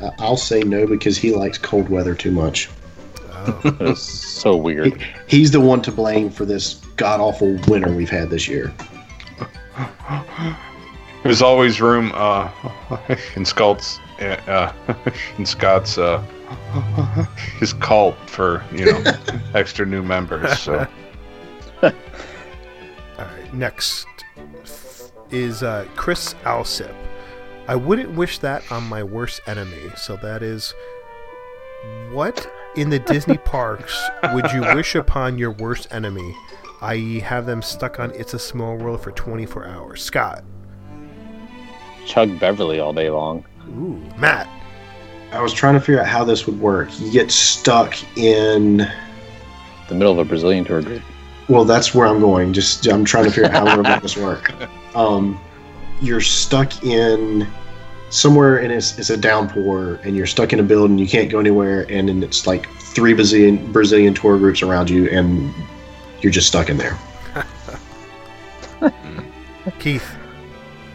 Uh, 0.00 0.10
I'll 0.18 0.36
say 0.36 0.60
no 0.60 0.86
because 0.86 1.16
he 1.16 1.32
likes 1.32 1.58
cold 1.58 1.88
weather 1.88 2.14
too 2.14 2.30
much. 2.30 2.68
Oh, 3.30 3.60
It's 3.80 4.02
so 4.02 4.56
weird. 4.66 5.02
He's 5.26 5.50
the 5.50 5.60
one 5.60 5.82
to 5.82 5.92
blame 5.92 6.30
for 6.30 6.44
this 6.44 6.74
god 6.96 7.20
awful 7.20 7.58
winter 7.68 7.92
we've 7.92 8.10
had 8.10 8.30
this 8.30 8.48
year. 8.48 8.72
There's 11.22 11.42
always 11.42 11.80
room 11.80 12.10
uh, 12.14 12.50
in 13.36 13.44
Scott's 13.44 13.98
uh, 14.20 14.72
in 15.38 15.46
Scott's 15.46 15.98
uh, 15.98 16.18
his 17.58 17.72
cult 17.74 18.16
for 18.26 18.64
you 18.72 18.86
know 18.86 19.02
extra 19.54 19.86
new 19.86 20.02
members. 20.02 20.58
So 20.58 20.86
All 21.82 21.90
right, 23.18 23.54
next 23.54 24.06
is 25.30 25.62
uh, 25.62 25.86
Chris 25.96 26.34
Alsip. 26.44 26.94
I 27.68 27.76
wouldn't 27.76 28.16
wish 28.16 28.38
that 28.38 28.70
on 28.72 28.84
my 28.84 29.02
worst 29.02 29.40
enemy. 29.46 29.90
So 29.96 30.16
that 30.16 30.42
is 30.42 30.74
what 32.10 32.50
in 32.76 32.90
the 32.90 32.98
Disney 32.98 33.38
parks 33.44 34.00
would 34.32 34.50
you 34.52 34.62
wish 34.74 34.94
upon 34.94 35.38
your 35.38 35.52
worst 35.52 35.88
enemy? 35.90 36.34
I.e., 36.80 37.20
have 37.20 37.46
them 37.46 37.62
stuck 37.62 38.00
on 38.00 38.10
It's 38.12 38.34
a 38.34 38.38
Small 38.38 38.76
World 38.76 39.02
for 39.02 39.12
24 39.12 39.66
hours. 39.66 40.02
Scott. 40.02 40.42
Chug 42.04 42.40
Beverly 42.40 42.80
all 42.80 42.92
day 42.92 43.08
long. 43.08 43.44
Ooh, 43.68 44.02
Matt. 44.18 44.48
I 45.30 45.40
was 45.40 45.52
trying 45.52 45.74
to 45.74 45.80
figure 45.80 46.00
out 46.00 46.08
how 46.08 46.24
this 46.24 46.46
would 46.46 46.60
work. 46.60 46.88
You 46.98 47.12
get 47.12 47.30
stuck 47.30 47.94
in. 48.18 48.78
The 49.88 49.94
middle 49.94 50.12
of 50.12 50.18
a 50.18 50.24
Brazilian 50.24 50.64
tour 50.64 50.82
group. 50.82 51.02
Well, 51.48 51.64
that's 51.64 51.94
where 51.94 52.06
I'm 52.06 52.18
going. 52.18 52.52
Just 52.52 52.86
I'm 52.88 53.04
trying 53.04 53.24
to 53.24 53.30
figure 53.30 53.50
out 53.50 53.68
how 53.68 53.76
to 53.76 53.82
make 53.82 54.02
this 54.02 54.16
work. 54.16 54.52
Um, 54.94 55.40
you're 56.02 56.20
stuck 56.20 56.84
in 56.84 57.46
somewhere, 58.10 58.58
and 58.58 58.72
it's 58.72 58.98
it's 58.98 59.10
a 59.10 59.16
downpour, 59.16 60.00
and 60.02 60.16
you're 60.16 60.26
stuck 60.26 60.52
in 60.52 60.60
a 60.60 60.62
building. 60.62 60.98
You 60.98 61.08
can't 61.08 61.30
go 61.30 61.38
anywhere, 61.38 61.86
and 61.88 62.08
then 62.08 62.22
it's 62.22 62.46
like 62.46 62.68
three 62.80 63.14
Brazilian 63.14 63.72
Brazilian 63.72 64.12
tour 64.14 64.36
groups 64.38 64.62
around 64.62 64.90
you, 64.90 65.08
and 65.08 65.52
you're 66.20 66.32
just 66.32 66.48
stuck 66.48 66.68
in 66.68 66.76
there. 66.76 66.98
Keith. 69.78 70.16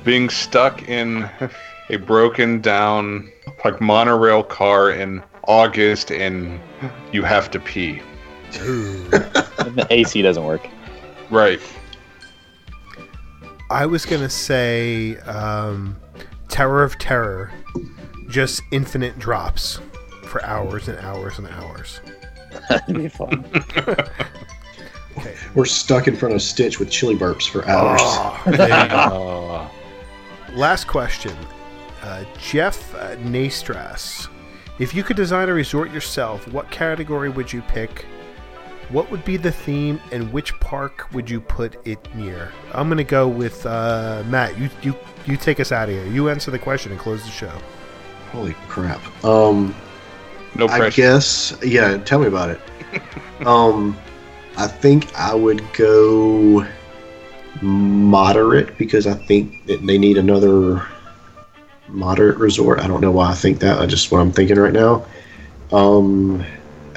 being 0.04 0.30
stuck 0.30 0.88
in 0.90 1.30
a 1.90 1.98
broken 1.98 2.60
down 2.62 3.32
like 3.64 3.80
monorail 3.80 4.44
car 4.44 4.92
in 4.92 5.24
August 5.48 6.12
and 6.12 6.60
you 7.12 7.24
have 7.24 7.50
to 7.52 7.60
pee. 7.60 8.02
the 8.52 9.88
AC 9.90 10.22
doesn't 10.22 10.44
work. 10.44 10.68
Right. 11.30 11.62
I 13.70 13.86
was 13.86 14.06
gonna 14.06 14.30
say 14.30 15.18
um, 15.18 15.98
Tower 16.48 16.84
of 16.84 16.98
Terror, 16.98 17.52
just 18.30 18.62
infinite 18.72 19.20
drops 19.20 19.80
for 20.24 20.44
hours 20.46 20.88
and 20.88 20.98
hours 21.00 21.38
and 21.38 21.48
hours. 21.50 22.00
That'd 22.70 22.96
be 22.96 23.10
fun. 23.10 23.46
okay. 25.18 25.36
We're 25.54 25.66
stuck 25.66 26.08
in 26.08 26.16
front 26.16 26.34
of 26.34 26.42
Stitch 26.42 26.80
with 26.80 26.90
chili 26.90 27.16
burps 27.16 27.50
for 27.50 27.68
hours. 27.68 28.00
Oh, 28.04 28.42
there 28.46 28.84
you 28.84 28.90
go. 28.90 29.10
Oh. 29.12 29.72
Last 30.54 30.88
question, 30.88 31.36
uh, 32.02 32.24
Jeff 32.40 32.96
uh, 32.96 33.16
Nastras. 33.16 34.30
If 34.80 34.94
you 34.94 35.04
could 35.04 35.18
design 35.18 35.50
a 35.50 35.54
resort 35.54 35.92
yourself, 35.92 36.48
what 36.48 36.72
category 36.72 37.30
would 37.30 37.52
you 37.52 37.62
pick? 37.64 38.06
What 38.90 39.12
would 39.12 39.26
be 39.26 39.36
the 39.36 39.52
theme, 39.52 40.00
and 40.12 40.32
which 40.32 40.58
park 40.60 41.08
would 41.14 41.30
you 41.30 41.42
put 41.42 41.76
it 41.86 42.00
near? 42.16 42.52
I'm 42.74 42.88
gonna 42.88 43.04
go 43.04 43.28
with 43.28 43.66
uh, 43.66 44.24
Matt. 44.28 44.58
You 44.58 44.70
you 44.82 44.96
you 45.26 45.36
take 45.36 45.60
us 45.60 45.72
out 45.72 45.90
of 45.90 45.96
here. 45.96 46.06
You 46.06 46.30
answer 46.30 46.52
the 46.52 46.60
question 46.60 46.92
and 46.94 47.02
close 47.02 47.24
the 47.24 47.32
show. 47.32 47.52
Holy 48.32 48.54
crap. 48.68 49.02
Um, 49.26 49.76
No 50.56 50.68
pressure. 50.68 50.84
I 50.86 50.90
guess, 50.90 51.58
yeah, 51.64 51.98
tell 51.98 52.20
me 52.20 52.28
about 52.28 52.50
it. 52.50 52.62
um, 53.46 53.98
I 54.58 54.68
think 54.68 55.14
I 55.16 55.34
would 55.36 55.62
go 55.74 56.66
moderate 57.62 58.78
because 58.78 59.08
I 59.08 59.14
think 59.14 59.66
that 59.66 59.86
they 59.86 59.98
need 59.98 60.18
another 60.18 60.86
moderate 61.90 62.38
resort. 62.38 62.80
I 62.80 62.88
don't 62.88 63.02
know 63.02 63.12
why 63.12 63.32
I 63.32 63.36
think 63.36 63.60
that. 63.60 63.80
I 63.80 63.86
just 63.86 64.12
what 64.12 64.20
I'm 64.20 64.32
thinking 64.32 64.58
right 64.58 64.74
now. 64.74 65.06
Um, 65.72 66.46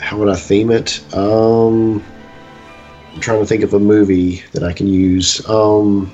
how 0.00 0.16
would 0.18 0.28
I 0.28 0.36
theme 0.36 0.70
it? 0.70 1.00
Um, 1.14 2.02
I'm 3.14 3.20
trying 3.20 3.40
to 3.40 3.46
think 3.46 3.62
of 3.62 3.74
a 3.74 3.78
movie 3.78 4.42
that 4.52 4.62
I 4.62 4.72
can 4.72 4.86
use. 4.86 5.46
Um, 5.48 6.10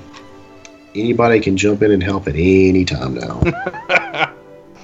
anybody 0.95 1.39
can 1.39 1.57
jump 1.57 1.81
in 1.81 1.91
and 1.91 2.03
help 2.03 2.27
at 2.27 2.35
any 2.35 2.85
time 2.85 3.15
now. 3.15 3.41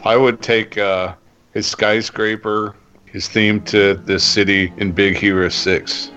I 0.05 0.15
would 0.17 0.41
take 0.41 0.77
uh, 0.77 1.15
his 1.53 1.65
skyscraper, 1.67 2.75
his 3.05 3.27
theme 3.27 3.61
to 3.65 3.95
this 3.95 4.23
city 4.23 4.73
in 4.77 4.91
Big 4.91 5.17
Hero 5.17 5.49
6. 5.49 6.11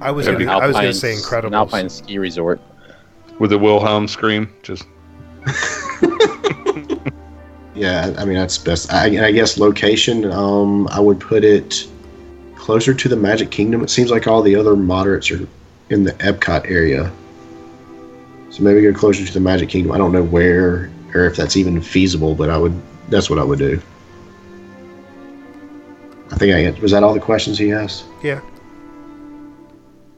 I 0.00 0.10
was 0.10 0.26
gonna, 0.26 0.50
I 0.50 0.66
was 0.66 0.74
gonna 0.76 0.88
alpine- 0.88 0.94
say 0.94 1.16
An 1.44 1.54
alpine 1.54 1.88
ski 1.88 2.18
resort. 2.18 2.60
With 3.38 3.50
the 3.50 3.58
Wilhelm 3.58 4.08
scream. 4.08 4.52
Just 4.62 4.84
Yeah, 7.80 8.14
I 8.18 8.26
mean 8.26 8.34
that's 8.36 8.58
best. 8.58 8.92
I, 8.92 9.28
I 9.28 9.32
guess 9.32 9.56
location. 9.56 10.30
Um, 10.30 10.86
I 10.88 11.00
would 11.00 11.18
put 11.18 11.44
it 11.44 11.88
closer 12.54 12.92
to 12.92 13.08
the 13.08 13.16
Magic 13.16 13.50
Kingdom. 13.50 13.82
It 13.82 13.88
seems 13.88 14.10
like 14.10 14.26
all 14.26 14.42
the 14.42 14.54
other 14.54 14.76
moderates 14.76 15.30
are 15.30 15.48
in 15.88 16.04
the 16.04 16.12
Epcot 16.14 16.70
area, 16.70 17.10
so 18.50 18.62
maybe 18.62 18.82
go 18.82 18.92
closer 18.92 19.24
to 19.24 19.32
the 19.32 19.40
Magic 19.40 19.70
Kingdom. 19.70 19.92
I 19.92 19.96
don't 19.98 20.12
know 20.12 20.22
where 20.22 20.90
or 21.14 21.24
if 21.24 21.36
that's 21.36 21.56
even 21.56 21.80
feasible, 21.80 22.34
but 22.34 22.50
I 22.50 22.58
would. 22.58 22.78
That's 23.08 23.30
what 23.30 23.38
I 23.38 23.44
would 23.44 23.58
do. 23.58 23.80
I 26.30 26.36
think 26.36 26.54
I 26.76 26.80
was 26.82 26.92
that 26.92 27.02
all 27.02 27.14
the 27.14 27.18
questions 27.18 27.56
he 27.58 27.72
asked. 27.72 28.04
Yeah, 28.22 28.40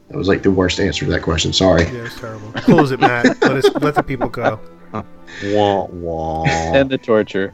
That 0.09 0.17
was 0.17 0.27
like 0.27 0.43
the 0.43 0.51
worst 0.51 0.81
answer 0.81 1.05
to 1.05 1.11
that 1.11 1.21
question. 1.21 1.53
Sorry. 1.53 1.83
yeah, 1.85 2.05
it's 2.05 2.19
terrible. 2.19 2.51
Close 2.57 2.91
it, 2.91 2.99
Matt. 2.99 3.41
let 3.41 3.51
us 3.55 3.73
let 3.81 3.95
the 3.95 4.03
people 4.03 4.27
go. 4.27 4.59
wah 5.45 5.85
wah. 5.85 6.43
And 6.45 6.89
the 6.89 6.97
torture. 6.97 7.53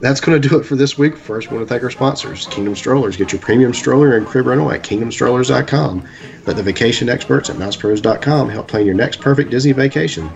That's 0.00 0.20
going 0.20 0.40
to 0.40 0.48
do 0.48 0.58
it 0.58 0.64
for 0.64 0.76
this 0.76 0.98
week. 0.98 1.16
First, 1.16 1.50
we 1.50 1.56
want 1.56 1.66
to 1.66 1.72
thank 1.72 1.82
our 1.82 1.90
sponsors, 1.90 2.46
Kingdom 2.48 2.74
Strollers. 2.74 3.16
Get 3.16 3.32
your 3.32 3.40
premium 3.40 3.72
stroller 3.72 4.16
and 4.16 4.26
crib 4.26 4.46
rental 4.46 4.70
at 4.70 4.82
kingdomstrollers.com. 4.82 6.06
Let 6.46 6.56
the 6.56 6.62
vacation 6.62 7.08
experts 7.08 7.48
at 7.48 7.56
mousepros.com 7.56 8.48
help 8.50 8.68
plan 8.68 8.84
your 8.84 8.94
next 8.94 9.20
perfect 9.20 9.50
Disney 9.50 9.72
vacation. 9.72 10.28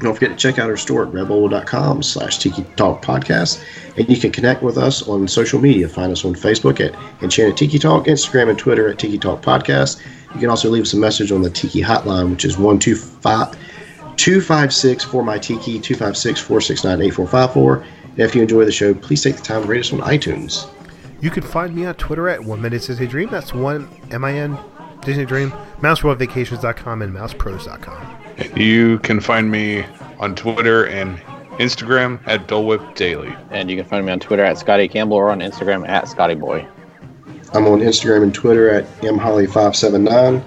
Don't 0.00 0.14
forget 0.14 0.30
to 0.30 0.36
check 0.36 0.58
out 0.58 0.70
our 0.70 0.76
store 0.76 1.06
at 1.06 1.12
rebel.com 1.12 2.02
slash 2.02 2.38
Tiki 2.38 2.64
Talk 2.76 3.02
Podcast. 3.02 3.62
And 3.96 4.08
you 4.08 4.16
can 4.16 4.32
connect 4.32 4.62
with 4.62 4.76
us 4.76 5.06
on 5.06 5.28
social 5.28 5.60
media. 5.60 5.88
Find 5.88 6.10
us 6.10 6.24
on 6.24 6.34
Facebook 6.34 6.80
at 6.80 6.94
Enchanted 7.22 7.56
Tiki 7.56 7.78
Talk, 7.78 8.06
Instagram 8.06 8.50
and 8.50 8.58
Twitter 8.58 8.88
at 8.88 8.98
Tiki 8.98 9.18
Talk 9.18 9.42
Podcast. 9.42 10.02
You 10.34 10.40
can 10.40 10.50
also 10.50 10.68
leave 10.68 10.82
us 10.82 10.94
a 10.94 10.96
message 10.96 11.30
on 11.30 11.42
the 11.42 11.50
Tiki 11.50 11.80
Hotline, 11.80 12.30
which 12.30 12.44
is 12.44 12.56
125 12.56 13.56
256 14.16 15.04
for 15.04 15.22
my 15.22 15.38
Tiki, 15.38 15.80
256 15.80 16.40
469 16.40 17.00
8454. 17.02 17.84
And 18.10 18.20
if 18.20 18.34
you 18.34 18.42
enjoy 18.42 18.64
the 18.64 18.72
show, 18.72 18.94
please 18.94 19.22
take 19.22 19.36
the 19.36 19.42
time 19.42 19.62
to 19.62 19.68
rate 19.68 19.80
us 19.80 19.92
on 19.92 20.00
iTunes. 20.00 20.68
You 21.20 21.30
can 21.30 21.42
find 21.42 21.74
me 21.74 21.86
on 21.86 21.94
Twitter 21.94 22.28
at 22.28 22.44
One 22.44 22.60
Minute 22.60 22.82
Disney 22.82 23.06
Dream. 23.06 23.30
That's 23.30 23.54
one 23.54 23.88
M 24.10 24.24
I 24.24 24.34
N 24.34 24.58
Disney 25.02 25.24
Dream. 25.24 25.50
MouseWorldVacations.com 25.80 27.02
and 27.02 27.14
MousePros.com. 27.14 28.16
You 28.56 28.98
can 29.00 29.20
find 29.20 29.50
me 29.50 29.84
on 30.18 30.34
Twitter 30.34 30.86
and 30.86 31.18
Instagram 31.58 32.20
at 32.26 32.48
Dole 32.48 32.66
Whip 32.66 32.94
Daily. 32.94 33.34
And 33.50 33.70
you 33.70 33.76
can 33.76 33.86
find 33.86 34.04
me 34.04 34.12
on 34.12 34.20
Twitter 34.20 34.44
at 34.44 34.58
Scotty 34.58 34.88
Campbell 34.88 35.16
or 35.16 35.30
on 35.30 35.40
Instagram 35.40 35.88
at 35.88 36.08
Scotty 36.08 36.34
Boy. 36.34 36.66
I'm 37.52 37.66
on 37.66 37.80
Instagram 37.80 38.24
and 38.24 38.34
Twitter 38.34 38.70
at 38.70 38.84
mholly579. 39.00 40.42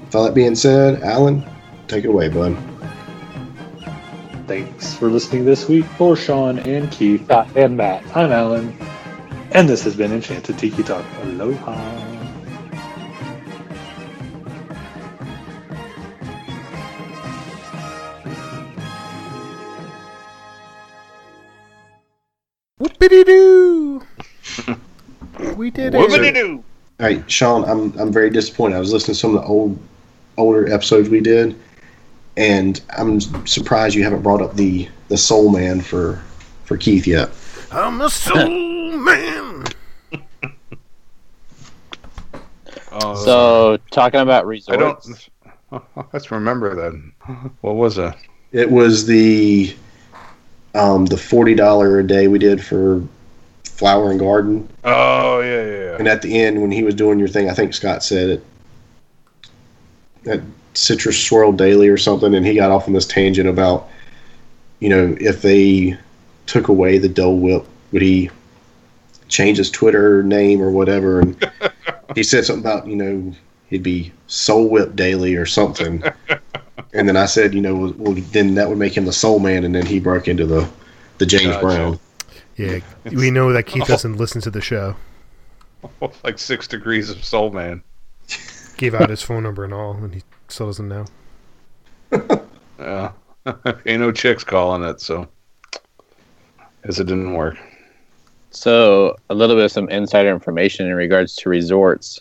With 0.00 0.14
all 0.14 0.24
that 0.24 0.34
being 0.34 0.54
said, 0.54 1.02
Alan, 1.02 1.44
take 1.86 2.04
it 2.04 2.08
away, 2.08 2.28
bud. 2.28 2.56
Thanks 4.48 4.94
for 4.94 5.10
listening 5.10 5.44
this 5.44 5.68
week 5.68 5.84
for 5.84 6.16
Sean 6.16 6.58
and 6.60 6.90
Keith 6.90 7.30
and 7.30 7.76
Matt. 7.76 8.02
I'm 8.16 8.32
Alan, 8.32 8.74
and 9.50 9.68
this 9.68 9.84
has 9.84 9.94
been 9.94 10.10
Enchanted 10.10 10.56
Tiki 10.58 10.82
Talk. 10.82 11.04
Aloha. 11.20 11.74
Whoopity 22.80 23.26
doo! 23.26 24.02
we 25.56 25.70
did 25.70 25.94
it. 25.94 26.00
Whoopity-doo! 26.00 26.64
All 27.00 27.06
right, 27.06 27.30
Sean, 27.30 27.64
I'm 27.64 27.92
I'm 28.00 28.10
very 28.10 28.30
disappointed. 28.30 28.76
I 28.76 28.80
was 28.80 28.94
listening 28.94 29.14
to 29.14 29.20
some 29.20 29.36
of 29.36 29.42
the 29.42 29.46
old 29.46 29.78
older 30.38 30.72
episodes 30.72 31.10
we 31.10 31.20
did, 31.20 31.54
and 32.38 32.80
I'm 32.96 33.20
surprised 33.46 33.96
you 33.96 34.04
haven't 34.04 34.22
brought 34.22 34.40
up 34.40 34.54
the 34.54 34.88
the 35.08 35.18
Soul 35.18 35.50
Man 35.50 35.80
for 35.80 36.22
for 36.64 36.76
Keith 36.76 37.06
yet. 37.06 37.30
I'm 37.72 38.00
a 38.00 38.08
soul 38.08 38.48
man. 38.98 39.64
Oh, 42.92 43.14
So, 43.14 43.78
talking 43.90 44.20
about 44.20 44.46
I 44.68 44.76
don't. 44.76 45.30
Let's 46.12 46.30
remember 46.30 46.74
that. 46.74 47.52
What 47.60 47.74
was 47.74 47.96
that? 47.96 48.16
It 48.52 48.70
was 48.70 49.06
the 49.06 49.74
um 50.74 51.06
the 51.06 51.16
forty 51.16 51.54
dollar 51.54 51.98
a 51.98 52.06
day 52.06 52.28
we 52.28 52.38
did 52.38 52.64
for 52.64 53.02
Flower 53.64 54.10
and 54.10 54.20
Garden, 54.20 54.68
Oh 54.84 55.40
yeah, 55.40 55.64
yeah, 55.64 55.72
yeah. 55.72 55.96
and 55.98 56.08
at 56.08 56.22
the 56.22 56.40
end 56.40 56.62
when 56.62 56.70
he 56.70 56.84
was 56.84 56.94
doing 56.94 57.18
your 57.18 57.28
thing, 57.28 57.50
I 57.50 57.54
think 57.54 57.74
Scott 57.74 58.02
said 58.02 58.30
it. 58.30 58.44
That 60.24 60.42
citrus 60.78 61.22
swirl 61.22 61.52
daily 61.52 61.88
or 61.88 61.96
something, 61.96 62.34
and 62.34 62.46
he 62.46 62.54
got 62.54 62.70
off 62.70 62.86
on 62.86 62.94
this 62.94 63.06
tangent 63.06 63.48
about, 63.48 63.88
you 64.80 64.88
know, 64.88 65.16
if 65.20 65.42
they 65.42 65.98
took 66.46 66.68
away 66.68 66.98
the 66.98 67.08
Dole 67.08 67.38
Whip, 67.38 67.66
would 67.92 68.02
he 68.02 68.30
change 69.28 69.58
his 69.58 69.70
Twitter 69.70 70.22
name 70.22 70.62
or 70.62 70.70
whatever? 70.70 71.20
And 71.20 71.50
he 72.14 72.22
said 72.22 72.44
something 72.44 72.64
about, 72.64 72.86
you 72.86 72.96
know, 72.96 73.34
he'd 73.68 73.82
be 73.82 74.12
Soul 74.28 74.68
Whip 74.68 74.94
Daily 74.94 75.34
or 75.34 75.46
something. 75.46 76.02
and 76.92 77.08
then 77.08 77.16
I 77.16 77.26
said, 77.26 77.54
you 77.54 77.60
know, 77.60 77.74
well, 77.74 77.94
well, 77.98 78.14
then 78.30 78.54
that 78.54 78.68
would 78.68 78.78
make 78.78 78.96
him 78.96 79.04
the 79.04 79.12
Soul 79.12 79.40
Man, 79.40 79.64
and 79.64 79.74
then 79.74 79.84
he 79.84 79.98
broke 79.98 80.28
into 80.28 80.46
the 80.46 80.68
the 81.18 81.26
James 81.26 81.56
Gotcha. 81.56 81.60
Brown. 81.60 82.00
Yeah, 82.56 82.78
we 83.12 83.30
know 83.30 83.52
that 83.52 83.66
Keith 83.66 83.82
oh. 83.84 83.86
doesn't 83.86 84.16
listen 84.16 84.40
to 84.42 84.50
the 84.50 84.60
show. 84.60 84.94
like 86.24 86.38
six 86.38 86.68
degrees 86.68 87.10
of 87.10 87.24
Soul 87.24 87.50
Man. 87.50 87.82
Gave 88.78 88.94
out 88.94 89.10
his 89.10 89.22
phone 89.22 89.42
number 89.42 89.64
and 89.64 89.74
all, 89.74 89.92
and 89.92 90.14
he 90.14 90.22
still 90.48 90.66
doesn't 90.66 90.88
know. 90.88 91.04
Yeah, 92.78 93.10
ain't 93.86 94.00
no 94.00 94.12
chicks 94.12 94.44
calling 94.44 94.88
it, 94.88 95.00
so 95.00 95.26
guess 96.84 96.98
it 96.98 97.04
didn't 97.04 97.34
work. 97.34 97.58
So, 98.50 99.16
a 99.28 99.34
little 99.34 99.56
bit 99.56 99.66
of 99.66 99.72
some 99.72 99.88
insider 99.90 100.30
information 100.30 100.86
in 100.86 100.94
regards 100.94 101.36
to 101.36 101.50
resorts. 101.50 102.20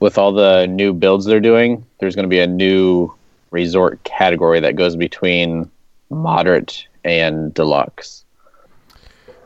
With 0.00 0.16
all 0.16 0.30
the 0.30 0.66
new 0.66 0.92
builds 0.92 1.24
they're 1.24 1.40
doing, 1.40 1.84
there's 1.98 2.14
going 2.14 2.24
to 2.24 2.28
be 2.28 2.38
a 2.38 2.46
new 2.46 3.12
resort 3.50 4.02
category 4.04 4.60
that 4.60 4.76
goes 4.76 4.94
between 4.94 5.68
moderate 6.10 6.86
and 7.02 7.52
deluxe. 7.52 8.24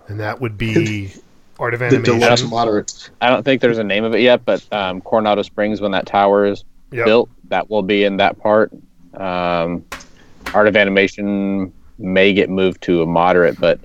And 0.09 0.21
that 0.21 0.43
would 0.43 0.59
be 0.59 1.15
Art 1.59 1.75
of 1.75 1.81
The 1.81 1.87
Animation. 1.87 2.19
deluxe 2.21 2.43
moderates. 2.43 3.11
I 3.21 3.29
don't 3.31 3.43
think 3.43 3.61
there's 3.61 3.79
a 3.79 3.85
name 3.85 4.05
of 4.05 4.15
it 4.15 4.21
yet, 4.21 4.45
but 4.45 4.65
um, 4.73 5.01
Coronado 5.01 5.43
Springs, 5.43 5.81
when 5.81 5.93
that 5.93 6.07
tower 6.07 6.45
is 6.47 6.65
Yep. 6.93 7.07
built, 7.07 7.31
that 7.49 7.71
will 7.71 7.83
be 7.83 8.05
in 8.05 8.19
that 8.19 8.39
part. 8.39 8.71
Um, 9.15 9.85
Art 10.53 10.69
of 10.69 10.77
Animation 10.77 11.73
may 11.99 12.33
get 12.35 12.51
moved 12.51 12.83
to 12.83 13.01
a 13.03 13.07
moderate, 13.07 13.59
but 13.59 13.81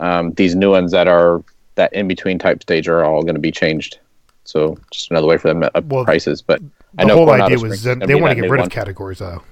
um, 0.00 0.32
these 0.32 0.54
new 0.54 0.70
ones 0.72 0.92
that 0.92 1.08
are 1.08 1.42
that 1.76 1.92
in 1.94 2.06
between 2.08 2.38
type 2.38 2.60
stage 2.62 2.88
are 2.88 3.04
all 3.04 3.22
going 3.22 3.34
to 3.36 3.40
be 3.40 3.50
changed. 3.52 3.98
So 4.44 4.76
just 4.90 5.10
another 5.10 5.26
way 5.26 5.38
for 5.38 5.48
them 5.48 5.60
to 5.62 5.74
up 5.76 5.84
Well, 5.84 6.04
prices. 6.04 6.42
But 6.42 6.60
I 6.98 7.04
The 7.04 7.08
know 7.08 7.16
whole 7.16 7.26
Coronado 7.26 7.44
idea 7.46 7.58
Springs 7.58 7.70
was 7.70 7.82
that 7.84 8.06
they 8.06 8.14
want 8.14 8.32
to 8.36 8.42
get 8.42 8.50
rid 8.50 8.58
one. 8.58 8.66
of 8.66 8.70
categories 8.72 9.20
though. 9.20 9.42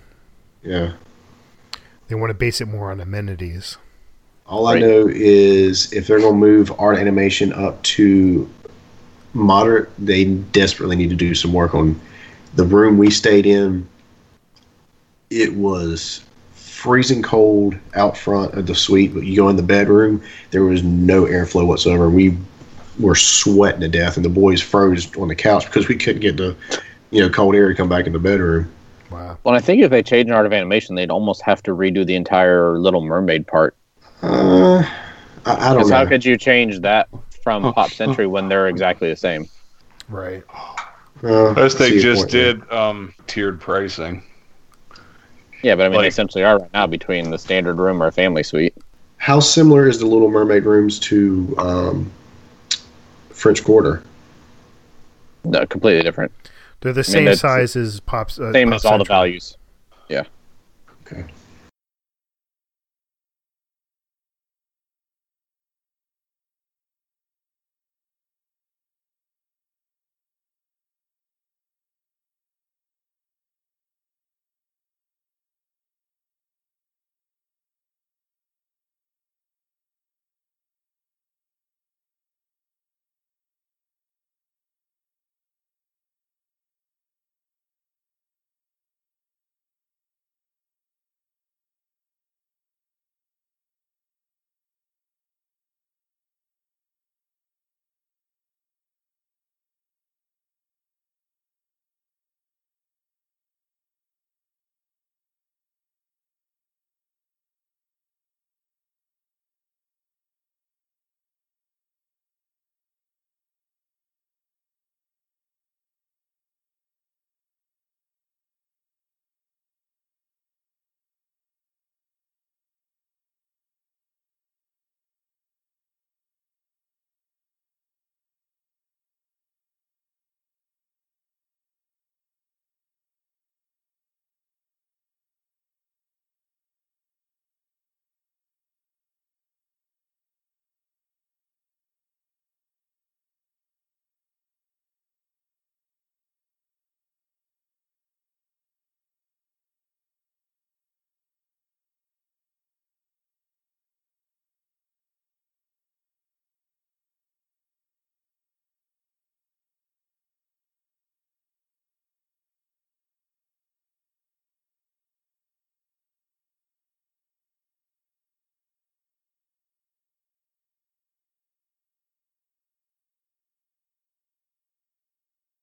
Yeah. 0.62 0.92
They 2.08 2.16
want 2.16 2.30
to 2.30 2.34
base 2.34 2.60
it 2.60 2.66
more 2.66 2.90
on 2.90 3.00
amenities. 3.00 3.78
All 4.50 4.66
I 4.66 4.80
know 4.80 5.08
is 5.08 5.92
if 5.92 6.08
they're 6.08 6.18
going 6.18 6.34
to 6.34 6.38
move 6.38 6.72
art 6.80 6.98
animation 6.98 7.52
up 7.52 7.80
to 7.84 8.50
moderate, 9.32 9.88
they 9.96 10.24
desperately 10.24 10.96
need 10.96 11.10
to 11.10 11.16
do 11.16 11.36
some 11.36 11.52
work 11.52 11.72
on 11.72 11.98
the 12.54 12.64
room 12.64 12.98
we 12.98 13.10
stayed 13.10 13.46
in. 13.46 13.88
It 15.30 15.54
was 15.54 16.24
freezing 16.54 17.22
cold 17.22 17.76
out 17.94 18.16
front 18.16 18.54
of 18.54 18.66
the 18.66 18.74
suite, 18.74 19.14
but 19.14 19.22
you 19.22 19.36
go 19.36 19.48
in 19.48 19.54
the 19.54 19.62
bedroom, 19.62 20.20
there 20.50 20.64
was 20.64 20.82
no 20.82 21.26
airflow 21.26 21.64
whatsoever. 21.64 22.10
We 22.10 22.36
were 22.98 23.14
sweating 23.14 23.82
to 23.82 23.88
death, 23.88 24.16
and 24.16 24.24
the 24.24 24.30
boys 24.30 24.60
froze 24.60 25.16
on 25.16 25.28
the 25.28 25.36
couch 25.36 25.66
because 25.66 25.86
we 25.86 25.94
couldn't 25.94 26.22
get 26.22 26.36
the 26.36 26.56
you 27.12 27.20
know 27.20 27.30
cold 27.30 27.54
air 27.54 27.68
to 27.68 27.74
come 27.74 27.88
back 27.88 28.08
in 28.08 28.12
the 28.12 28.18
bedroom. 28.18 28.68
Wow. 29.12 29.38
Well, 29.44 29.54
I 29.54 29.60
think 29.60 29.80
if 29.82 29.90
they 29.90 30.02
change 30.02 30.28
an 30.28 30.34
art 30.34 30.46
of 30.46 30.52
animation, 30.52 30.96
they'd 30.96 31.10
almost 31.10 31.42
have 31.42 31.62
to 31.64 31.70
redo 31.70 32.04
the 32.04 32.16
entire 32.16 32.78
Little 32.78 33.04
Mermaid 33.04 33.46
part. 33.46 33.76
Uh, 34.22 34.82
I, 35.46 35.52
I 35.52 35.68
don't 35.68 35.76
Because 35.78 35.90
know. 35.90 35.96
how 35.96 36.06
could 36.06 36.24
you 36.24 36.36
change 36.36 36.80
that 36.80 37.08
from 37.42 37.72
Pop 37.72 37.90
Century 37.90 38.26
when 38.26 38.48
they're 38.48 38.68
exactly 38.68 39.08
the 39.08 39.16
same? 39.16 39.48
Right. 40.08 40.42
Uh, 41.22 41.54
Plus, 41.54 41.76
see 41.76 41.90
they 41.90 41.98
just 42.00 42.28
did 42.28 42.68
um, 42.70 43.14
tiered 43.26 43.60
pricing. 43.60 44.22
Yeah, 45.62 45.74
but 45.74 45.86
I 45.86 45.88
mean, 45.90 46.00
they 46.00 46.08
essentially 46.08 46.42
are 46.44 46.58
right 46.58 46.72
now 46.72 46.86
between 46.86 47.30
the 47.30 47.38
standard 47.38 47.76
room 47.76 48.02
or 48.02 48.06
a 48.06 48.12
family 48.12 48.42
suite. 48.42 48.74
How 49.18 49.40
similar 49.40 49.86
is 49.86 49.98
the 49.98 50.06
Little 50.06 50.30
Mermaid 50.30 50.64
rooms 50.64 50.98
to 51.00 51.54
um, 51.58 52.10
French 53.30 53.62
Quarter? 53.62 54.02
No, 55.44 55.66
completely 55.66 56.02
different. 56.02 56.32
They're 56.80 56.94
the 56.94 57.00
I 57.00 57.02
same 57.02 57.24
that's- 57.26 57.40
size 57.40 57.76
as 57.76 58.00
pops. 58.00 58.38
Uh, 58.38 58.52
Same 58.52 58.68
Pop 58.70 58.76
as 58.76 58.84
all 58.86 58.96
the 58.98 59.04
values. 59.04 59.58
Yeah. 60.08 60.24
Okay. 61.06 61.24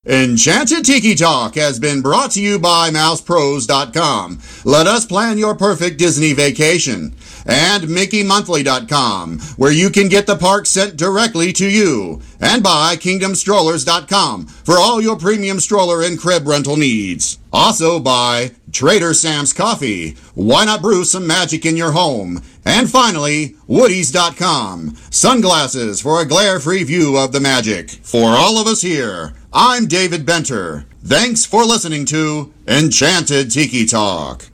Enchanted 0.07 0.85
Tiki 0.85 1.15
Talk 1.15 1.55
has 1.55 1.79
been 1.79 2.01
brought 2.01 2.31
to 2.31 2.41
you 2.41 2.57
by 2.57 2.89
MousePros.com. 2.89 4.39
Let 4.63 4.87
us 4.87 5.05
plan 5.05 5.37
your 5.37 5.53
perfect 5.53 5.97
Disney 5.99 6.31
vacation. 6.31 7.13
And 7.45 7.83
MickeyMonthly.com, 7.83 9.39
where 9.57 9.71
you 9.71 9.89
can 9.89 10.07
get 10.07 10.25
the 10.25 10.37
park 10.37 10.65
sent 10.65 10.95
directly 10.95 11.51
to 11.53 11.69
you. 11.69 12.21
And 12.39 12.63
by 12.63 12.95
KingdomStrollers.com 12.95 14.45
for 14.47 14.77
all 14.77 15.01
your 15.01 15.17
premium 15.17 15.59
stroller 15.59 16.01
and 16.01 16.17
crib 16.17 16.47
rental 16.47 16.77
needs. 16.77 17.37
Also 17.51 17.99
by 17.99 18.51
Trader 18.71 19.13
Sam's 19.13 19.51
Coffee. 19.51 20.11
Why 20.35 20.63
not 20.63 20.81
brew 20.81 21.03
some 21.03 21.27
magic 21.27 21.65
in 21.65 21.75
your 21.75 21.91
home? 21.91 22.41
And 22.63 22.89
finally, 22.89 23.55
Woodies.com. 23.67 24.95
Sunglasses 25.09 25.99
for 25.99 26.21
a 26.21 26.25
glare-free 26.25 26.83
view 26.83 27.17
of 27.17 27.33
the 27.33 27.41
magic. 27.41 27.89
For 27.89 28.29
all 28.29 28.57
of 28.57 28.67
us 28.67 28.81
here, 28.81 29.33
I'm 29.53 29.87
David 29.87 30.25
Benter. 30.25 30.85
Thanks 31.05 31.45
for 31.45 31.63
listening 31.63 32.05
to 32.07 32.53
Enchanted 32.67 33.49
Tiki 33.49 33.85
Talk. 33.85 34.43